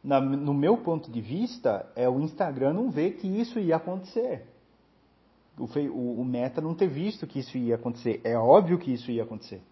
na, 0.03 0.21
no 0.21 0.53
meu 0.53 0.79
ponto 0.79 1.11
de 1.11 1.21
vista, 1.21 1.87
é 1.95 2.09
o 2.09 2.21
Instagram 2.21 2.73
não 2.73 2.91
ver 2.91 3.13
que 3.13 3.29
isso 3.29 3.59
ia 3.59 3.77
acontecer. 3.77 4.50
O, 5.61 5.69
o, 5.91 6.21
o 6.21 6.25
Meta 6.25 6.61
não 6.61 6.75
ter 6.75 6.89
visto 6.89 7.27
que 7.27 7.39
isso 7.39 7.57
ia 7.59 7.75
acontecer. 7.75 8.21
É 8.25 8.37
óbvio 8.37 8.79
que 8.79 8.93
isso 8.93 9.11
ia 9.11 9.23
acontecer. 9.23 9.63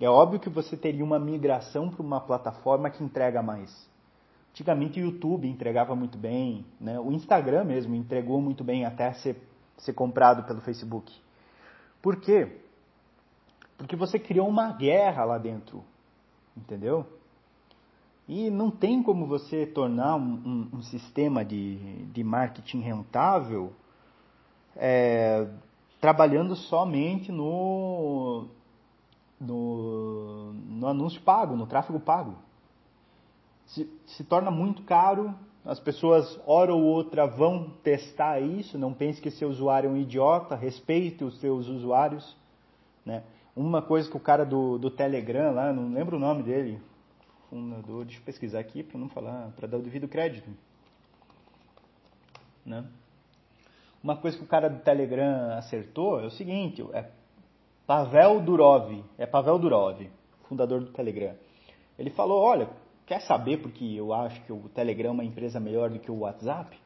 É 0.00 0.08
óbvio 0.08 0.40
que 0.40 0.48
você 0.48 0.76
teria 0.76 1.04
uma 1.04 1.18
migração 1.18 1.88
para 1.88 2.02
uma 2.02 2.20
plataforma 2.20 2.90
que 2.90 3.04
entrega 3.04 3.42
mais. 3.42 3.88
Antigamente 4.50 5.00
o 5.00 5.04
YouTube 5.04 5.48
entregava 5.48 5.94
muito 5.94 6.18
bem, 6.18 6.66
né? 6.80 6.98
o 6.98 7.10
Instagram 7.12 7.64
mesmo 7.64 7.94
entregou 7.94 8.40
muito 8.40 8.64
bem 8.64 8.84
até 8.84 9.12
ser, 9.14 9.36
ser 9.78 9.92
comprado 9.92 10.42
pelo 10.42 10.60
Facebook. 10.60 11.12
Por 12.02 12.16
quê? 12.16 12.60
Porque 13.78 13.96
você 13.96 14.18
criou 14.18 14.48
uma 14.48 14.72
guerra 14.72 15.24
lá 15.24 15.38
dentro, 15.38 15.82
entendeu? 16.56 17.06
E 18.28 18.50
não 18.50 18.70
tem 18.70 19.02
como 19.02 19.26
você 19.26 19.66
tornar 19.66 20.16
um, 20.16 20.68
um, 20.72 20.76
um 20.78 20.82
sistema 20.82 21.44
de, 21.44 22.04
de 22.06 22.22
marketing 22.22 22.80
rentável 22.80 23.72
é, 24.76 25.46
trabalhando 26.00 26.56
somente 26.56 27.30
no, 27.30 28.46
no, 29.40 30.52
no 30.52 30.86
anúncio 30.86 31.20
pago, 31.22 31.56
no 31.56 31.66
tráfego 31.66 32.00
pago 32.00 32.36
se, 33.72 33.88
se 34.06 34.24
torna 34.24 34.50
muito 34.50 34.82
caro, 34.82 35.34
as 35.64 35.78
pessoas, 35.78 36.38
hora 36.46 36.74
ou 36.74 36.82
outra, 36.82 37.26
vão 37.26 37.70
testar 37.82 38.40
isso, 38.40 38.76
não 38.76 38.92
pense 38.92 39.20
que 39.20 39.30
seu 39.30 39.48
usuário 39.48 39.88
é 39.88 39.92
um 39.92 39.96
idiota, 39.96 40.54
respeite 40.54 41.24
os 41.24 41.38
seus 41.40 41.68
usuários. 41.68 42.36
Né? 43.04 43.22
Uma 43.54 43.80
coisa 43.80 44.10
que 44.10 44.16
o 44.16 44.20
cara 44.20 44.44
do, 44.44 44.78
do 44.78 44.90
Telegram 44.90 45.54
lá, 45.54 45.72
não 45.72 45.92
lembro 45.92 46.16
o 46.16 46.20
nome 46.20 46.42
dele, 46.42 46.80
fundador, 47.48 48.04
deixa 48.04 48.20
eu 48.20 48.24
pesquisar 48.24 48.60
aqui 48.60 48.82
para 48.82 48.98
não 48.98 49.08
falar, 49.08 49.52
para 49.56 49.68
dar 49.68 49.78
o 49.78 49.82
devido 49.82 50.08
crédito. 50.08 50.50
Né? 52.66 52.84
Uma 54.02 54.16
coisa 54.16 54.36
que 54.36 54.44
o 54.44 54.48
cara 54.48 54.68
do 54.68 54.80
Telegram 54.80 55.52
acertou 55.56 56.20
é 56.20 56.26
o 56.26 56.30
seguinte, 56.30 56.84
é 56.92 57.08
Pavel 57.86 58.40
Durov, 58.40 59.04
é 59.16 59.26
Pavel 59.26 59.58
Durov, 59.58 60.08
fundador 60.48 60.80
do 60.80 60.92
Telegram. 60.92 61.34
Ele 61.98 62.10
falou, 62.10 62.40
olha, 62.40 62.68
Quer 63.06 63.20
saber 63.20 63.58
porque 63.58 63.84
eu 63.84 64.12
acho 64.12 64.40
que 64.44 64.52
o 64.52 64.68
Telegram 64.68 65.10
é 65.10 65.12
uma 65.12 65.24
empresa 65.24 65.58
melhor 65.58 65.90
do 65.90 65.98
que 65.98 66.10
o 66.10 66.20
WhatsApp? 66.20 66.76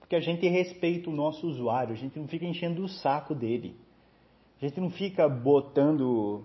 Porque 0.00 0.16
a 0.16 0.20
gente 0.20 0.48
respeita 0.48 1.10
o 1.10 1.12
nosso 1.12 1.46
usuário, 1.46 1.92
a 1.92 1.96
gente 1.96 2.18
não 2.18 2.26
fica 2.26 2.46
enchendo 2.46 2.82
o 2.82 2.88
saco 2.88 3.34
dele. 3.34 3.76
A 4.60 4.66
gente 4.66 4.80
não 4.80 4.90
fica 4.90 5.28
botando 5.28 6.42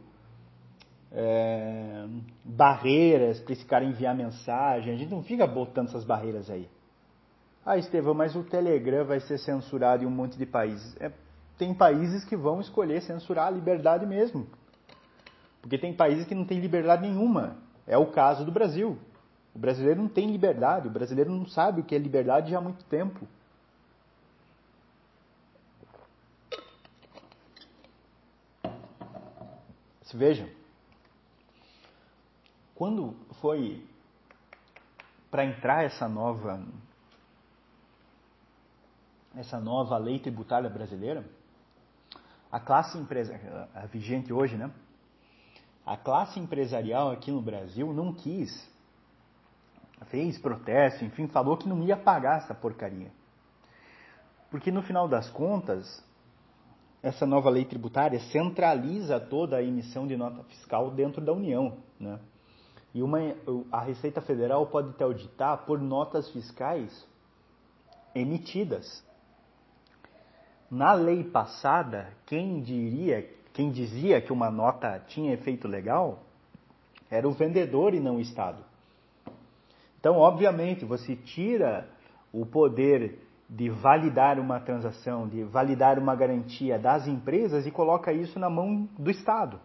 é, 1.12 2.06
barreiras 2.44 3.40
para 3.40 3.54
esse 3.54 3.66
cara 3.66 3.86
enviar 3.86 4.14
mensagem, 4.14 4.94
a 4.94 4.98
gente 4.98 5.10
não 5.10 5.24
fica 5.24 5.48
botando 5.48 5.88
essas 5.88 6.04
barreiras 6.04 6.50
aí. 6.50 6.68
Ah, 7.66 7.78
Estevão, 7.78 8.14
mas 8.14 8.36
o 8.36 8.44
Telegram 8.44 9.06
vai 9.06 9.20
ser 9.22 9.38
censurado 9.38 10.04
em 10.04 10.08
um 10.08 10.12
monte 10.12 10.38
de 10.38 10.46
países. 10.46 10.96
É, 11.00 11.12
tem 11.58 11.74
países 11.74 12.26
que 12.26 12.36
vão 12.36 12.60
escolher 12.60 13.02
censurar 13.02 13.48
a 13.48 13.52
liberdade 13.52 14.06
mesmo. 14.06 14.48
Porque 15.62 15.78
tem 15.78 15.94
países 15.94 16.28
que 16.28 16.36
não 16.36 16.44
têm 16.44 16.60
liberdade 16.60 17.02
nenhuma. 17.02 17.56
É 17.88 17.98
o 17.98 18.08
caso 18.08 18.44
do 18.44 18.52
Brasil. 18.52 18.98
O 19.56 19.60
brasileiro 19.60 20.02
não 20.02 20.10
tem 20.10 20.30
liberdade, 20.30 20.88
o 20.88 20.92
brasileiro 20.92 21.30
não 21.30 21.46
sabe 21.46 21.82
o 21.82 21.84
que 21.84 21.96
é 21.96 21.98
liberdade 21.98 22.52
já 22.52 22.58
há 22.58 22.62
muito 22.62 22.84
tempo. 22.86 23.28
Se 30.02 30.18
vejam, 30.18 30.50
quando 32.76 33.16
foi 33.40 33.86
para 35.30 35.46
entrar 35.46 35.84
essa 35.84 36.08
nova 36.08 36.62
essa 39.36 39.60
nova 39.60 39.98
lei 39.98 40.20
tributária 40.20 40.70
brasileira, 40.70 41.26
a 42.52 42.60
classe 42.60 42.98
empresarial, 42.98 43.68
a 43.74 43.86
vigente 43.86 44.32
hoje, 44.32 44.56
né? 44.56 44.72
A 45.86 45.98
classe 45.98 46.40
empresarial 46.40 47.12
aqui 47.12 47.32
no 47.32 47.42
Brasil 47.42 47.92
não 47.94 48.14
quis 48.14 48.72
fez 50.06 50.38
protesto, 50.38 51.04
enfim, 51.06 51.28
falou 51.28 51.58
que 51.58 51.68
não 51.68 51.82
ia 51.84 51.98
pagar 51.98 52.38
essa 52.38 52.54
porcaria. 52.54 53.12
Porque 54.50 54.72
no 54.72 54.84
final 54.84 55.08
das 55.08 55.30
contas, 55.30 56.04
essa 57.02 57.26
nova 57.26 57.50
lei 57.50 57.66
tributária 57.66 58.20
centraliza 58.20 59.20
toda 59.20 59.58
a 59.58 59.64
emissão 59.64 60.06
de 60.06 60.16
nota 60.16 60.44
fiscal 60.44 60.92
dentro 60.92 61.22
da 61.22 61.34
União, 61.34 61.78
né? 62.00 62.20
E 62.94 63.02
uma, 63.02 63.18
a 63.72 63.82
Receita 63.82 64.22
Federal 64.22 64.68
pode 64.68 64.94
te 64.94 65.04
auditar 65.04 65.66
por 65.66 65.82
notas 65.82 66.30
fiscais 66.30 67.08
emitidas. 68.14 69.04
Na 70.74 70.94
lei 70.94 71.24
passada, 71.24 72.08
quem 72.26 72.60
diria, 72.60 73.30
quem 73.54 73.70
dizia 73.70 74.20
que 74.20 74.34
uma 74.34 74.50
nota 74.50 75.00
tinha 75.08 75.32
efeito 75.32 75.68
legal 75.68 76.24
era 77.12 77.30
o 77.30 77.32
vendedor 77.32 77.94
e 77.94 78.00
não 78.00 78.16
o 78.16 78.20
Estado. 78.20 78.58
Então, 80.00 80.16
obviamente, 80.18 80.84
você 80.84 81.16
tira 81.16 81.88
o 82.32 82.44
poder 82.44 83.20
de 83.48 83.70
validar 83.70 84.40
uma 84.40 84.60
transação, 84.60 85.28
de 85.28 85.44
validar 85.44 86.00
uma 86.00 86.16
garantia 86.16 86.80
das 86.80 87.08
empresas 87.08 87.68
e 87.68 87.72
coloca 87.72 88.12
isso 88.12 88.40
na 88.40 88.50
mão 88.50 88.90
do 88.98 89.12
Estado. 89.12 89.60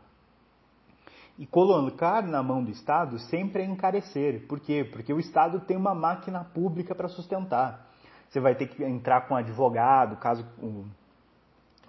E 1.39 1.47
colocar 1.47 2.23
na 2.23 2.43
mão 2.43 2.63
do 2.63 2.71
Estado 2.71 3.19
sempre 3.19 3.63
é 3.63 3.65
encarecer. 3.65 4.47
Por 4.47 4.61
quê? 4.61 4.85
Porque 4.85 5.15
o 5.15 5.19
Estado 5.19 5.61
tem 5.61 5.75
uma 5.75 5.95
máquina 5.95 6.45
pública 6.45 6.95
para 6.95 7.09
sustentar. 7.09 7.88
Você 8.29 8.41
vai 8.41 8.55
ter 8.55 8.69
que 8.69 8.83
entrar 8.85 9.27
com 9.27 9.35
um 9.35 9.37
advogado, 9.37 10.17
caso 10.17 10.45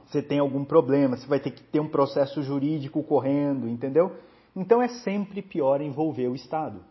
você 0.06 0.22
tenha 0.22 0.42
algum 0.42 0.66
problema, 0.66 1.18
você 1.18 1.28
vai 1.28 1.40
ter 1.40 1.52
que 1.52 1.62
ter 1.62 1.80
um 1.80 1.88
processo 1.88 2.42
jurídico 2.42 3.04
correndo, 3.04 3.68
entendeu? 3.68 4.16
Então 4.56 4.82
é 4.82 4.88
sempre 4.88 5.42
pior 5.42 5.82
envolver 5.82 6.28
o 6.28 6.36
Estado. 6.36 6.82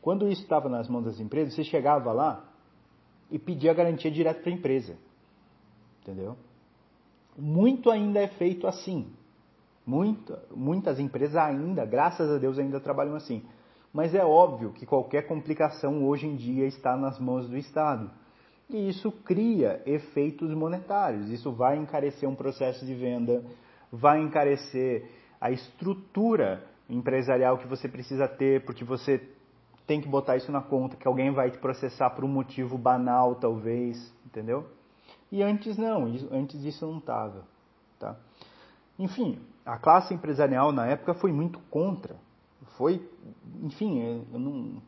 Quando 0.00 0.28
isso 0.28 0.42
estava 0.42 0.68
nas 0.68 0.88
mãos 0.88 1.04
das 1.04 1.20
empresas, 1.20 1.54
você 1.54 1.64
chegava 1.64 2.12
lá 2.12 2.44
e 3.30 3.38
pedia 3.38 3.70
a 3.70 3.74
garantia 3.74 4.10
direto 4.10 4.42
para 4.42 4.50
a 4.50 4.54
empresa. 4.54 4.96
Entendeu? 6.02 6.36
Muito 7.36 7.90
ainda 7.90 8.20
é 8.20 8.28
feito 8.28 8.66
assim. 8.66 9.12
Muita, 9.86 10.40
muitas 10.54 11.00
empresas 11.00 11.36
ainda, 11.36 11.84
graças 11.84 12.30
a 12.30 12.38
Deus, 12.38 12.58
ainda 12.58 12.78
trabalham 12.78 13.16
assim. 13.16 13.42
Mas 13.92 14.14
é 14.14 14.24
óbvio 14.24 14.72
que 14.72 14.86
qualquer 14.86 15.26
complicação 15.26 16.04
hoje 16.04 16.26
em 16.26 16.36
dia 16.36 16.66
está 16.66 16.96
nas 16.96 17.18
mãos 17.18 17.48
do 17.48 17.56
Estado. 17.56 18.10
E 18.72 18.88
isso 18.88 19.12
cria 19.12 19.82
efeitos 19.84 20.52
monetários. 20.54 21.28
Isso 21.28 21.52
vai 21.52 21.76
encarecer 21.76 22.28
um 22.28 22.34
processo 22.34 22.86
de 22.86 22.94
venda, 22.94 23.44
vai 23.90 24.20
encarecer 24.20 25.10
a 25.38 25.50
estrutura 25.50 26.64
empresarial 26.88 27.58
que 27.58 27.66
você 27.66 27.86
precisa 27.88 28.26
ter, 28.26 28.64
porque 28.64 28.84
você 28.84 29.20
tem 29.86 30.00
que 30.00 30.08
botar 30.08 30.36
isso 30.36 30.50
na 30.50 30.62
conta, 30.62 30.96
que 30.96 31.06
alguém 31.06 31.32
vai 31.32 31.50
te 31.50 31.58
processar 31.58 32.10
por 32.10 32.24
um 32.24 32.28
motivo 32.28 32.78
banal, 32.78 33.34
talvez, 33.34 34.12
entendeu? 34.24 34.66
E 35.30 35.42
antes 35.42 35.76
não, 35.76 36.04
antes 36.30 36.64
isso 36.64 36.86
não 36.86 36.98
estava, 36.98 37.44
tá? 37.98 38.16
Enfim, 38.98 39.38
a 39.66 39.76
classe 39.76 40.14
empresarial 40.14 40.72
na 40.72 40.86
época 40.86 41.14
foi 41.14 41.32
muito 41.32 41.58
contra. 41.70 42.16
Foi, 42.76 43.06
enfim, 43.62 44.24
eu 44.32 44.38
não, 44.38 44.80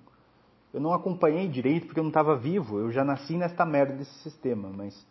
eu 0.74 0.80
não 0.80 0.92
acompanhei 0.92 1.46
direito 1.46 1.86
porque 1.86 2.00
eu 2.00 2.04
não 2.04 2.10
estava 2.10 2.36
vivo. 2.36 2.80
Eu 2.80 2.90
já 2.90 3.04
nasci 3.04 3.36
nesta 3.36 3.64
merda 3.64 3.94
desse 3.94 4.18
sistema, 4.24 4.68
mas 4.68 5.06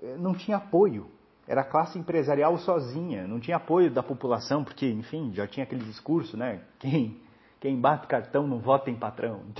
eh, 0.00 0.16
não 0.16 0.34
tinha 0.34 0.56
apoio. 0.56 1.08
era 1.48 1.62
a 1.62 1.64
classe 1.64 1.98
empresarial 1.98 2.56
sozinha, 2.58 3.26
não 3.26 3.40
tinha 3.40 3.56
apoio 3.56 3.90
da 3.90 4.04
população, 4.04 4.62
porque, 4.62 4.88
enfim, 4.88 5.32
já 5.34 5.48
tinha 5.48 5.64
aquele 5.64 5.84
discurso, 5.84 6.36
né? 6.36 6.62
Quem, 6.78 7.20
quem 7.58 7.76
bate 7.80 8.06
cartão 8.06 8.46
não 8.46 8.60
vota 8.60 8.88
em 8.88 8.94
patrão. 8.94 9.42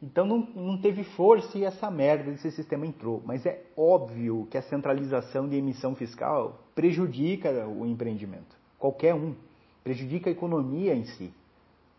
Então, 0.00 0.24
então 0.24 0.24
não, 0.24 0.38
não 0.54 0.78
teve 0.80 1.02
força 1.02 1.58
e 1.58 1.64
essa 1.64 1.90
merda 1.90 2.30
desse 2.30 2.52
sistema 2.52 2.86
entrou. 2.86 3.20
Mas 3.24 3.44
é 3.44 3.64
óbvio 3.76 4.46
que 4.48 4.56
a 4.56 4.62
centralização 4.62 5.48
de 5.48 5.56
emissão 5.56 5.96
fiscal 5.96 6.60
prejudica 6.72 7.66
o 7.66 7.84
empreendimento. 7.84 8.56
Qualquer 8.78 9.12
um. 9.12 9.34
Prejudica 9.82 10.30
a 10.30 10.32
economia 10.32 10.94
em 10.94 11.04
si. 11.04 11.32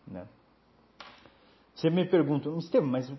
Né? 0.08 0.26
Você 1.80 1.90
me 1.90 2.04
pergunta, 2.04 2.50
Estevam, 2.58 2.90
mas 2.90 3.10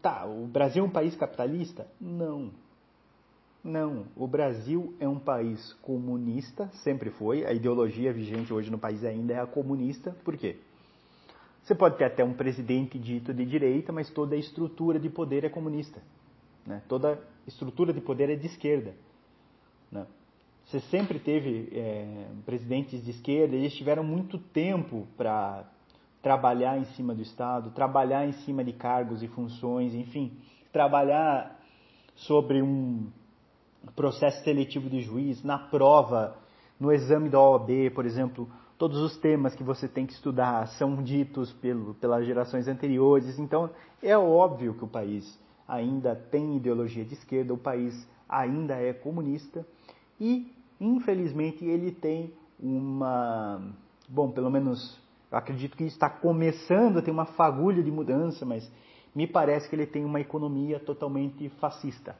tá, 0.00 0.24
o 0.24 0.46
Brasil 0.46 0.82
é 0.82 0.86
um 0.86 0.90
país 0.90 1.14
capitalista? 1.14 1.86
Não. 2.00 2.50
Não, 3.62 4.06
o 4.16 4.26
Brasil 4.26 4.94
é 4.98 5.06
um 5.06 5.18
país 5.18 5.74
comunista, 5.82 6.70
sempre 6.82 7.10
foi. 7.10 7.44
A 7.44 7.52
ideologia 7.52 8.10
vigente 8.10 8.54
hoje 8.54 8.70
no 8.70 8.78
país 8.78 9.04
ainda 9.04 9.34
é 9.34 9.40
a 9.40 9.46
comunista. 9.46 10.16
Por 10.24 10.34
quê? 10.38 10.56
Você 11.62 11.74
pode 11.74 11.98
ter 11.98 12.04
até 12.04 12.24
um 12.24 12.32
presidente 12.32 12.98
dito 12.98 13.34
de 13.34 13.44
direita, 13.44 13.92
mas 13.92 14.08
toda 14.08 14.34
a 14.34 14.38
estrutura 14.38 14.98
de 14.98 15.10
poder 15.10 15.44
é 15.44 15.50
comunista. 15.50 16.00
Né? 16.64 16.80
Toda 16.88 17.22
estrutura 17.46 17.92
de 17.92 18.00
poder 18.00 18.30
é 18.30 18.34
de 18.34 18.46
esquerda. 18.46 18.94
Né? 19.92 20.06
Você 20.64 20.80
sempre 20.80 21.18
teve 21.18 21.68
é, 21.72 22.28
presidentes 22.46 23.04
de 23.04 23.10
esquerda, 23.10 23.54
eles 23.54 23.74
tiveram 23.74 24.02
muito 24.02 24.38
tempo 24.38 25.06
para 25.18 25.70
trabalhar 26.22 26.78
em 26.78 26.84
cima 26.96 27.14
do 27.14 27.22
Estado, 27.22 27.70
trabalhar 27.70 28.26
em 28.26 28.32
cima 28.32 28.62
de 28.62 28.72
cargos 28.72 29.22
e 29.22 29.28
funções, 29.28 29.94
enfim, 29.94 30.36
trabalhar 30.72 31.58
sobre 32.14 32.62
um 32.62 33.10
processo 33.96 34.42
seletivo 34.44 34.90
de 34.90 35.00
juiz, 35.00 35.42
na 35.42 35.58
prova, 35.58 36.36
no 36.78 36.92
exame 36.92 37.28
da 37.28 37.40
OAB, 37.40 37.90
por 37.94 38.04
exemplo, 38.04 38.48
todos 38.76 38.98
os 38.98 39.16
temas 39.18 39.54
que 39.54 39.62
você 39.62 39.88
tem 39.88 40.06
que 40.06 40.12
estudar 40.12 40.66
são 40.68 41.02
ditos 41.02 41.52
pelo, 41.54 41.94
pelas 41.94 42.26
gerações 42.26 42.68
anteriores. 42.68 43.38
Então, 43.38 43.70
é 44.02 44.16
óbvio 44.16 44.74
que 44.74 44.84
o 44.84 44.88
país 44.88 45.38
ainda 45.66 46.14
tem 46.14 46.56
ideologia 46.56 47.04
de 47.04 47.14
esquerda, 47.14 47.54
o 47.54 47.58
país 47.58 48.08
ainda 48.28 48.74
é 48.74 48.92
comunista 48.92 49.66
e, 50.18 50.52
infelizmente, 50.80 51.64
ele 51.64 51.92
tem 51.92 52.32
uma. 52.58 53.62
Bom, 54.08 54.30
pelo 54.30 54.50
menos 54.50 54.98
eu 55.30 55.38
acredito 55.38 55.76
que 55.76 55.84
está 55.84 56.10
começando 56.10 56.98
a 56.98 57.02
ter 57.02 57.10
uma 57.10 57.26
fagulha 57.26 57.82
de 57.82 57.90
mudança, 57.90 58.44
mas 58.44 58.70
me 59.14 59.26
parece 59.26 59.68
que 59.68 59.76
ele 59.76 59.86
tem 59.86 60.04
uma 60.04 60.20
economia 60.20 60.80
totalmente 60.80 61.48
fascista. 61.60 62.16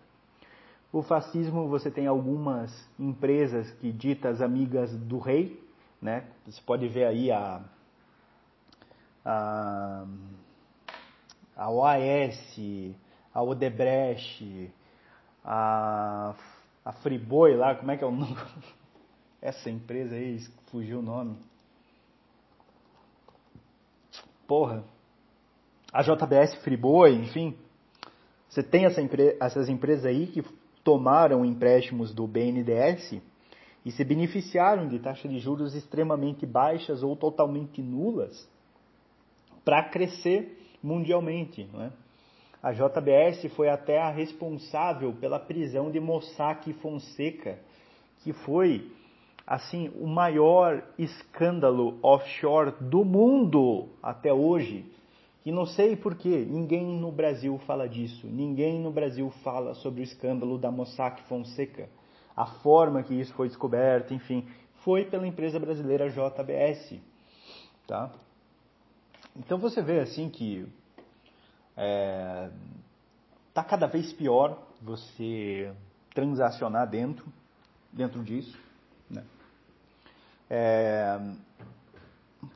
O 0.92 1.02
fascismo, 1.02 1.68
você 1.68 1.90
tem 1.90 2.06
algumas 2.06 2.72
empresas 2.98 3.70
que 3.72 3.92
ditas 3.92 4.40
amigas 4.40 4.96
do 4.96 5.18
rei, 5.18 5.62
né? 6.00 6.24
Você 6.46 6.60
pode 6.62 6.88
ver 6.88 7.04
aí 7.04 7.30
a, 7.30 7.62
a, 9.24 10.04
a 11.56 11.70
OAS, 11.70 12.56
a 13.32 13.42
Odebrecht, 13.42 14.72
a, 15.44 16.34
a 16.84 16.92
Friboi 16.92 17.54
lá, 17.54 17.74
como 17.74 17.90
é 17.90 17.96
que 17.96 18.04
é 18.04 18.06
o 18.06 18.10
nome? 18.10 18.36
Essa 19.40 19.70
empresa 19.70 20.14
aí, 20.14 20.40
fugiu 20.70 20.98
o 20.98 21.02
nome. 21.02 21.36
Porra. 24.50 24.82
A 25.92 26.02
JBS 26.02 26.56
Friboi, 26.64 27.14
enfim. 27.14 27.56
Você 28.48 28.64
tem 28.64 28.84
essa 28.84 29.00
essas 29.38 29.68
empresas 29.68 30.04
aí 30.04 30.26
que 30.26 30.42
tomaram 30.82 31.44
empréstimos 31.44 32.12
do 32.12 32.26
BNDES 32.26 33.22
e 33.84 33.92
se 33.92 34.02
beneficiaram 34.02 34.88
de 34.88 34.98
taxas 34.98 35.30
de 35.30 35.38
juros 35.38 35.76
extremamente 35.76 36.44
baixas 36.46 37.04
ou 37.04 37.14
totalmente 37.14 37.80
nulas 37.80 38.50
para 39.64 39.84
crescer 39.84 40.60
mundialmente. 40.82 41.70
É? 41.72 41.90
A 42.60 42.72
JBS 42.72 43.54
foi 43.54 43.68
até 43.68 44.02
a 44.02 44.10
responsável 44.10 45.12
pela 45.12 45.38
prisão 45.38 45.92
de 45.92 46.00
Mossack 46.00 46.72
Fonseca, 46.72 47.56
que 48.24 48.32
foi 48.32 48.90
assim 49.50 49.90
o 49.96 50.06
maior 50.06 50.80
escândalo 50.96 51.98
offshore 52.04 52.72
do 52.80 53.04
mundo 53.04 53.88
até 54.00 54.32
hoje. 54.32 54.86
E 55.44 55.50
não 55.50 55.66
sei 55.66 55.96
por 55.96 56.14
que 56.14 56.28
ninguém 56.28 56.86
no 57.00 57.10
Brasil 57.10 57.58
fala 57.66 57.88
disso. 57.88 58.28
Ninguém 58.28 58.78
no 58.80 58.92
Brasil 58.92 59.28
fala 59.42 59.74
sobre 59.74 60.02
o 60.02 60.04
escândalo 60.04 60.56
da 60.56 60.70
Mossack 60.70 61.22
Fonseca. 61.22 61.88
A 62.36 62.46
forma 62.46 63.02
que 63.02 63.12
isso 63.12 63.34
foi 63.34 63.48
descoberto, 63.48 64.14
enfim, 64.14 64.46
foi 64.84 65.04
pela 65.04 65.26
empresa 65.26 65.58
brasileira 65.58 66.08
JBS. 66.08 67.00
Tá? 67.88 68.08
Então 69.36 69.58
você 69.58 69.82
vê 69.82 69.98
assim 69.98 70.30
que 70.30 70.64
é, 71.76 72.50
tá 73.52 73.64
cada 73.64 73.88
vez 73.88 74.12
pior 74.12 74.56
você 74.80 75.72
transacionar 76.14 76.88
dentro, 76.88 77.26
dentro 77.92 78.22
disso. 78.22 78.69
É, 80.50 81.16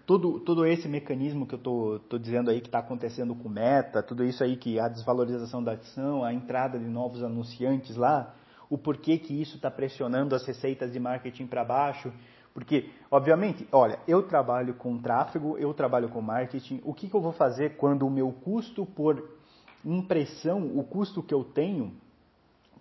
todo, 0.04 0.66
esse 0.66 0.88
mecanismo 0.88 1.46
que 1.46 1.54
eu 1.54 1.96
estou 1.96 2.18
dizendo 2.18 2.50
aí 2.50 2.60
que 2.60 2.66
está 2.66 2.80
acontecendo 2.80 3.34
com 3.34 3.48
meta, 3.48 4.02
tudo 4.02 4.24
isso 4.24 4.42
aí 4.42 4.56
que 4.56 4.80
a 4.80 4.88
desvalorização 4.88 5.62
da 5.62 5.72
ação, 5.72 6.24
a 6.24 6.32
entrada 6.32 6.78
de 6.78 6.86
novos 6.86 7.22
anunciantes 7.22 7.96
lá, 7.96 8.34
o 8.68 8.76
porquê 8.76 9.16
que 9.16 9.40
isso 9.40 9.56
está 9.56 9.70
pressionando 9.70 10.34
as 10.34 10.44
receitas 10.44 10.92
de 10.92 10.98
marketing 10.98 11.46
para 11.46 11.64
baixo, 11.64 12.12
porque, 12.52 12.90
obviamente, 13.10 13.66
olha, 13.72 13.98
eu 14.06 14.22
trabalho 14.22 14.74
com 14.74 14.96
tráfego, 14.98 15.58
eu 15.58 15.74
trabalho 15.74 16.08
com 16.08 16.20
marketing, 16.20 16.80
o 16.84 16.94
que, 16.94 17.08
que 17.08 17.14
eu 17.14 17.20
vou 17.20 17.32
fazer 17.32 17.76
quando 17.76 18.06
o 18.06 18.10
meu 18.10 18.32
custo 18.32 18.86
por 18.86 19.38
impressão, 19.84 20.78
o 20.78 20.84
custo 20.84 21.22
que 21.22 21.34
eu 21.34 21.44
tenho 21.44 21.92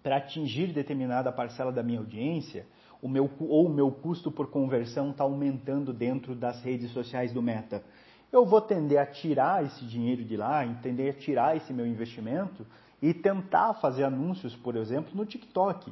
para 0.01 0.17
atingir 0.17 0.73
determinada 0.73 1.31
parcela 1.31 1.71
da 1.71 1.81
minha 1.81 1.99
audiência, 1.99 2.65
o 3.03 3.09
meu, 3.09 3.29
ou 3.37 3.65
o 3.65 3.69
meu 3.69 3.91
custo 3.91 4.31
por 4.31 4.49
conversão 4.49 5.11
está 5.11 5.25
aumentando 5.25 5.91
dentro 5.91 6.33
das 6.33 6.63
redes 6.63 6.89
sociais 6.91 7.33
do 7.33 7.41
Meta. 7.41 7.83
Eu 8.31 8.45
vou 8.45 8.61
tender 8.61 8.97
a 8.97 9.05
tirar 9.05 9.65
esse 9.65 9.85
dinheiro 9.85 10.23
de 10.23 10.37
lá, 10.37 10.65
tender 10.81 11.13
a 11.13 11.19
tirar 11.19 11.57
esse 11.57 11.73
meu 11.73 11.85
investimento 11.85 12.65
e 13.01 13.13
tentar 13.13 13.73
fazer 13.73 14.05
anúncios, 14.05 14.55
por 14.55 14.77
exemplo, 14.77 15.11
no 15.13 15.25
TikTok. 15.25 15.91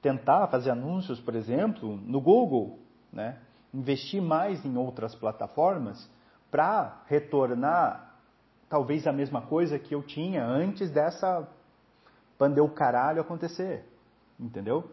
Tentar 0.00 0.46
fazer 0.46 0.70
anúncios, 0.70 1.20
por 1.20 1.34
exemplo, 1.34 2.00
no 2.06 2.18
Google, 2.18 2.78
né? 3.12 3.38
investir 3.72 4.22
mais 4.22 4.64
em 4.64 4.78
outras 4.78 5.14
plataformas 5.14 6.10
para 6.50 7.02
retornar 7.08 8.16
talvez 8.70 9.06
a 9.06 9.12
mesma 9.12 9.42
coisa 9.42 9.78
que 9.78 9.94
eu 9.94 10.02
tinha 10.02 10.46
antes 10.46 10.90
dessa 10.90 11.46
pandeu 12.38 12.66
caralho 12.70 13.20
acontecer, 13.20 13.84
entendeu? 14.40 14.90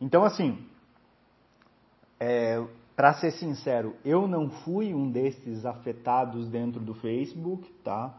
Então, 0.00 0.24
assim, 0.24 0.58
é, 2.20 2.64
para 2.94 3.14
ser 3.14 3.32
sincero, 3.32 3.96
eu 4.04 4.28
não 4.28 4.48
fui 4.48 4.94
um 4.94 5.10
desses 5.10 5.64
afetados 5.66 6.48
dentro 6.48 6.80
do 6.80 6.94
Facebook, 6.94 7.70
tá? 7.84 8.14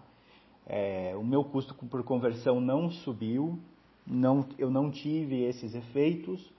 É, 0.66 1.14
o 1.16 1.24
meu 1.24 1.44
custo 1.44 1.74
por 1.74 2.04
conversão 2.04 2.62
não 2.62 2.90
subiu, 2.90 3.60
não, 4.06 4.46
eu 4.58 4.70
não 4.70 4.92
tive 4.92 5.44
esses 5.44 5.74
efeitos, 5.74 6.52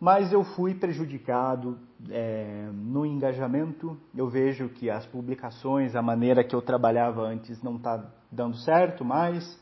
mas 0.00 0.32
eu 0.32 0.42
fui 0.42 0.74
prejudicado 0.74 1.78
é, 2.10 2.68
no 2.72 3.06
engajamento. 3.06 3.96
Eu 4.14 4.28
vejo 4.28 4.68
que 4.68 4.90
as 4.90 5.06
publicações, 5.06 5.94
a 5.94 6.02
maneira 6.02 6.44
que 6.44 6.54
eu 6.54 6.60
trabalhava 6.60 7.22
antes, 7.22 7.62
não 7.62 7.76
está 7.76 8.04
dando 8.30 8.56
certo 8.56 9.04
mais 9.04 9.58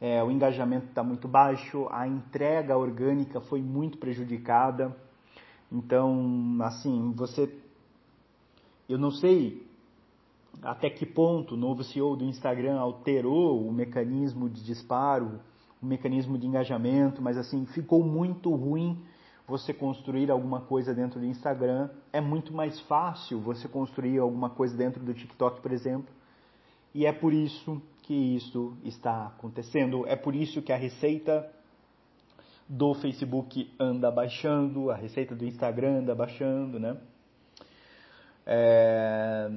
é, 0.00 0.22
o 0.22 0.30
engajamento 0.30 0.86
está 0.86 1.02
muito 1.02 1.26
baixo, 1.26 1.88
a 1.90 2.06
entrega 2.06 2.76
orgânica 2.76 3.40
foi 3.40 3.60
muito 3.60 3.98
prejudicada. 3.98 4.96
Então, 5.70 6.58
assim, 6.62 7.12
você. 7.16 7.52
Eu 8.88 8.98
não 8.98 9.10
sei 9.10 9.66
até 10.62 10.88
que 10.88 11.04
ponto 11.04 11.54
o 11.54 11.56
novo 11.56 11.84
CEO 11.84 12.16
do 12.16 12.24
Instagram 12.24 12.78
alterou 12.78 13.66
o 13.66 13.72
mecanismo 13.72 14.48
de 14.48 14.64
disparo, 14.64 15.40
o 15.80 15.86
mecanismo 15.86 16.38
de 16.38 16.46
engajamento, 16.46 17.20
mas 17.22 17.36
assim, 17.36 17.66
ficou 17.66 18.02
muito 18.02 18.54
ruim 18.54 18.98
você 19.46 19.72
construir 19.72 20.30
alguma 20.30 20.60
coisa 20.60 20.94
dentro 20.94 21.20
do 21.20 21.26
Instagram. 21.26 21.88
É 22.12 22.20
muito 22.20 22.52
mais 22.52 22.80
fácil 22.80 23.40
você 23.40 23.68
construir 23.68 24.18
alguma 24.18 24.50
coisa 24.50 24.76
dentro 24.76 25.02
do 25.02 25.14
TikTok, 25.14 25.60
por 25.60 25.72
exemplo. 25.72 26.12
E 26.94 27.06
é 27.06 27.12
por 27.12 27.32
isso 27.32 27.80
que 28.08 28.14
isso 28.14 28.74
está 28.84 29.26
acontecendo. 29.26 30.06
É 30.06 30.16
por 30.16 30.34
isso 30.34 30.62
que 30.62 30.72
a 30.72 30.76
receita 30.78 31.46
do 32.66 32.94
Facebook 32.94 33.70
anda 33.78 34.10
baixando, 34.10 34.90
a 34.90 34.96
receita 34.96 35.36
do 35.36 35.44
Instagram 35.44 35.98
anda 35.98 36.14
baixando, 36.14 36.80
né? 36.80 36.96
É... 38.46 39.50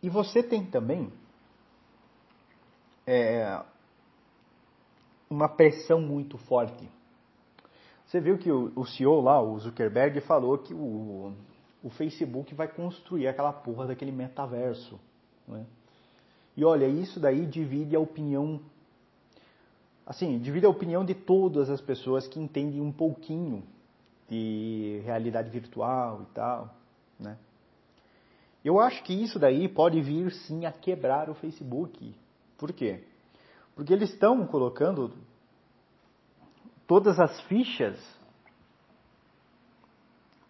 E 0.00 0.08
você 0.08 0.40
tem 0.40 0.64
também 0.66 1.12
é... 3.04 3.60
uma 5.28 5.48
pressão 5.48 6.00
muito 6.00 6.38
forte 6.38 6.88
Você 8.06 8.20
viu 8.20 8.38
que 8.38 8.52
o, 8.52 8.84
CEO 8.84 9.20
lá, 9.20 9.42
o 9.42 9.58
Zuckerberg, 9.58 10.20
falou 10.20 10.58
que 10.58 10.72
o, 10.72 11.34
o 11.82 11.90
Facebook 11.90 12.54
vai 12.54 12.68
construir 12.68 13.26
aquela 13.26 13.52
porra 13.52 13.88
daquele 13.88 14.12
metaverso. 14.12 15.00
Né? 15.48 15.66
E 16.56 16.64
olha, 16.64 16.86
isso 16.86 17.18
daí 17.18 17.46
divide 17.46 17.96
a 17.96 18.00
opinião, 18.00 18.60
assim, 20.06 20.38
divide 20.38 20.66
a 20.66 20.68
opinião 20.68 21.04
de 21.04 21.14
todas 21.14 21.70
as 21.70 21.80
pessoas 21.80 22.28
que 22.28 22.38
entendem 22.38 22.80
um 22.80 22.92
pouquinho 22.92 23.62
de 24.28 25.00
realidade 25.04 25.50
virtual 25.50 26.22
e 26.22 26.34
tal, 26.34 26.74
né? 27.18 27.36
Eu 28.64 28.78
acho 28.78 29.02
que 29.02 29.12
isso 29.12 29.38
daí 29.38 29.68
pode 29.68 30.00
vir 30.00 30.30
sim 30.30 30.66
a 30.66 30.72
quebrar 30.72 31.28
o 31.28 31.34
Facebook. 31.34 32.14
Por 32.56 32.72
quê? 32.72 33.02
Porque 33.74 33.92
eles 33.92 34.10
estão 34.10 34.46
colocando 34.46 35.12
todas 36.86 37.18
as 37.18 37.40
fichas 37.42 37.98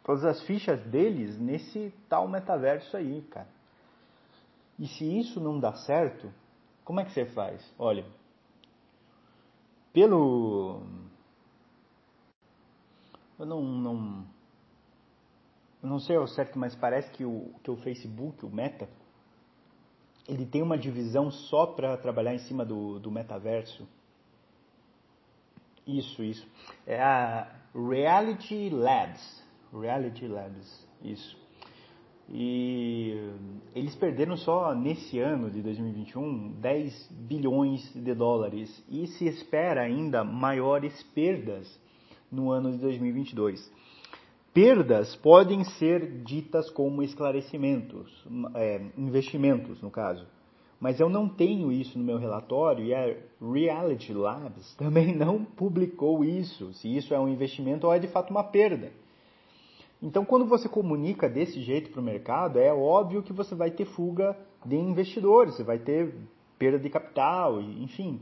todas 0.05 0.25
as 0.25 0.43
fichas 0.43 0.81
deles 0.83 1.39
nesse 1.39 1.95
tal 2.09 2.29
metaverso 2.29 2.97
aí, 2.97 3.23
cara. 3.31 3.49
E 4.83 4.89
se 4.89 5.05
isso 5.05 5.39
não 5.39 5.61
dá 5.61 5.73
certo, 5.75 6.29
como 6.85 6.99
é 6.99 7.05
que 7.05 7.13
você 7.13 7.25
faz? 7.25 7.65
Olha, 7.79 8.05
pelo 9.93 10.83
eu 13.39 13.47
não 13.47 13.63
não 13.63 14.27
eu 15.85 15.89
não 15.89 16.01
sei 16.01 16.17
ao 16.17 16.27
certo, 16.27 16.59
mas 16.59 16.75
parece 16.75 17.09
que 17.13 17.25
o 17.25 17.55
que 17.63 17.71
o 17.71 17.77
Facebook, 17.77 18.45
o 18.45 18.51
Meta, 18.51 18.89
ele 20.27 20.45
tem 20.45 20.63
uma 20.63 20.77
divisão 20.77 21.31
só 21.31 21.65
para 21.65 21.97
trabalhar 21.97 22.35
em 22.35 22.41
cima 22.41 22.65
do, 22.65 22.99
do 22.99 23.09
metaverso. 23.09 23.87
Isso, 25.87 26.25
isso. 26.25 26.49
É 26.85 27.01
a 27.01 27.55
Reality 27.73 28.69
Labs. 28.69 29.45
Reality 29.73 30.27
Labs, 30.27 30.89
isso. 31.01 31.42
E 32.31 33.31
eles 33.75 33.95
perderam 33.97 34.37
só 34.37 34.75
nesse 34.75 35.19
ano 35.19 35.51
de 35.51 35.61
2021 35.61 36.53
10 36.61 37.09
bilhões 37.11 37.93
de 37.95 38.15
dólares 38.15 38.85
e 38.89 39.07
se 39.07 39.27
espera 39.27 39.83
ainda 39.83 40.25
maiores 40.25 41.03
perdas 41.15 41.81
no 42.31 42.51
ano 42.51 42.73
de 42.73 42.79
2022. 42.79 43.71
Perdas 44.55 45.17
podem 45.17 45.65
ser 45.65 46.23
ditas 46.23 46.71
como 46.71 47.03
esclarecimentos, 47.03 48.11
é, 48.55 48.83
investimentos 48.97 49.81
no 49.81 49.91
caso. 49.91 50.27
Mas 50.79 50.99
eu 50.99 51.09
não 51.09 51.29
tenho 51.29 51.71
isso 51.71 51.99
no 51.99 52.05
meu 52.05 52.19
relatório 52.19 52.85
e 52.85 52.93
a 52.93 53.17
Reality 53.41 54.13
Labs 54.13 54.75
também 54.75 55.15
não 55.17 55.45
publicou 55.45 56.25
isso, 56.25 56.73
se 56.75 56.95
isso 56.95 57.15
é 57.15 57.21
um 57.21 57.29
investimento 57.29 57.87
ou 57.87 57.95
é 57.95 57.99
de 57.99 58.09
fato 58.09 58.31
uma 58.31 58.45
perda. 58.45 58.93
Então, 60.03 60.25
quando 60.25 60.45
você 60.45 60.69
comunica 60.69 61.29
desse 61.29 61.61
jeito 61.61 61.91
para 61.91 62.01
o 62.01 62.05
mercado, 62.05 62.59
é 62.59 62.73
óbvio 62.75 63.23
que 63.23 63.33
você 63.33 63.55
vai 63.55 63.71
ter 63.71 63.85
fuga 63.85 64.37
de 64.67 64.75
investidores, 64.75 65.55
você 65.55 65.63
vai 65.63 65.79
ter 65.79 66.13
perda 66.59 66.79
de 66.79 66.91
capital, 66.91 67.61
enfim. 67.61 68.21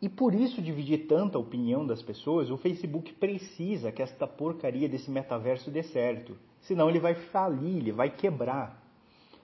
E 0.00 0.10
por 0.10 0.34
isso 0.34 0.60
dividir 0.60 1.06
tanto 1.06 1.38
a 1.38 1.40
opinião 1.40 1.86
das 1.86 2.02
pessoas, 2.02 2.50
o 2.50 2.58
Facebook 2.58 3.14
precisa 3.14 3.90
que 3.90 4.02
esta 4.02 4.26
porcaria 4.26 4.88
desse 4.88 5.10
metaverso 5.10 5.70
dê 5.70 5.82
certo. 5.82 6.36
Senão 6.60 6.90
ele 6.90 7.00
vai 7.00 7.14
falir, 7.14 7.78
ele 7.78 7.92
vai 7.92 8.10
quebrar. 8.10 8.82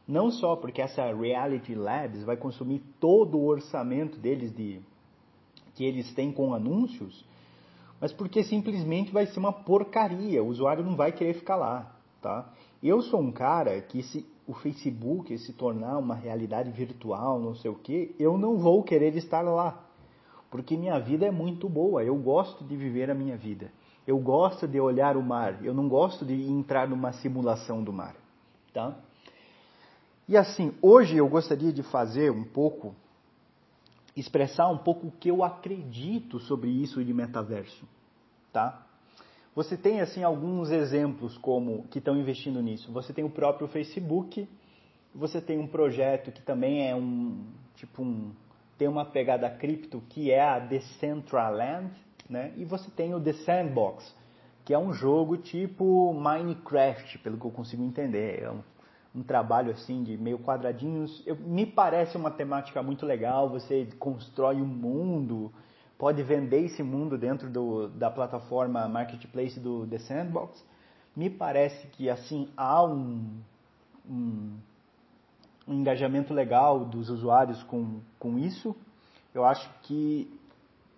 Não 0.06 0.30
só 0.30 0.56
porque 0.56 0.82
essa 0.82 1.10
Reality 1.14 1.74
Labs 1.74 2.22
vai 2.22 2.36
consumir 2.36 2.82
todo 3.00 3.38
o 3.38 3.46
orçamento 3.46 4.18
deles 4.18 4.54
de 4.54 4.80
que 5.74 5.84
eles 5.84 6.12
têm 6.12 6.30
com 6.30 6.52
anúncios, 6.52 7.24
mas 8.02 8.12
porque 8.12 8.44
simplesmente 8.44 9.10
vai 9.10 9.24
ser 9.24 9.38
uma 9.38 9.52
porcaria, 9.52 10.42
o 10.42 10.48
usuário 10.48 10.84
não 10.84 10.94
vai 10.94 11.12
querer 11.12 11.32
ficar 11.32 11.56
lá, 11.56 11.96
tá? 12.20 12.52
Eu 12.82 13.00
sou 13.00 13.20
um 13.20 13.32
cara 13.32 13.80
que 13.80 14.02
se 14.02 14.26
o 14.46 14.52
Facebook 14.52 15.38
se 15.38 15.54
tornar 15.54 15.96
uma 15.96 16.14
realidade 16.14 16.70
virtual, 16.70 17.40
não 17.40 17.54
sei 17.54 17.70
o 17.70 17.76
que, 17.76 18.14
eu 18.18 18.36
não 18.36 18.58
vou 18.58 18.82
querer 18.82 19.16
estar 19.16 19.40
lá 19.40 19.88
porque 20.52 20.76
minha 20.76 20.98
vida 21.00 21.24
é 21.24 21.30
muito 21.30 21.66
boa, 21.66 22.04
eu 22.04 22.14
gosto 22.14 22.62
de 22.62 22.76
viver 22.76 23.10
a 23.10 23.14
minha 23.14 23.38
vida. 23.38 23.72
Eu 24.06 24.18
gosto 24.18 24.68
de 24.68 24.78
olhar 24.78 25.16
o 25.16 25.22
mar, 25.22 25.64
eu 25.64 25.72
não 25.72 25.88
gosto 25.88 26.26
de 26.26 26.34
entrar 26.34 26.86
numa 26.86 27.10
simulação 27.14 27.82
do 27.82 27.90
mar, 27.90 28.14
tá? 28.74 28.94
E 30.28 30.36
assim, 30.36 30.74
hoje 30.82 31.16
eu 31.16 31.26
gostaria 31.26 31.72
de 31.72 31.82
fazer 31.82 32.30
um 32.30 32.44
pouco 32.44 32.94
expressar 34.16 34.68
um 34.68 34.78
pouco 34.78 35.06
o 35.06 35.10
que 35.10 35.30
eu 35.30 35.42
acredito 35.42 36.38
sobre 36.40 36.70
isso 36.70 37.04
de 37.04 37.12
metaverso, 37.12 37.86
tá? 38.52 38.86
Você 39.54 39.76
tem 39.76 40.00
assim 40.00 40.22
alguns 40.22 40.70
exemplos 40.70 41.36
como 41.38 41.84
que 41.88 41.98
estão 41.98 42.16
investindo 42.16 42.62
nisso. 42.62 42.90
Você 42.92 43.12
tem 43.12 43.24
o 43.24 43.30
próprio 43.30 43.68
Facebook, 43.68 44.48
você 45.14 45.40
tem 45.40 45.58
um 45.58 45.66
projeto 45.66 46.32
que 46.32 46.40
também 46.40 46.88
é 46.88 46.94
um 46.94 47.44
tipo 47.74 48.02
um 48.02 48.32
tem 48.78 48.88
uma 48.88 49.04
pegada 49.04 49.48
cripto 49.48 50.02
que 50.08 50.32
é 50.32 50.40
a 50.40 50.58
Decentraland, 50.58 51.92
né? 52.28 52.52
E 52.56 52.64
você 52.64 52.90
tem 52.90 53.14
o 53.14 53.20
The 53.20 53.32
Sandbox, 53.34 54.14
que 54.64 54.72
é 54.74 54.78
um 54.78 54.92
jogo 54.92 55.36
tipo 55.36 56.12
Minecraft, 56.14 57.18
pelo 57.18 57.38
que 57.38 57.44
eu 57.44 57.50
consigo 57.50 57.84
entender. 57.84 58.42
É 58.42 58.50
um, 58.50 58.60
um 59.14 59.22
trabalho 59.22 59.72
assim 59.72 60.02
de 60.02 60.16
meio 60.16 60.38
quadradinhos. 60.38 61.22
Eu, 61.26 61.36
me 61.36 61.66
parece 61.66 62.16
uma 62.16 62.30
temática 62.30 62.82
muito 62.82 63.04
legal. 63.04 63.48
Você 63.50 63.88
constrói 63.98 64.56
um 64.56 64.66
mundo, 64.66 65.52
pode 65.98 66.22
vender 66.22 66.64
esse 66.64 66.82
mundo 66.82 67.18
dentro 67.18 67.50
do, 67.50 67.88
da 67.88 68.10
plataforma 68.10 68.88
marketplace 68.88 69.60
do 69.60 69.86
The 69.86 69.98
Sandbox. 69.98 70.64
Me 71.14 71.28
parece 71.28 71.86
que 71.88 72.08
assim 72.08 72.48
há 72.56 72.82
um, 72.84 73.40
um 74.08 74.56
um 75.66 75.74
engajamento 75.74 76.34
legal 76.34 76.84
dos 76.84 77.08
usuários 77.08 77.62
com, 77.64 78.00
com 78.18 78.38
isso. 78.38 78.74
Eu 79.34 79.44
acho 79.44 79.68
que 79.82 80.32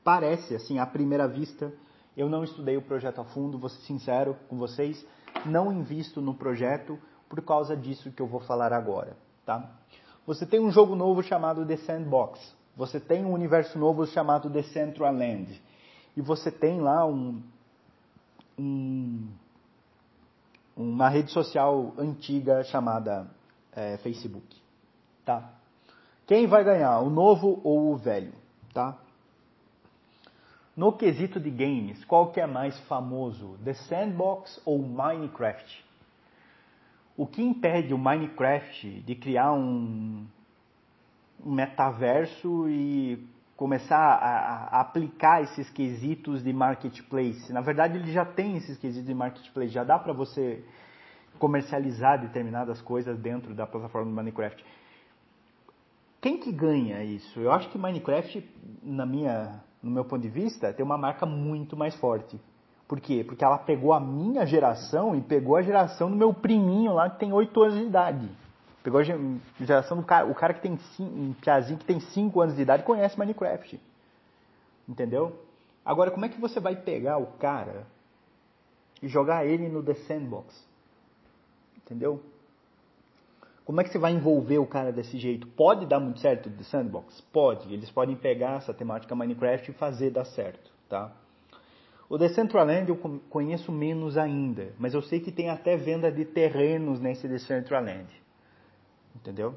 parece, 0.03 0.55
assim, 0.55 0.79
à 0.79 0.87
primeira 0.87 1.29
vista, 1.29 1.73
eu 2.17 2.29
não 2.29 2.45
estudei 2.45 2.77
o 2.77 2.83
projeto 2.83 3.21
a 3.21 3.25
fundo, 3.25 3.59
vou 3.59 3.69
ser 3.69 3.83
sincero 3.83 4.37
com 4.49 4.57
vocês, 4.57 5.05
não 5.45 5.73
invisto 5.73 6.21
no 6.21 6.35
projeto 6.35 6.99
por 7.35 7.43
causa 7.43 7.77
disso 7.77 8.13
que 8.13 8.23
eu 8.23 8.29
vou 8.29 8.39
falar 8.39 8.73
agora, 8.73 9.17
tá? 9.45 9.69
Você 10.25 10.47
tem 10.47 10.61
um 10.61 10.71
jogo 10.71 10.95
novo 10.95 11.21
chamado 11.21 11.67
The 11.67 11.79
Sandbox, 11.79 12.55
você 12.77 13.01
tem 13.01 13.25
um 13.25 13.33
universo 13.33 13.77
novo 13.77 14.07
chamado 14.07 14.49
The 14.49 14.63
Central 14.63 15.13
Land, 15.13 15.61
e 16.17 16.21
você 16.21 16.53
tem 16.53 16.81
lá 16.81 17.05
um, 17.05 17.43
um 18.57 19.29
uma 20.77 21.09
rede 21.09 21.33
social 21.33 21.93
antiga 21.99 22.63
chamada 22.65 23.27
é, 23.73 23.97
Facebook, 23.97 24.57
tá? 25.25 25.51
Quem 26.29 26.47
vai 26.47 26.63
ganhar, 26.63 27.01
o 27.01 27.11
novo 27.11 27.61
ou 27.65 27.93
o 27.93 27.97
velho, 27.97 28.33
tá? 28.73 28.97
No 30.77 30.93
quesito 30.93 31.41
de 31.41 31.51
games, 31.51 32.05
qual 32.05 32.31
que 32.31 32.41
é 32.41 32.47
mais 32.47 32.79
famoso, 32.83 33.59
The 33.65 33.75
Sandbox 33.75 34.61
ou 34.65 34.79
Minecraft? 34.79 35.85
O 37.17 37.27
que 37.27 37.43
impede 37.43 37.95
o 37.95 37.99
Minecraft 37.99 39.03
de 39.03 39.15
criar 39.15 39.53
um, 39.53 40.27
um 41.45 41.53
metaverso 41.53 42.69
e 42.69 43.25
começar 43.57 43.97
a, 43.97 44.79
a, 44.79 44.81
aplicar 44.81 45.43
esses 45.43 45.71
quesitos 45.71 46.43
de 46.43 46.53
marketplace? 46.53 47.53
Na 47.53 47.61
verdade, 47.61 47.99
ele 47.99 48.11
já 48.13 48.25
tem 48.25 48.57
esses 48.57 48.77
quesitos 48.79 49.07
de 49.07 49.15
marketplace, 49.15 49.69
já 49.69 49.85
dá 49.85 49.97
para 49.97 50.13
você 50.13 50.65
comercializar 51.39 52.21
determinadas 52.21 52.81
coisas 52.81 53.17
dentro 53.19 53.55
da 53.55 53.67
plataforma 53.67 54.11
do 54.11 54.17
Minecraft. 54.17 54.65
Quem 56.21 56.39
que 56.39 56.51
ganha 56.51 57.05
isso? 57.05 57.39
Eu 57.39 57.53
acho 57.53 57.69
que 57.69 57.79
Minecraft, 57.79 58.43
na 58.83 59.07
minha, 59.07 59.63
no 59.81 59.91
meu 59.91 60.05
ponto 60.05 60.23
de 60.23 60.29
vista, 60.29 60.73
tem 60.73 60.85
uma 60.85 60.99
marca 60.99 61.25
muito 61.27 61.77
mais 61.77 61.95
forte. 61.95 62.41
Por 62.87 63.01
quê? 63.01 63.25
Porque 63.25 63.45
ela 63.45 63.59
pegou 63.59 63.93
a 63.93 64.01
minha 64.01 64.45
geração 64.45 65.17
e 65.17 65.21
pegou 65.23 65.57
a 65.57 65.63
geração 65.63 66.11
do 66.11 66.17
meu 66.17 66.35
priminho 66.35 66.93
lá 66.93 67.09
que 67.09 67.19
tem 67.19 67.33
8 67.33 67.63
anos 67.63 67.79
de 67.79 67.85
idade. 67.85 68.29
Pegou 68.83 69.01
a 69.01 69.05
geração 69.59 69.97
do 69.97 70.03
cara, 70.03 70.27
o 70.27 70.35
cara 70.35 70.53
que 70.53 70.61
tem 70.61 70.79
um 71.01 71.33
piazinho 71.35 71.79
que 71.79 71.85
tem 71.87 71.99
5 71.99 72.41
anos 72.41 72.55
de 72.55 72.63
idade 72.63 72.83
conhece 72.83 73.19
Minecraft. 73.19 73.81
Entendeu? 74.87 75.41
Agora, 75.83 76.11
como 76.11 76.27
é 76.27 76.29
que 76.29 76.39
você 76.39 76.61
vai 76.61 76.77
pegar 76.77 77.17
o 77.17 77.27
cara 77.39 77.87
e 79.03 79.09
jogar 79.09 79.47
ele 79.47 79.69
no 79.69 79.83
The 79.83 79.95
Sandbox? 79.95 80.63
Entendeu? 81.79 82.21
Como 83.65 83.81
é 83.81 83.85
que 83.85 83.91
você 83.91 83.99
vai 83.99 84.13
envolver 84.13 84.59
o 84.59 84.67
cara 84.67 84.93
desse 84.93 85.17
jeito? 85.17 85.47
Pode 85.47 85.87
dar 85.87 85.99
muito 85.99 86.21
certo 86.21 86.51
de 86.51 86.63
sandbox? 86.65 87.23
Pode. 87.33 87.73
Eles 87.73 87.91
podem 87.91 88.15
pegar 88.15 88.59
essa 88.59 88.75
temática 88.75 89.15
Minecraft 89.15 89.71
e 89.71 89.75
fazer 89.75 90.11
dar 90.11 90.27
certo, 90.27 90.71
tá? 90.89 91.11
O 92.15 92.17
Decentraland 92.17 92.89
eu 92.89 93.21
conheço 93.29 93.73
menos 93.73 94.17
ainda, 94.17 94.73
mas 94.79 94.95
eu 94.95 95.03
sei 95.03 95.19
que 95.19 95.33
tem 95.33 95.51
até 95.51 95.77
venda 95.77 96.13
de 96.13 96.25
terrenos 96.25 97.01
nesse 97.01 97.27
Decentraland. 97.27 98.07
Entendeu? 99.17 99.57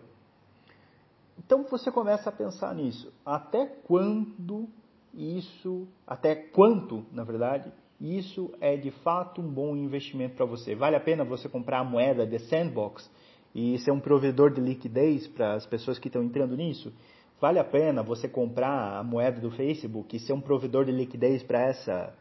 Então 1.38 1.66
você 1.66 1.92
começa 1.92 2.32
a 2.32 2.34
pensar 2.34 2.74
nisso. 2.74 3.14
Até 3.24 3.68
quando 3.68 4.68
isso, 5.14 5.88
até 6.08 6.34
quanto, 6.34 7.06
na 7.12 7.24
verdade, 7.24 7.72
isso 8.02 8.52
é 8.60 8.76
de 8.76 8.90
fato 8.90 9.40
um 9.40 9.48
bom 9.48 9.76
investimento 9.76 10.36
para 10.36 10.46
você. 10.48 10.74
Vale 10.74 10.96
a 10.96 11.00
pena 11.00 11.24
você 11.24 11.48
comprar 11.48 11.82
a 11.82 11.84
moeda 11.84 12.26
The 12.26 12.40
Sandbox 12.40 13.08
e 13.54 13.78
ser 13.78 13.92
um 13.92 14.00
provedor 14.00 14.52
de 14.52 14.62
liquidez 14.62 15.28
para 15.28 15.54
as 15.54 15.68
pessoas 15.68 16.00
que 16.00 16.08
estão 16.08 16.24
entrando 16.24 16.58
nisso? 16.58 16.92
Vale 17.40 17.60
a 17.60 17.64
pena 17.64 18.02
você 18.02 18.28
comprar 18.28 18.98
a 18.98 19.04
moeda 19.04 19.40
do 19.40 19.52
Facebook 19.52 20.16
e 20.16 20.20
ser 20.20 20.34
um 20.34 20.42
provedor 20.42 20.86
de 20.86 20.92
liquidez 20.92 21.44
para 21.44 21.62
essa, 21.62 22.16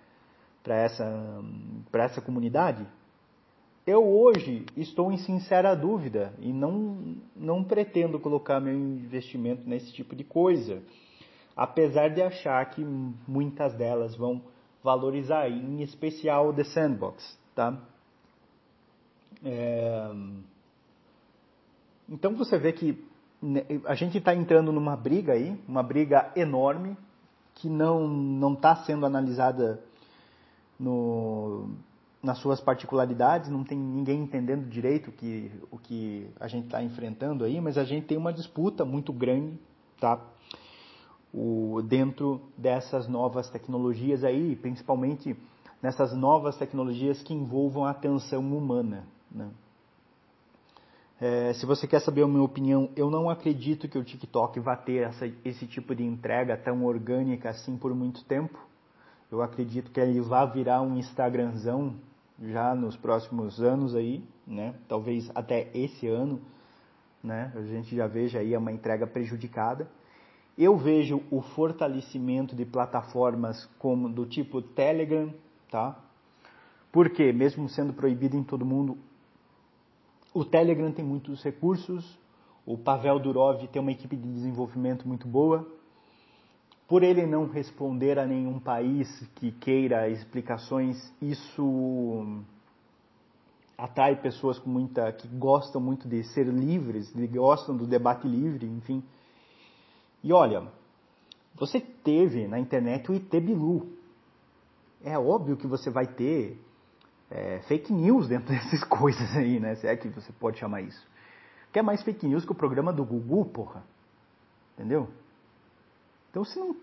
essa, 0.74 1.42
essa 1.92 2.20
comunidade? 2.20 2.86
Eu 3.86 4.04
hoje 4.04 4.66
estou 4.76 5.12
em 5.12 5.16
sincera 5.16 5.74
dúvida 5.74 6.34
e 6.40 6.52
não, 6.52 7.16
não 7.36 7.62
pretendo 7.62 8.18
colocar 8.18 8.60
meu 8.60 8.74
investimento 8.74 9.62
nesse 9.68 9.92
tipo 9.92 10.16
de 10.16 10.24
coisa, 10.24 10.82
apesar 11.56 12.08
de 12.08 12.20
achar 12.20 12.68
que 12.70 12.84
muitas 12.84 13.74
delas 13.74 14.16
vão 14.16 14.42
valorizar, 14.82 15.48
em 15.48 15.82
especial 15.82 16.48
o 16.48 16.52
The 16.52 16.64
Sandbox, 16.64 17.38
tá? 17.54 17.80
É... 19.44 20.10
Então 22.08 22.34
você 22.34 22.58
vê 22.58 22.72
que 22.72 23.04
né, 23.40 23.64
a 23.84 23.94
gente 23.94 24.18
está 24.18 24.34
entrando 24.34 24.72
numa 24.72 24.96
briga 24.96 25.34
aí, 25.34 25.56
uma 25.68 25.82
briga 25.82 26.32
enorme, 26.34 26.96
que 27.54 27.68
não 27.68 28.08
não 28.08 28.54
está 28.54 28.76
sendo 28.84 29.06
analisada 29.06 29.80
no, 30.78 31.70
nas 32.22 32.38
suas 32.38 32.60
particularidades, 32.60 33.50
não 33.50 33.64
tem 33.64 33.78
ninguém 33.78 34.22
entendendo 34.22 34.68
direito 34.68 35.10
que, 35.12 35.50
o 35.70 35.78
que 35.78 36.28
a 36.38 36.48
gente 36.48 36.66
está 36.66 36.82
enfrentando 36.82 37.44
aí, 37.44 37.60
mas 37.60 37.78
a 37.78 37.84
gente 37.84 38.06
tem 38.06 38.16
uma 38.16 38.32
disputa 38.32 38.84
muito 38.84 39.12
grande, 39.12 39.58
tá? 40.00 40.20
o, 41.36 41.82
dentro 41.82 42.40
dessas 42.56 43.06
novas 43.06 43.50
tecnologias 43.50 44.24
aí, 44.24 44.56
principalmente 44.56 45.36
nessas 45.82 46.16
novas 46.16 46.56
tecnologias 46.56 47.22
que 47.22 47.34
envolvam 47.34 47.84
a 47.84 47.90
atenção 47.90 48.40
humana. 48.56 49.04
Né? 49.30 49.50
É, 51.20 51.52
se 51.52 51.66
você 51.66 51.86
quer 51.86 52.00
saber 52.00 52.22
a 52.22 52.28
minha 52.28 52.42
opinião, 52.42 52.90
eu 52.96 53.10
não 53.10 53.28
acredito 53.28 53.86
que 53.88 53.98
o 53.98 54.04
TikTok 54.04 54.58
vá 54.60 54.76
ter 54.76 55.06
essa, 55.06 55.30
esse 55.44 55.66
tipo 55.66 55.94
de 55.94 56.02
entrega 56.02 56.56
tão 56.56 56.84
orgânica 56.84 57.50
assim 57.50 57.76
por 57.76 57.94
muito 57.94 58.24
tempo. 58.24 58.58
Eu 59.30 59.42
acredito 59.42 59.90
que 59.90 59.98
ele 59.98 60.20
vá 60.20 60.44
virar 60.44 60.82
um 60.82 60.96
Instagramzão 60.96 61.96
já 62.40 62.74
nos 62.74 62.96
próximos 62.96 63.60
anos 63.60 63.94
aí, 63.94 64.22
né? 64.46 64.74
Talvez 64.86 65.30
até 65.34 65.68
esse 65.74 66.06
ano, 66.06 66.40
né? 67.22 67.52
A 67.56 67.62
gente 67.62 67.96
já 67.96 68.06
veja 68.06 68.38
aí 68.38 68.56
uma 68.56 68.70
entrega 68.70 69.06
prejudicada. 69.06 69.88
Eu 70.56 70.76
vejo 70.76 71.22
o 71.30 71.42
fortalecimento 71.42 72.54
de 72.54 72.64
plataformas 72.64 73.66
como 73.78 74.08
do 74.08 74.24
tipo 74.24 74.62
Telegram, 74.62 75.34
tá? 75.70 75.98
Porque 76.92 77.32
mesmo 77.32 77.68
sendo 77.68 77.92
proibido 77.92 78.36
em 78.36 78.44
todo 78.44 78.64
mundo, 78.64 78.96
o 80.32 80.44
Telegram 80.44 80.92
tem 80.92 81.04
muitos 81.04 81.42
recursos, 81.42 82.18
o 82.64 82.78
Pavel 82.78 83.18
Durov 83.18 83.66
tem 83.68 83.82
uma 83.82 83.92
equipe 83.92 84.16
de 84.16 84.32
desenvolvimento 84.32 85.06
muito 85.06 85.26
boa. 85.26 85.66
Por 86.88 87.02
ele 87.02 87.26
não 87.26 87.48
responder 87.48 88.18
a 88.18 88.26
nenhum 88.26 88.60
país 88.60 89.08
que 89.34 89.50
queira 89.50 90.08
explicações, 90.08 91.12
isso 91.20 92.44
atrai 93.76 94.16
pessoas 94.16 94.58
com 94.58 94.70
muita 94.70 95.12
que 95.12 95.26
gostam 95.28 95.80
muito 95.80 96.08
de 96.08 96.22
ser 96.24 96.46
livres, 96.46 97.12
gostam 97.30 97.76
do 97.76 97.86
debate 97.86 98.26
livre, 98.26 98.66
enfim. 98.66 99.02
E 100.22 100.32
olha, 100.32 100.66
você 101.54 101.80
teve 101.80 102.46
na 102.46 102.58
internet 102.58 103.10
o 103.10 103.14
Itebilu. 103.14 103.92
É 105.04 105.18
óbvio 105.18 105.56
que 105.56 105.66
você 105.66 105.90
vai 105.90 106.06
ter 106.06 106.58
é, 107.30 107.60
fake 107.66 107.92
news 107.92 108.28
dentro 108.28 108.48
dessas 108.54 108.84
coisas 108.84 109.36
aí, 109.36 109.58
né? 109.58 109.74
Se 109.74 109.86
é 109.86 109.96
que 109.96 110.08
você 110.08 110.32
pode 110.32 110.58
chamar 110.58 110.82
isso. 110.82 111.06
Que 111.72 111.80
é 111.80 111.82
mais 111.82 112.02
fake 112.02 112.26
news 112.26 112.44
que 112.44 112.52
o 112.52 112.54
programa 112.54 112.92
do 112.92 113.04
Gugu, 113.04 113.44
porra. 113.46 113.82
Entendeu? 114.74 115.08
Então 116.36 116.44
se 116.44 116.58
não. 116.58 116.76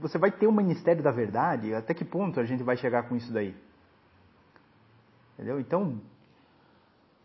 Você 0.00 0.16
vai 0.16 0.30
ter 0.30 0.46
o 0.46 0.50
um 0.50 0.52
Ministério 0.52 1.02
da 1.02 1.10
Verdade, 1.10 1.74
até 1.74 1.92
que 1.92 2.04
ponto 2.04 2.38
a 2.38 2.44
gente 2.44 2.62
vai 2.62 2.76
chegar 2.76 3.08
com 3.08 3.16
isso 3.16 3.32
daí? 3.32 3.56
Entendeu? 5.34 5.58
Então, 5.58 6.00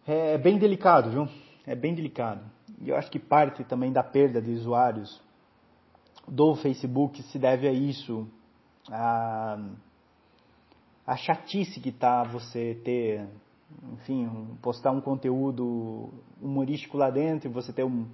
é 0.05 0.36
bem 0.38 0.58
delicado, 0.58 1.12
viu? 1.12 1.28
É 1.66 1.76
bem 1.76 1.93
delicado. 1.93 2.43
E 2.82 2.89
eu 2.89 2.95
acho 2.95 3.12
que 3.12 3.20
parte 3.20 3.64
também 3.66 3.91
da 3.91 4.03
perda 4.03 4.41
de 4.41 4.51
usuários 4.51 5.22
do 6.28 6.55
Facebook 6.55 7.22
se 7.24 7.38
deve 7.38 7.68
a 7.68 7.72
isso, 7.72 8.28
a, 8.89 9.60
a 11.05 11.18
chatice 11.18 11.80
que 11.80 11.91
tá 11.91 12.24
você 12.24 12.80
ter, 12.84 13.28
enfim, 13.93 14.58
postar 14.62 14.91
um 14.91 15.01
conteúdo 15.01 16.12
humorístico 16.41 16.97
lá 16.97 17.12
dentro 17.12 17.47
e 17.47 17.53
você 17.53 17.72
ter 17.72 17.84
um, 17.84 18.08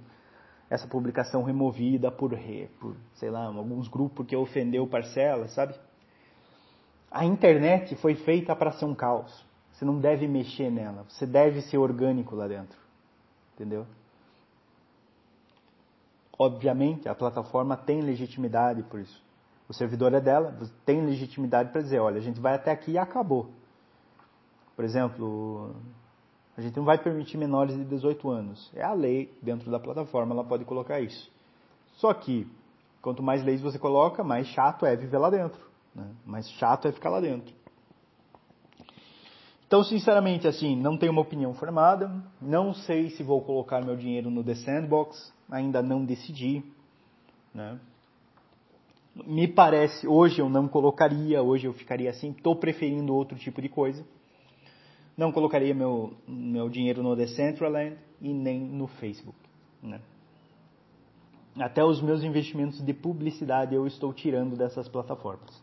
essa 0.74 0.88
publicação 0.88 1.44
removida 1.44 2.10
por, 2.10 2.32
por, 2.80 2.96
sei 3.14 3.30
lá, 3.30 3.46
alguns 3.46 3.86
grupos 3.86 4.26
que 4.26 4.34
ofendeu 4.34 4.86
parcela, 4.86 5.46
sabe? 5.48 5.74
A 7.10 7.24
internet 7.24 7.94
foi 7.96 8.16
feita 8.16 8.56
para 8.56 8.72
ser 8.72 8.84
um 8.84 8.94
caos. 8.94 9.44
Você 9.72 9.84
não 9.84 10.00
deve 10.00 10.26
mexer 10.26 10.70
nela, 10.70 11.04
você 11.08 11.26
deve 11.26 11.62
ser 11.62 11.78
orgânico 11.78 12.34
lá 12.34 12.48
dentro. 12.48 12.76
Entendeu? 13.54 13.86
Obviamente, 16.36 17.08
a 17.08 17.14
plataforma 17.14 17.76
tem 17.76 18.00
legitimidade 18.00 18.82
por 18.82 18.98
isso. 18.98 19.22
O 19.68 19.72
servidor 19.72 20.12
é 20.12 20.20
dela, 20.20 20.56
tem 20.84 21.06
legitimidade 21.06 21.70
para 21.70 21.82
dizer, 21.82 22.00
olha, 22.00 22.18
a 22.18 22.22
gente 22.22 22.40
vai 22.40 22.54
até 22.54 22.72
aqui 22.72 22.92
e 22.92 22.98
acabou. 22.98 23.50
Por 24.74 24.84
exemplo, 24.84 25.76
a 26.56 26.60
gente 26.60 26.76
não 26.76 26.84
vai 26.84 26.98
permitir 26.98 27.36
menores 27.36 27.76
de 27.76 27.84
18 27.84 28.30
anos. 28.30 28.70
É 28.74 28.82
a 28.82 28.92
lei 28.92 29.32
dentro 29.42 29.70
da 29.70 29.80
plataforma, 29.80 30.34
ela 30.34 30.44
pode 30.44 30.64
colocar 30.64 31.00
isso. 31.00 31.30
Só 31.94 32.12
que, 32.14 32.46
quanto 33.02 33.22
mais 33.22 33.44
leis 33.44 33.60
você 33.60 33.78
coloca, 33.78 34.22
mais 34.22 34.46
chato 34.48 34.86
é 34.86 34.94
viver 34.96 35.18
lá 35.18 35.30
dentro. 35.30 35.60
Né? 35.94 36.06
Mais 36.24 36.48
chato 36.52 36.88
é 36.88 36.92
ficar 36.92 37.10
lá 37.10 37.20
dentro. 37.20 37.54
Então, 39.66 39.82
sinceramente, 39.82 40.46
assim, 40.46 40.76
não 40.76 40.96
tenho 40.96 41.10
uma 41.10 41.22
opinião 41.22 41.52
formada. 41.54 42.10
Não 42.40 42.72
sei 42.72 43.10
se 43.10 43.22
vou 43.22 43.40
colocar 43.42 43.84
meu 43.84 43.96
dinheiro 43.96 44.30
no 44.30 44.44
The 44.44 44.54
Sandbox 44.54 45.32
ainda 45.50 45.82
não 45.82 46.04
decidi. 46.04 46.62
Né? 47.52 47.78
Me 49.26 49.48
parece, 49.48 50.06
hoje 50.06 50.40
eu 50.40 50.48
não 50.48 50.68
colocaria, 50.68 51.42
hoje 51.42 51.66
eu 51.66 51.72
ficaria 51.72 52.10
assim, 52.10 52.30
estou 52.30 52.56
preferindo 52.56 53.14
outro 53.14 53.38
tipo 53.38 53.62
de 53.62 53.68
coisa. 53.68 54.04
Não 55.16 55.30
colocaria 55.30 55.74
meu, 55.74 56.12
meu 56.26 56.68
dinheiro 56.68 57.02
no 57.02 57.14
Decentraland 57.14 57.96
e 58.20 58.32
nem 58.32 58.60
no 58.60 58.86
Facebook. 58.86 59.38
Né? 59.82 60.00
Até 61.58 61.84
os 61.84 62.02
meus 62.02 62.24
investimentos 62.24 62.84
de 62.84 62.92
publicidade 62.92 63.74
eu 63.74 63.86
estou 63.86 64.12
tirando 64.12 64.56
dessas 64.56 64.88
plataformas. 64.88 65.62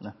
Né? 0.00 0.12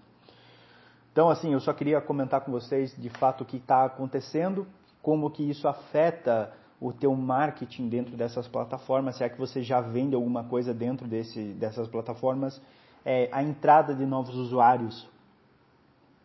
Então, 1.12 1.28
assim, 1.28 1.52
eu 1.52 1.60
só 1.60 1.72
queria 1.72 2.00
comentar 2.00 2.42
com 2.42 2.52
vocês 2.52 2.94
de 2.96 3.08
fato 3.10 3.42
o 3.42 3.44
que 3.44 3.56
está 3.56 3.84
acontecendo, 3.84 4.66
como 5.02 5.30
que 5.30 5.42
isso 5.42 5.66
afeta 5.66 6.52
o 6.80 6.92
teu 6.92 7.14
marketing 7.14 7.88
dentro 7.88 8.16
dessas 8.16 8.46
plataformas, 8.46 9.16
se 9.16 9.24
é 9.24 9.28
que 9.28 9.38
você 9.38 9.62
já 9.62 9.80
vende 9.80 10.14
alguma 10.14 10.44
coisa 10.44 10.74
dentro 10.74 11.06
desse, 11.08 11.52
dessas 11.54 11.88
plataformas, 11.88 12.60
é, 13.04 13.28
a 13.32 13.42
entrada 13.42 13.94
de 13.94 14.04
novos 14.04 14.34
usuários 14.34 15.08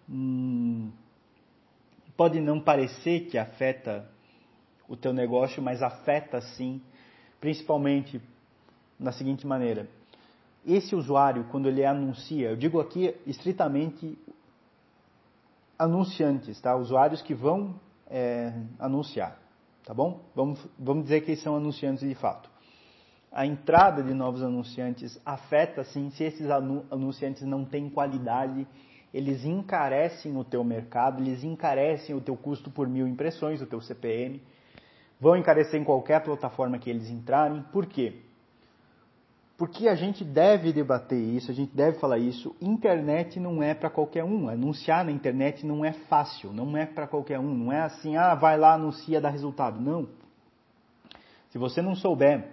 hum, 0.09 0.89
pode 2.19 2.41
não 2.41 2.59
parecer 2.59 3.27
que 3.27 3.37
afeta 3.37 4.05
o 4.89 4.97
teu 4.97 5.13
negócio, 5.13 5.63
mas 5.63 5.81
afeta 5.81 6.41
sim, 6.41 6.81
principalmente 7.39 8.21
na 8.99 9.13
seguinte 9.13 9.47
maneira. 9.47 9.87
Esse 10.67 10.93
usuário, 10.95 11.45
quando 11.45 11.69
ele 11.69 11.85
anuncia, 11.85 12.49
eu 12.49 12.57
digo 12.57 12.81
aqui 12.81 13.15
estritamente 13.25 14.17
anunciantes, 15.77 16.59
tá? 16.59 16.75
Usuários 16.75 17.21
que 17.21 17.33
vão 17.33 17.79
é, 18.09 18.51
anunciar 18.77 19.39
tá 19.89 19.93
bom? 19.95 20.21
Vamos, 20.35 20.63
vamos 20.77 21.05
dizer 21.05 21.21
que 21.21 21.35
são 21.35 21.55
anunciantes 21.55 22.07
de 22.07 22.13
fato. 22.13 22.47
A 23.31 23.43
entrada 23.43 24.03
de 24.03 24.13
novos 24.13 24.43
anunciantes 24.43 25.19
afeta 25.25 25.83
sim, 25.83 26.11
se 26.11 26.23
esses 26.23 26.47
anunciantes 26.91 27.41
não 27.41 27.65
têm 27.65 27.89
qualidade, 27.89 28.67
eles 29.13 29.43
encarecem 29.43 30.37
o 30.37 30.43
teu 30.43 30.63
mercado, 30.63 31.21
eles 31.21 31.43
encarecem 31.43 32.15
o 32.15 32.21
teu 32.21 32.37
custo 32.37 32.69
por 32.69 32.87
mil 32.87 33.07
impressões, 33.07 33.61
o 33.61 33.65
teu 33.65 33.81
CPM, 33.81 34.41
vão 35.19 35.35
encarecer 35.35 35.79
em 35.79 35.83
qualquer 35.83 36.23
plataforma 36.23 36.77
que 36.77 36.89
eles 36.89 37.09
entrarem. 37.09 37.61
Por 37.71 37.85
quê? 37.85 38.21
Porque 39.57 39.89
a 39.89 39.95
gente 39.95 40.23
deve 40.23 40.71
debater 40.71 41.19
isso, 41.19 41.51
a 41.51 41.53
gente 41.53 41.75
deve 41.75 41.99
falar 41.99 42.17
isso. 42.17 42.55
Internet 42.61 43.41
não 43.41 43.61
é 43.61 43.73
para 43.73 43.89
qualquer 43.89 44.23
um. 44.23 44.47
Anunciar 44.47 45.03
na 45.03 45.11
internet 45.11 45.65
não 45.65 45.83
é 45.83 45.91
fácil, 45.91 46.53
não 46.53 46.77
é 46.77 46.85
para 46.85 47.05
qualquer 47.05 47.39
um. 47.39 47.53
Não 47.53 47.73
é 47.73 47.81
assim, 47.81 48.15
ah, 48.15 48.33
vai 48.35 48.57
lá, 48.57 48.75
anuncia, 48.75 49.19
dá 49.19 49.29
resultado. 49.29 49.81
Não. 49.81 50.07
Se 51.49 51.57
você 51.57 51.81
não 51.81 51.93
souber 51.93 52.47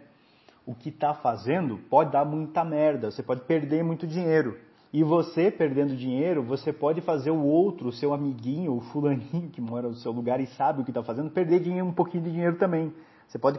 o 0.66 0.74
que 0.74 0.88
está 0.88 1.14
fazendo, 1.14 1.78
pode 1.88 2.10
dar 2.10 2.24
muita 2.24 2.64
merda, 2.64 3.12
você 3.12 3.22
pode 3.22 3.42
perder 3.42 3.84
muito 3.84 4.04
dinheiro. 4.04 4.58
E 4.92 5.02
você 5.02 5.50
perdendo 5.50 5.96
dinheiro, 5.96 6.42
você 6.42 6.72
pode 6.72 7.00
fazer 7.00 7.30
o 7.30 7.42
outro, 7.42 7.88
o 7.88 7.92
seu 7.92 8.14
amiguinho, 8.14 8.74
o 8.74 8.80
fulaninho 8.80 9.50
que 9.50 9.60
mora 9.60 9.88
no 9.88 9.94
seu 9.94 10.12
lugar 10.12 10.40
e 10.40 10.46
sabe 10.46 10.80
o 10.80 10.84
que 10.84 10.90
está 10.90 11.02
fazendo, 11.02 11.30
perder 11.30 11.60
dinheiro, 11.60 11.86
um 11.86 11.92
pouquinho 11.92 12.24
de 12.24 12.30
dinheiro 12.30 12.56
também. 12.56 12.92
Você 13.26 13.38
pode 13.38 13.58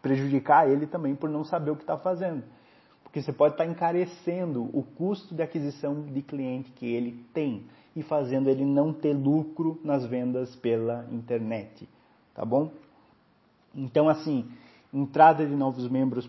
prejudicar, 0.00 0.70
ele 0.70 0.86
também 0.86 1.14
por 1.14 1.28
não 1.28 1.44
saber 1.44 1.72
o 1.72 1.76
que 1.76 1.82
está 1.82 1.98
fazendo. 1.98 2.44
Porque 3.02 3.20
você 3.20 3.32
pode 3.32 3.54
estar 3.54 3.64
tá 3.64 3.70
encarecendo 3.70 4.70
o 4.72 4.82
custo 4.82 5.34
de 5.34 5.42
aquisição 5.42 6.02
de 6.02 6.22
cliente 6.22 6.70
que 6.72 6.86
ele 6.86 7.24
tem 7.32 7.66
e 7.94 8.02
fazendo 8.02 8.48
ele 8.48 8.64
não 8.64 8.92
ter 8.92 9.14
lucro 9.14 9.80
nas 9.82 10.04
vendas 10.04 10.54
pela 10.56 11.06
internet. 11.10 11.88
Tá 12.34 12.44
bom? 12.44 12.70
Então, 13.74 14.08
assim, 14.08 14.46
entrada 14.92 15.46
de 15.46 15.54
novos 15.54 15.88
membros, 15.88 16.28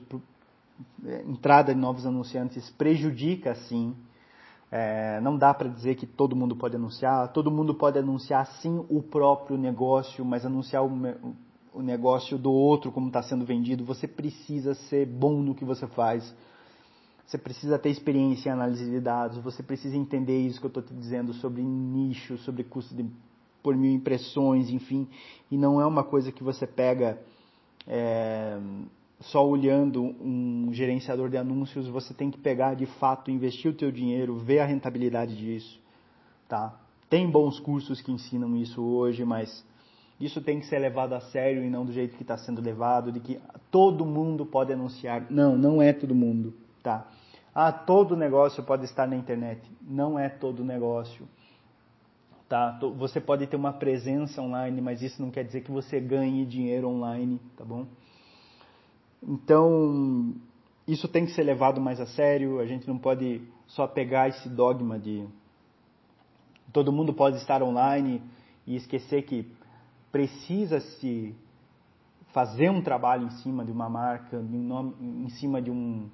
é, 1.06 1.24
entrada 1.24 1.74
de 1.74 1.80
novos 1.80 2.06
anunciantes 2.06 2.70
prejudica, 2.72 3.54
sim. 3.56 3.96
É, 4.72 5.20
não 5.22 5.38
dá 5.38 5.54
para 5.54 5.70
dizer 5.70 5.96
que 5.96 6.06
todo 6.06 6.36
mundo 6.36 6.56
pode 6.56 6.76
anunciar. 6.76 7.32
Todo 7.32 7.50
mundo 7.50 7.74
pode 7.74 7.98
anunciar, 7.98 8.46
sim, 8.62 8.86
o 8.90 9.02
próprio 9.02 9.58
negócio, 9.58 10.26
mas 10.26 10.46
anunciar 10.46 10.84
o, 10.84 10.92
o 11.74 11.82
negócio 11.82 12.38
do 12.38 12.52
outro, 12.52 12.92
como 12.92 13.08
está 13.08 13.22
sendo 13.24 13.46
vendido. 13.46 13.86
Você 13.86 14.08
precisa 14.08 14.74
ser 14.74 15.06
bom 15.06 15.42
no 15.42 15.56
que 15.56 15.64
você 15.64 15.88
faz. 15.88 16.34
Você 17.26 17.38
precisa 17.38 17.78
ter 17.78 17.90
experiência 17.90 18.50
em 18.50 18.54
análise 18.54 18.90
de 18.90 19.00
dados. 19.00 19.38
Você 19.40 19.64
precisa 19.64 19.96
entender 19.96 20.40
isso 20.40 20.60
que 20.60 20.66
eu 20.66 20.70
estou 20.70 20.84
te 20.84 20.94
dizendo 20.94 21.34
sobre 21.34 21.62
nicho, 21.62 22.38
sobre 22.38 22.64
custo 22.64 22.96
de, 22.96 23.06
por 23.62 23.76
mil 23.76 23.92
impressões, 23.92 24.70
enfim. 24.70 25.08
E 25.52 25.58
não 25.58 25.80
é 25.80 25.86
uma 25.86 26.04
coisa 26.04 26.32
que 26.32 26.44
você 26.44 26.66
pega 26.66 27.20
é, 27.86 28.58
só 29.20 29.48
olhando 29.48 30.04
um 30.04 30.70
gerenciador 30.72 31.30
de 31.30 31.38
anúncios, 31.38 31.88
você 31.88 32.14
tem 32.14 32.30
que 32.30 32.38
pegar 32.38 32.76
de 32.76 32.86
fato, 32.86 33.32
investir 33.32 33.72
o 33.72 33.74
teu 33.74 33.92
dinheiro, 33.92 34.38
ver 34.38 34.60
a 34.60 34.66
rentabilidade 34.66 35.36
disso, 35.36 35.80
tá? 36.48 36.80
Tem 37.10 37.30
bons 37.30 37.60
cursos 37.60 38.02
que 38.02 38.12
ensinam 38.12 38.56
isso 38.56 38.84
hoje, 38.84 39.24
mas 39.26 39.66
isso 40.20 40.42
tem 40.42 40.60
que 40.60 40.66
ser 40.66 40.80
levado 40.80 41.14
a 41.14 41.22
sério 41.22 41.64
e 41.64 41.70
não 41.70 41.86
do 41.86 41.92
jeito 41.92 42.16
que 42.16 42.24
está 42.24 42.38
sendo 42.38 42.62
levado, 42.62 43.12
de 43.12 43.20
que 43.20 43.40
todo 43.72 44.06
mundo 44.06 44.46
pode 44.46 44.74
anunciar. 44.74 45.26
Não, 45.30 45.58
não 45.58 45.82
é 45.82 45.94
todo 45.94 46.14
mundo, 46.14 46.54
tá? 46.84 47.08
Ah, 47.54 47.72
todo 47.72 48.16
negócio 48.16 48.62
pode 48.64 48.86
estar 48.86 49.08
na 49.08 49.16
internet. 49.16 49.62
Não 49.82 50.18
é 50.20 50.30
todo 50.30 50.64
negócio. 50.64 51.28
Tá? 52.48 52.80
Você 52.98 53.20
pode 53.20 53.48
ter 53.48 53.56
uma 53.56 53.74
presença 53.74 54.42
online, 54.42 54.80
mas 54.80 55.02
isso 55.02 55.22
não 55.22 55.32
quer 55.32 55.44
dizer 55.44 55.62
que 55.62 55.72
você 55.72 56.00
ganhe 56.00 56.46
dinheiro 56.46 56.88
online, 56.88 57.42
tá 57.58 57.66
bom? 57.66 57.88
Então, 59.22 60.36
isso 60.88 61.08
tem 61.08 61.26
que 61.26 61.32
ser 61.32 61.44
levado 61.44 61.82
mais 61.82 62.00
a 62.00 62.06
sério. 62.06 62.60
A 62.60 62.66
gente 62.66 62.88
não 62.88 62.98
pode 62.98 63.42
só 63.68 63.88
pegar 63.88 64.30
esse 64.30 64.48
dogma 64.50 64.98
de 64.98 65.28
todo 66.72 66.92
mundo 66.92 67.14
pode 67.14 67.38
estar 67.38 67.64
online 67.64 68.22
e 68.66 68.76
esquecer 68.76 69.24
que 69.24 69.50
precisa 70.12 70.80
se 70.80 71.36
fazer 72.34 72.70
um 72.70 72.82
trabalho 72.82 73.26
em 73.26 73.30
cima 73.32 73.66
de 73.66 73.72
uma 73.72 73.90
marca, 73.90 74.38
em 74.38 75.30
cima 75.30 75.62
de 75.62 75.72
um, 75.72 76.10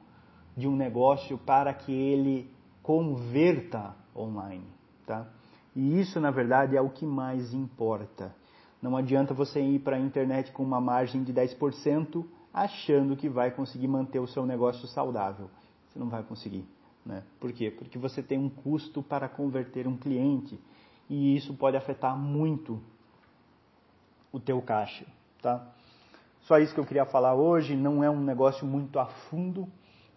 de 0.56 0.68
um 0.68 0.76
negócio 0.76 1.38
para 1.38 1.74
que 1.74 1.92
ele 1.92 2.50
converta 2.82 3.96
online, 4.16 4.66
tá? 5.06 5.28
E 5.76 6.00
isso, 6.00 6.20
na 6.20 6.30
verdade, 6.30 6.78
é 6.78 6.82
o 6.82 6.90
que 6.90 7.06
mais 7.06 7.54
importa. 7.54 8.34
Não 8.82 8.96
adianta 8.96 9.34
você 9.34 9.60
ir 9.60 9.80
para 9.80 9.96
a 9.96 10.00
internet 10.00 10.52
com 10.52 10.62
uma 10.62 10.80
margem 10.80 11.24
de 11.24 11.34
10% 11.34 12.24
achando 12.54 13.16
que 13.16 13.28
vai 13.28 13.52
conseguir 13.52 13.88
manter 13.88 14.20
o 14.20 14.28
seu 14.28 14.46
negócio 14.46 14.88
saudável. 14.88 15.50
Você 15.88 15.98
não 15.98 16.10
vai 16.10 16.24
conseguir. 16.24 16.66
Né? 17.06 17.24
Por 17.40 17.52
quê? 17.52 17.72
Porque 17.72 17.98
você 17.98 18.22
tem 18.22 18.38
um 18.38 18.50
custo 18.50 19.02
para 19.02 19.28
converter 19.28 19.88
um 19.88 19.98
cliente 19.98 20.60
e 21.10 21.36
isso 21.36 21.54
pode 21.56 21.76
afetar 21.76 22.18
muito 22.18 22.82
o 24.32 24.40
teu 24.40 24.62
caixa. 24.62 25.06
Tá? 25.42 25.68
Só 26.42 26.60
isso 26.60 26.74
que 26.74 26.80
eu 26.80 26.86
queria 26.86 27.06
falar 27.06 27.34
hoje. 27.34 27.76
Não 27.76 28.04
é 28.04 28.10
um 28.10 28.22
negócio 28.22 28.66
muito 28.66 29.00
a 29.00 29.06
fundo 29.06 29.68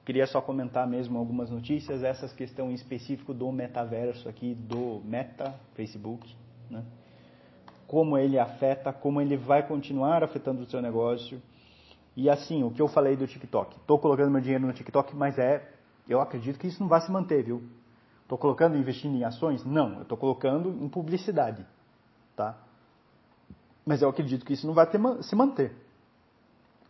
Queria 0.06 0.24
só 0.28 0.40
comentar 0.40 0.86
mesmo 0.86 1.18
algumas 1.18 1.50
notícias, 1.50 2.04
essas 2.04 2.32
questão 2.32 2.70
em 2.70 2.74
específico 2.74 3.34
do 3.34 3.50
metaverso 3.50 4.28
aqui, 4.28 4.54
do 4.54 5.02
Meta, 5.04 5.52
Facebook, 5.74 6.32
né? 6.70 6.84
Como 7.88 8.16
ele 8.16 8.38
afeta, 8.38 8.92
como 8.92 9.20
ele 9.20 9.36
vai 9.36 9.66
continuar 9.66 10.22
afetando 10.22 10.62
o 10.62 10.66
seu 10.66 10.80
negócio. 10.80 11.42
E 12.16 12.30
assim, 12.30 12.64
o 12.64 12.70
que 12.70 12.80
eu 12.80 12.88
falei 12.88 13.14
do 13.14 13.26
TikTok. 13.26 13.76
Estou 13.76 13.98
colocando 13.98 14.30
meu 14.30 14.40
dinheiro 14.40 14.66
no 14.66 14.72
TikTok, 14.72 15.14
mas 15.14 15.38
é, 15.38 15.70
eu 16.08 16.20
acredito 16.20 16.58
que 16.58 16.66
isso 16.66 16.80
não 16.80 16.88
vai 16.88 17.00
se 17.02 17.10
manter, 17.12 17.44
viu? 17.44 17.62
Estou 18.22 18.38
colocando 18.38 18.76
investindo 18.76 19.14
em 19.14 19.22
ações? 19.22 19.64
Não, 19.64 19.96
eu 19.96 20.02
estou 20.02 20.16
colocando 20.16 20.70
em 20.82 20.88
publicidade, 20.88 21.64
tá? 22.34 22.56
Mas 23.84 24.02
eu 24.02 24.08
acredito 24.08 24.44
que 24.44 24.54
isso 24.54 24.66
não 24.66 24.74
vai 24.74 24.86
ter, 24.86 24.98
se 25.22 25.36
manter 25.36 25.76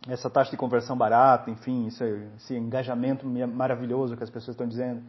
essa 0.07 0.29
taxa 0.29 0.51
de 0.51 0.57
conversão 0.57 0.97
barata, 0.97 1.51
enfim, 1.51 1.87
esse, 1.87 2.03
esse 2.37 2.55
engajamento 2.55 3.27
maravilhoso 3.27 4.15
que 4.15 4.23
as 4.23 4.29
pessoas 4.29 4.55
estão 4.55 4.67
dizendo, 4.67 5.03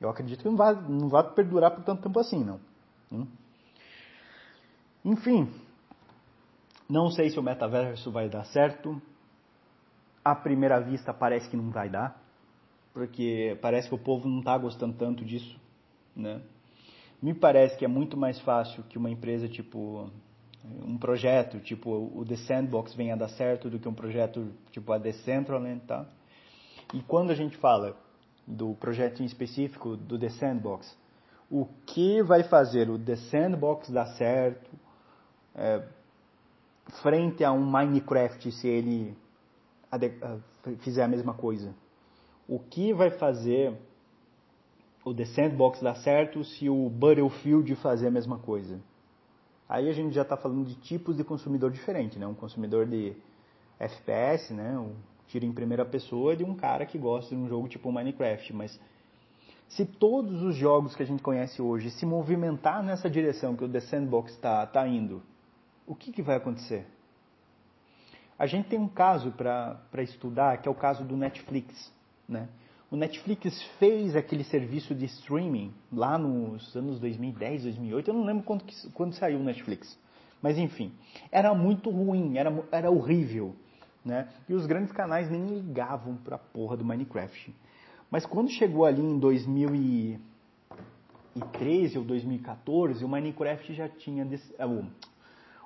eu 0.00 0.08
acredito 0.08 0.42
que 0.42 0.48
não 0.48 0.56
vai, 0.56 0.74
não 0.74 1.08
vai 1.08 1.22
perdurar 1.34 1.72
por 1.72 1.84
tanto 1.84 2.02
tempo 2.02 2.18
assim, 2.18 2.42
não. 2.42 2.58
Hum? 3.12 3.26
Enfim, 5.04 5.52
não 6.88 7.10
sei 7.10 7.30
se 7.30 7.38
o 7.38 7.42
metaverso 7.42 8.10
vai 8.10 8.28
dar 8.28 8.44
certo. 8.44 9.00
À 10.24 10.34
primeira 10.34 10.78
vista 10.80 11.14
parece 11.14 11.48
que 11.48 11.56
não 11.56 11.70
vai 11.70 11.88
dar, 11.88 12.22
porque 12.92 13.58
parece 13.62 13.88
que 13.88 13.94
o 13.94 13.98
povo 13.98 14.28
não 14.28 14.40
está 14.40 14.56
gostando 14.58 14.94
tanto 14.96 15.24
disso, 15.24 15.58
né? 16.14 16.40
Me 17.22 17.34
parece 17.34 17.76
que 17.76 17.84
é 17.84 17.88
muito 17.88 18.16
mais 18.16 18.40
fácil 18.40 18.82
que 18.84 18.98
uma 18.98 19.10
empresa 19.10 19.48
tipo 19.48 20.10
um 20.84 20.98
projeto 20.98 21.58
tipo 21.60 21.90
o 21.90 22.24
The 22.26 22.36
Sandbox 22.36 22.94
venha 22.94 23.14
a 23.14 23.16
dar 23.16 23.28
certo 23.28 23.70
do 23.70 23.78
que 23.78 23.88
um 23.88 23.94
projeto 23.94 24.52
tipo 24.70 24.92
a 24.92 24.98
Decentraland, 24.98 25.80
tá? 25.86 26.06
E 26.92 27.00
quando 27.02 27.30
a 27.30 27.34
gente 27.34 27.56
fala 27.56 27.96
do 28.46 28.74
projeto 28.74 29.22
em 29.22 29.26
específico 29.26 29.96
do 29.96 30.18
The 30.18 30.28
Sandbox, 30.30 30.96
o 31.50 31.66
que 31.86 32.22
vai 32.22 32.42
fazer 32.42 32.90
o 32.90 32.98
The 32.98 33.16
Sandbox 33.16 33.90
dar 33.90 34.06
certo 34.16 34.70
é, 35.54 35.82
frente 37.02 37.44
a 37.44 37.52
um 37.52 37.64
Minecraft 37.64 38.50
se 38.52 38.68
ele 38.68 39.16
fizer 40.80 41.02
a 41.02 41.08
mesma 41.08 41.34
coisa? 41.34 41.74
O 42.48 42.58
que 42.58 42.92
vai 42.92 43.10
fazer 43.10 43.74
o 45.04 45.14
The 45.14 45.24
Sandbox 45.24 45.80
dar 45.80 45.96
certo 45.96 46.44
se 46.44 46.68
o 46.68 46.88
Battlefield 46.88 47.74
fazer 47.76 48.08
a 48.08 48.10
mesma 48.10 48.38
coisa? 48.38 48.80
Aí 49.68 49.88
a 49.88 49.92
gente 49.92 50.12
já 50.12 50.22
está 50.22 50.36
falando 50.36 50.66
de 50.66 50.74
tipos 50.74 51.16
de 51.16 51.22
consumidor 51.22 51.70
diferente, 51.70 52.18
né? 52.18 52.26
Um 52.26 52.34
consumidor 52.34 52.86
de 52.86 53.14
FPS, 53.78 54.52
né? 54.52 54.76
Um 54.76 54.94
tiro 55.28 55.44
em 55.44 55.52
primeira 55.52 55.84
pessoa 55.84 56.36
de 56.36 56.42
um 56.42 56.54
cara 56.54 56.84
que 56.84 56.98
gosta 56.98 57.34
de 57.34 57.40
um 57.40 57.48
jogo 57.48 57.68
tipo 57.68 57.90
Minecraft. 57.92 58.52
Mas 58.52 58.80
se 59.68 59.86
todos 59.86 60.42
os 60.42 60.56
jogos 60.56 60.96
que 60.96 61.02
a 61.04 61.06
gente 61.06 61.22
conhece 61.22 61.62
hoje 61.62 61.90
se 61.90 62.04
movimentar 62.04 62.82
nessa 62.82 63.08
direção 63.08 63.54
que 63.54 63.64
o 63.64 63.68
The 63.68 63.80
Sandbox 63.80 64.32
está 64.32 64.66
tá 64.66 64.86
indo, 64.88 65.22
o 65.86 65.94
que, 65.94 66.10
que 66.10 66.20
vai 66.20 66.36
acontecer? 66.36 66.84
A 68.40 68.46
gente 68.46 68.70
tem 68.70 68.78
um 68.78 68.88
caso 68.88 69.30
para 69.32 70.02
estudar, 70.02 70.62
que 70.62 70.66
é 70.66 70.70
o 70.70 70.74
caso 70.74 71.04
do 71.04 71.14
Netflix, 71.14 71.92
né? 72.26 72.48
O 72.90 72.96
Netflix 72.96 73.62
fez 73.78 74.16
aquele 74.16 74.44
serviço 74.44 74.94
de 74.94 75.04
streaming 75.04 75.74
lá 75.92 76.16
nos 76.16 76.74
anos 76.74 76.98
2010, 76.98 77.64
2008. 77.64 78.08
Eu 78.08 78.14
não 78.14 78.24
lembro 78.24 78.42
quando, 78.42 78.64
quando 78.94 79.12
saiu 79.12 79.40
o 79.40 79.42
Netflix. 79.42 79.94
Mas 80.40 80.56
enfim, 80.56 80.90
era 81.30 81.54
muito 81.54 81.90
ruim, 81.90 82.38
era, 82.38 82.64
era 82.72 82.90
horrível. 82.90 83.54
Né? 84.02 84.26
E 84.48 84.54
os 84.54 84.64
grandes 84.64 84.90
canais 84.90 85.30
nem 85.30 85.44
ligavam 85.44 86.16
para 86.16 86.36
a 86.36 86.38
porra 86.38 86.78
do 86.78 86.84
Minecraft. 86.84 87.54
Mas 88.10 88.24
quando 88.24 88.48
chegou 88.48 88.86
ali 88.86 89.02
em 89.02 89.18
2013 89.18 91.98
ou 91.98 92.04
2014, 92.04 93.04
o 93.04 93.08
Minecraft 93.08 93.74
já 93.74 93.86
tinha. 93.86 94.26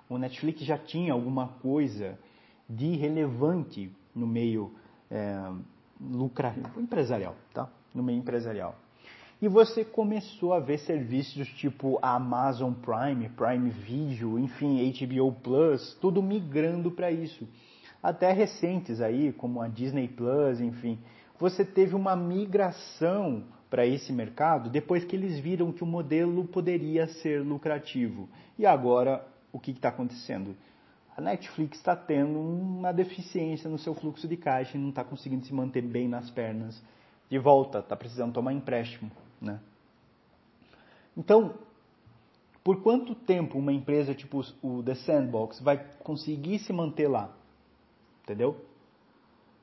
O 0.09 0.19
Netflix 0.19 0.63
já 0.63 0.77
tinha 0.77 1.13
alguma 1.13 1.47
coisa 1.63 2.19
de 2.75 2.97
relevante 2.97 3.91
no 4.15 4.27
meio. 4.27 4.73
É, 5.11 5.53
lucrativo, 6.01 6.81
empresarial, 6.81 7.37
tá? 7.53 7.69
No 7.95 8.03
meio 8.03 8.19
empresarial. 8.19 8.77
E 9.41 9.49
você 9.49 9.85
começou 9.85 10.53
a 10.53 10.61
ver 10.61 10.79
serviços 10.79 11.49
tipo 11.49 11.99
Amazon 12.01 12.73
Prime, 12.73 13.29
Prime 13.31 13.71
Video, 13.71 14.39
enfim, 14.39 14.93
HBO 14.93 15.33
Plus, 15.33 15.95
tudo 16.01 16.23
migrando 16.23 16.91
para 16.91 17.11
isso. 17.11 17.47
Até 18.03 18.33
recentes 18.33 19.01
aí, 19.01 19.33
como 19.33 19.61
a 19.61 19.69
Disney 19.69 20.09
Plus, 20.09 20.61
enfim, 20.61 20.99
você 21.39 21.65
teve 21.65 21.95
uma 21.95 22.15
migração 22.15 23.45
para 23.69 23.87
esse 23.87 24.13
mercado 24.13 24.71
depois 24.71 25.05
que 25.05 25.17
eles 25.17 25.39
viram 25.39 25.73
que 25.73 25.83
o 25.83 25.87
modelo 25.87 26.45
poderia 26.45 27.09
ser 27.09 27.43
lucrativo. 27.43 28.29
E 28.59 28.65
agora, 28.65 29.27
o 29.53 29.59
que 29.59 29.73
está 29.73 29.89
acontecendo? 29.89 30.55
A 31.17 31.21
Netflix 31.21 31.79
está 31.79 31.95
tendo 31.95 32.39
uma 32.39 32.93
deficiência 32.93 33.71
no 33.71 33.79
seu 33.79 33.95
fluxo 33.95 34.27
de 34.27 34.37
caixa 34.37 34.77
e 34.77 34.81
não 34.81 34.89
está 34.89 35.05
conseguindo 35.05 35.47
se 35.47 35.55
manter 35.55 35.83
bem 35.83 36.09
nas 36.09 36.29
pernas. 36.31 36.83
De 37.31 37.39
volta, 37.39 37.79
está 37.79 37.97
precisando 37.97 38.33
tomar 38.33 38.53
empréstimo. 38.53 39.11
Né? 39.41 39.61
Então, 41.17 41.55
por 42.65 42.83
quanto 42.83 43.15
tempo 43.15 43.59
uma 43.59 43.73
empresa 43.73 44.15
tipo 44.15 44.43
o 44.63 44.83
The 44.83 44.95
Sandbox 44.97 45.61
vai 45.61 45.79
conseguir 46.01 46.59
se 46.59 46.73
manter 46.73 47.09
lá? 47.09 47.33
Entendeu? 48.25 48.57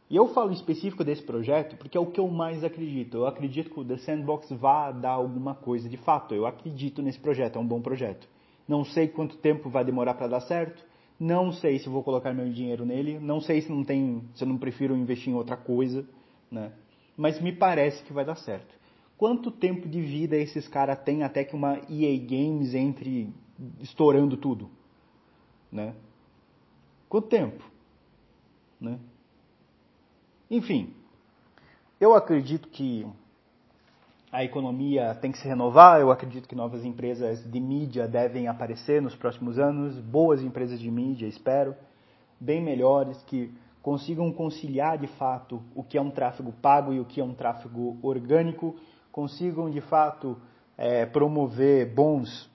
E 0.09 0.15
eu 0.15 0.27
falo 0.33 0.51
específico 0.51 1.03
desse 1.03 1.23
projeto 1.23 1.75
porque 1.77 1.97
é 1.97 2.01
o 2.01 2.05
que 2.05 2.19
eu 2.19 2.27
mais 2.27 2.63
acredito. 2.63 3.17
Eu 3.17 3.27
acredito 3.27 3.69
que 3.69 3.79
o 3.79 3.85
The 3.85 3.97
Sandbox 3.97 4.51
vá 4.51 4.91
dar 4.91 5.11
alguma 5.11 5.55
coisa 5.55 5.89
de 5.89 5.97
fato. 5.97 6.33
Eu 6.33 6.45
acredito 6.45 7.01
nesse 7.01 7.19
projeto, 7.19 7.57
é 7.57 7.59
um 7.59 7.67
bom 7.67 7.81
projeto. 7.81 8.27
Não 8.67 8.85
sei 8.85 9.07
quanto 9.07 9.35
tempo 9.37 9.69
vai 9.69 9.83
demorar 9.83 10.13
para 10.13 10.27
dar 10.27 10.41
certo. 10.41 10.90
Não 11.21 11.51
sei 11.51 11.77
se 11.77 11.87
vou 11.87 12.03
colocar 12.03 12.33
meu 12.33 12.51
dinheiro 12.51 12.83
nele. 12.83 13.19
Não 13.19 13.39
sei 13.39 13.61
se 13.61 13.69
não 13.69 13.83
tem, 13.83 14.23
se 14.33 14.43
eu 14.43 14.47
não 14.47 14.57
prefiro 14.57 14.97
investir 14.97 15.31
em 15.31 15.35
outra 15.35 15.55
coisa, 15.55 16.03
né? 16.49 16.71
Mas 17.15 17.39
me 17.39 17.51
parece 17.51 18.03
que 18.03 18.11
vai 18.11 18.25
dar 18.25 18.35
certo 18.35 18.81
quanto 19.21 19.51
tempo 19.51 19.87
de 19.87 20.01
vida 20.01 20.35
esses 20.35 20.67
caras 20.67 20.97
têm 21.03 21.21
até 21.21 21.43
que 21.43 21.55
uma 21.55 21.77
EA 21.87 22.17
Games 22.17 22.73
entre 22.73 23.31
estourando 23.79 24.35
tudo, 24.35 24.67
né? 25.71 25.93
Quanto 27.07 27.27
tempo, 27.27 27.63
né? 28.79 28.97
Enfim, 30.49 30.91
eu 31.99 32.15
acredito 32.15 32.67
que 32.69 33.05
a 34.31 34.43
economia 34.45 35.13
tem 35.15 35.31
que 35.31 35.37
se 35.37 35.47
renovar, 35.47 35.99
eu 35.99 36.09
acredito 36.09 36.47
que 36.47 36.55
novas 36.55 36.85
empresas 36.85 37.43
de 37.43 37.59
mídia 37.59 38.07
devem 38.07 38.47
aparecer 38.47 39.01
nos 39.01 39.13
próximos 39.13 39.59
anos, 39.59 39.99
boas 39.99 40.41
empresas 40.41 40.79
de 40.79 40.89
mídia, 40.89 41.27
espero, 41.27 41.75
bem 42.39 42.63
melhores, 42.63 43.21
que 43.23 43.53
consigam 43.81 44.31
conciliar 44.31 44.97
de 44.97 45.07
fato 45.07 45.61
o 45.75 45.83
que 45.83 45.97
é 45.97 46.01
um 46.01 46.09
tráfego 46.09 46.53
pago 46.61 46.93
e 46.93 46.99
o 46.99 47.05
que 47.05 47.19
é 47.19 47.23
um 47.23 47.33
tráfego 47.33 47.97
orgânico, 48.01 48.75
consigam 49.11 49.69
de 49.69 49.81
fato 49.81 50.37
é, 50.77 51.05
promover 51.05 51.93
bons 51.93 52.49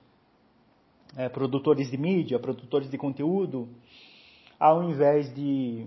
é, 1.15 1.29
produtores 1.29 1.91
de 1.91 1.97
mídia, 1.97 2.39
produtores 2.39 2.89
de 2.89 2.97
conteúdo, 2.97 3.69
ao 4.59 4.83
invés 4.83 5.31
de, 5.35 5.85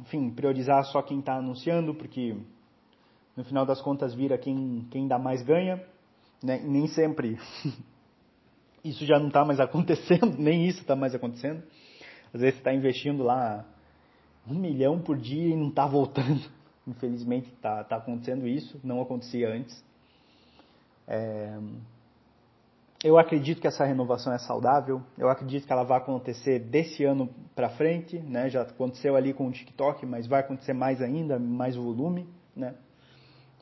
enfim, 0.00 0.28
priorizar 0.30 0.84
só 0.86 1.02
quem 1.02 1.20
está 1.20 1.36
anunciando, 1.36 1.94
porque 1.94 2.36
no 3.36 3.44
final 3.44 3.64
das 3.64 3.80
contas 3.80 4.14
vira 4.14 4.36
quem, 4.36 4.86
quem 4.90 5.08
dá 5.08 5.18
mais 5.18 5.42
ganha, 5.42 5.82
né? 6.42 6.60
Nem 6.64 6.86
sempre 6.88 7.38
isso 8.84 9.04
já 9.06 9.18
não 9.18 9.28
está 9.28 9.44
mais 9.44 9.60
acontecendo, 9.60 10.36
nem 10.38 10.66
isso 10.66 10.80
está 10.80 10.96
mais 10.96 11.14
acontecendo. 11.14 11.62
Às 12.34 12.40
vezes 12.40 12.58
está 12.58 12.72
investindo 12.72 13.22
lá 13.22 13.64
um 14.46 14.54
milhão 14.54 15.00
por 15.00 15.16
dia 15.16 15.48
e 15.48 15.56
não 15.56 15.68
está 15.68 15.86
voltando. 15.86 16.42
Infelizmente 16.86 17.48
está 17.52 17.84
tá 17.84 17.96
acontecendo 17.96 18.46
isso, 18.46 18.80
não 18.82 19.00
acontecia 19.00 19.48
antes. 19.48 19.84
É, 21.06 21.58
eu 23.04 23.18
acredito 23.18 23.60
que 23.60 23.66
essa 23.66 23.84
renovação 23.84 24.32
é 24.32 24.38
saudável, 24.38 25.02
eu 25.18 25.28
acredito 25.28 25.66
que 25.66 25.72
ela 25.72 25.82
vai 25.82 25.98
acontecer 25.98 26.60
desse 26.60 27.04
ano 27.04 27.28
para 27.54 27.68
frente, 27.70 28.18
né? 28.18 28.48
já 28.48 28.62
aconteceu 28.62 29.16
ali 29.16 29.34
com 29.34 29.48
o 29.48 29.52
TikTok, 29.52 30.06
mas 30.06 30.26
vai 30.26 30.40
acontecer 30.40 30.72
mais 30.72 31.02
ainda, 31.02 31.36
mais 31.38 31.74
volume. 31.74 32.28
Né? 32.54 32.74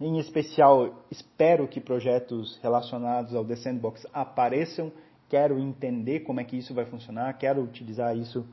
Em 0.00 0.18
especial, 0.18 1.04
espero 1.10 1.68
que 1.68 1.78
projetos 1.78 2.58
relacionados 2.62 3.34
ao 3.34 3.44
The 3.44 3.56
Sandbox 3.56 4.06
apareçam, 4.14 4.90
quero 5.28 5.58
entender 5.58 6.20
como 6.20 6.40
é 6.40 6.44
que 6.44 6.56
isso 6.56 6.72
vai 6.72 6.86
funcionar, 6.86 7.36
quero 7.36 7.62
utilizar 7.62 8.16
isso 8.16 8.46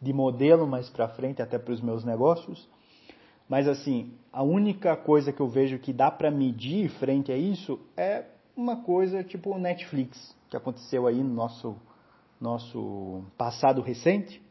de 0.00 0.12
modelo 0.12 0.66
mais 0.66 0.90
para 0.90 1.08
frente 1.08 1.40
até 1.40 1.58
para 1.58 1.72
os 1.72 1.80
meus 1.80 2.04
negócios. 2.04 2.68
Mas 3.48 3.66
assim, 3.66 4.12
a 4.30 4.42
única 4.42 4.94
coisa 4.94 5.32
que 5.32 5.40
eu 5.40 5.48
vejo 5.48 5.78
que 5.78 5.90
dá 5.90 6.10
para 6.10 6.30
medir 6.30 6.90
frente 6.90 7.32
a 7.32 7.36
isso 7.36 7.80
é 7.96 8.26
uma 8.54 8.76
coisa 8.82 9.24
tipo 9.24 9.56
Netflix, 9.58 10.36
que 10.50 10.56
aconteceu 10.56 11.06
aí 11.06 11.22
no 11.22 11.32
nosso 11.32 11.76
nosso 12.38 13.24
passado 13.38 13.80
recente. 13.80 14.42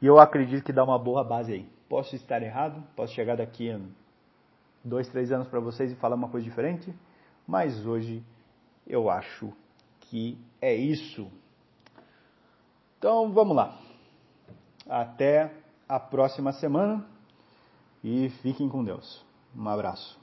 E 0.00 0.06
eu 0.06 0.18
acredito 0.18 0.64
que 0.64 0.72
dá 0.72 0.82
uma 0.84 0.98
boa 0.98 1.22
base 1.22 1.52
aí. 1.52 1.68
Posso 1.88 2.16
estar 2.16 2.42
errado, 2.42 2.82
posso 2.96 3.12
chegar 3.12 3.36
daqui 3.36 3.70
dois, 4.84 5.08
três 5.08 5.32
anos 5.32 5.48
para 5.48 5.60
vocês 5.60 5.92
e 5.92 5.96
falar 5.96 6.16
uma 6.16 6.28
coisa 6.28 6.44
diferente, 6.44 6.94
mas 7.46 7.86
hoje 7.86 8.24
eu 8.86 9.08
acho 9.08 9.52
que 10.00 10.38
é 10.60 10.74
isso. 10.74 11.30
Então 12.98 13.32
vamos 13.32 13.56
lá. 13.56 13.78
Até 14.88 15.52
a 15.88 15.98
próxima 15.98 16.52
semana 16.52 17.06
e 18.02 18.28
fiquem 18.42 18.68
com 18.68 18.84
Deus. 18.84 19.24
Um 19.56 19.68
abraço. 19.68 20.19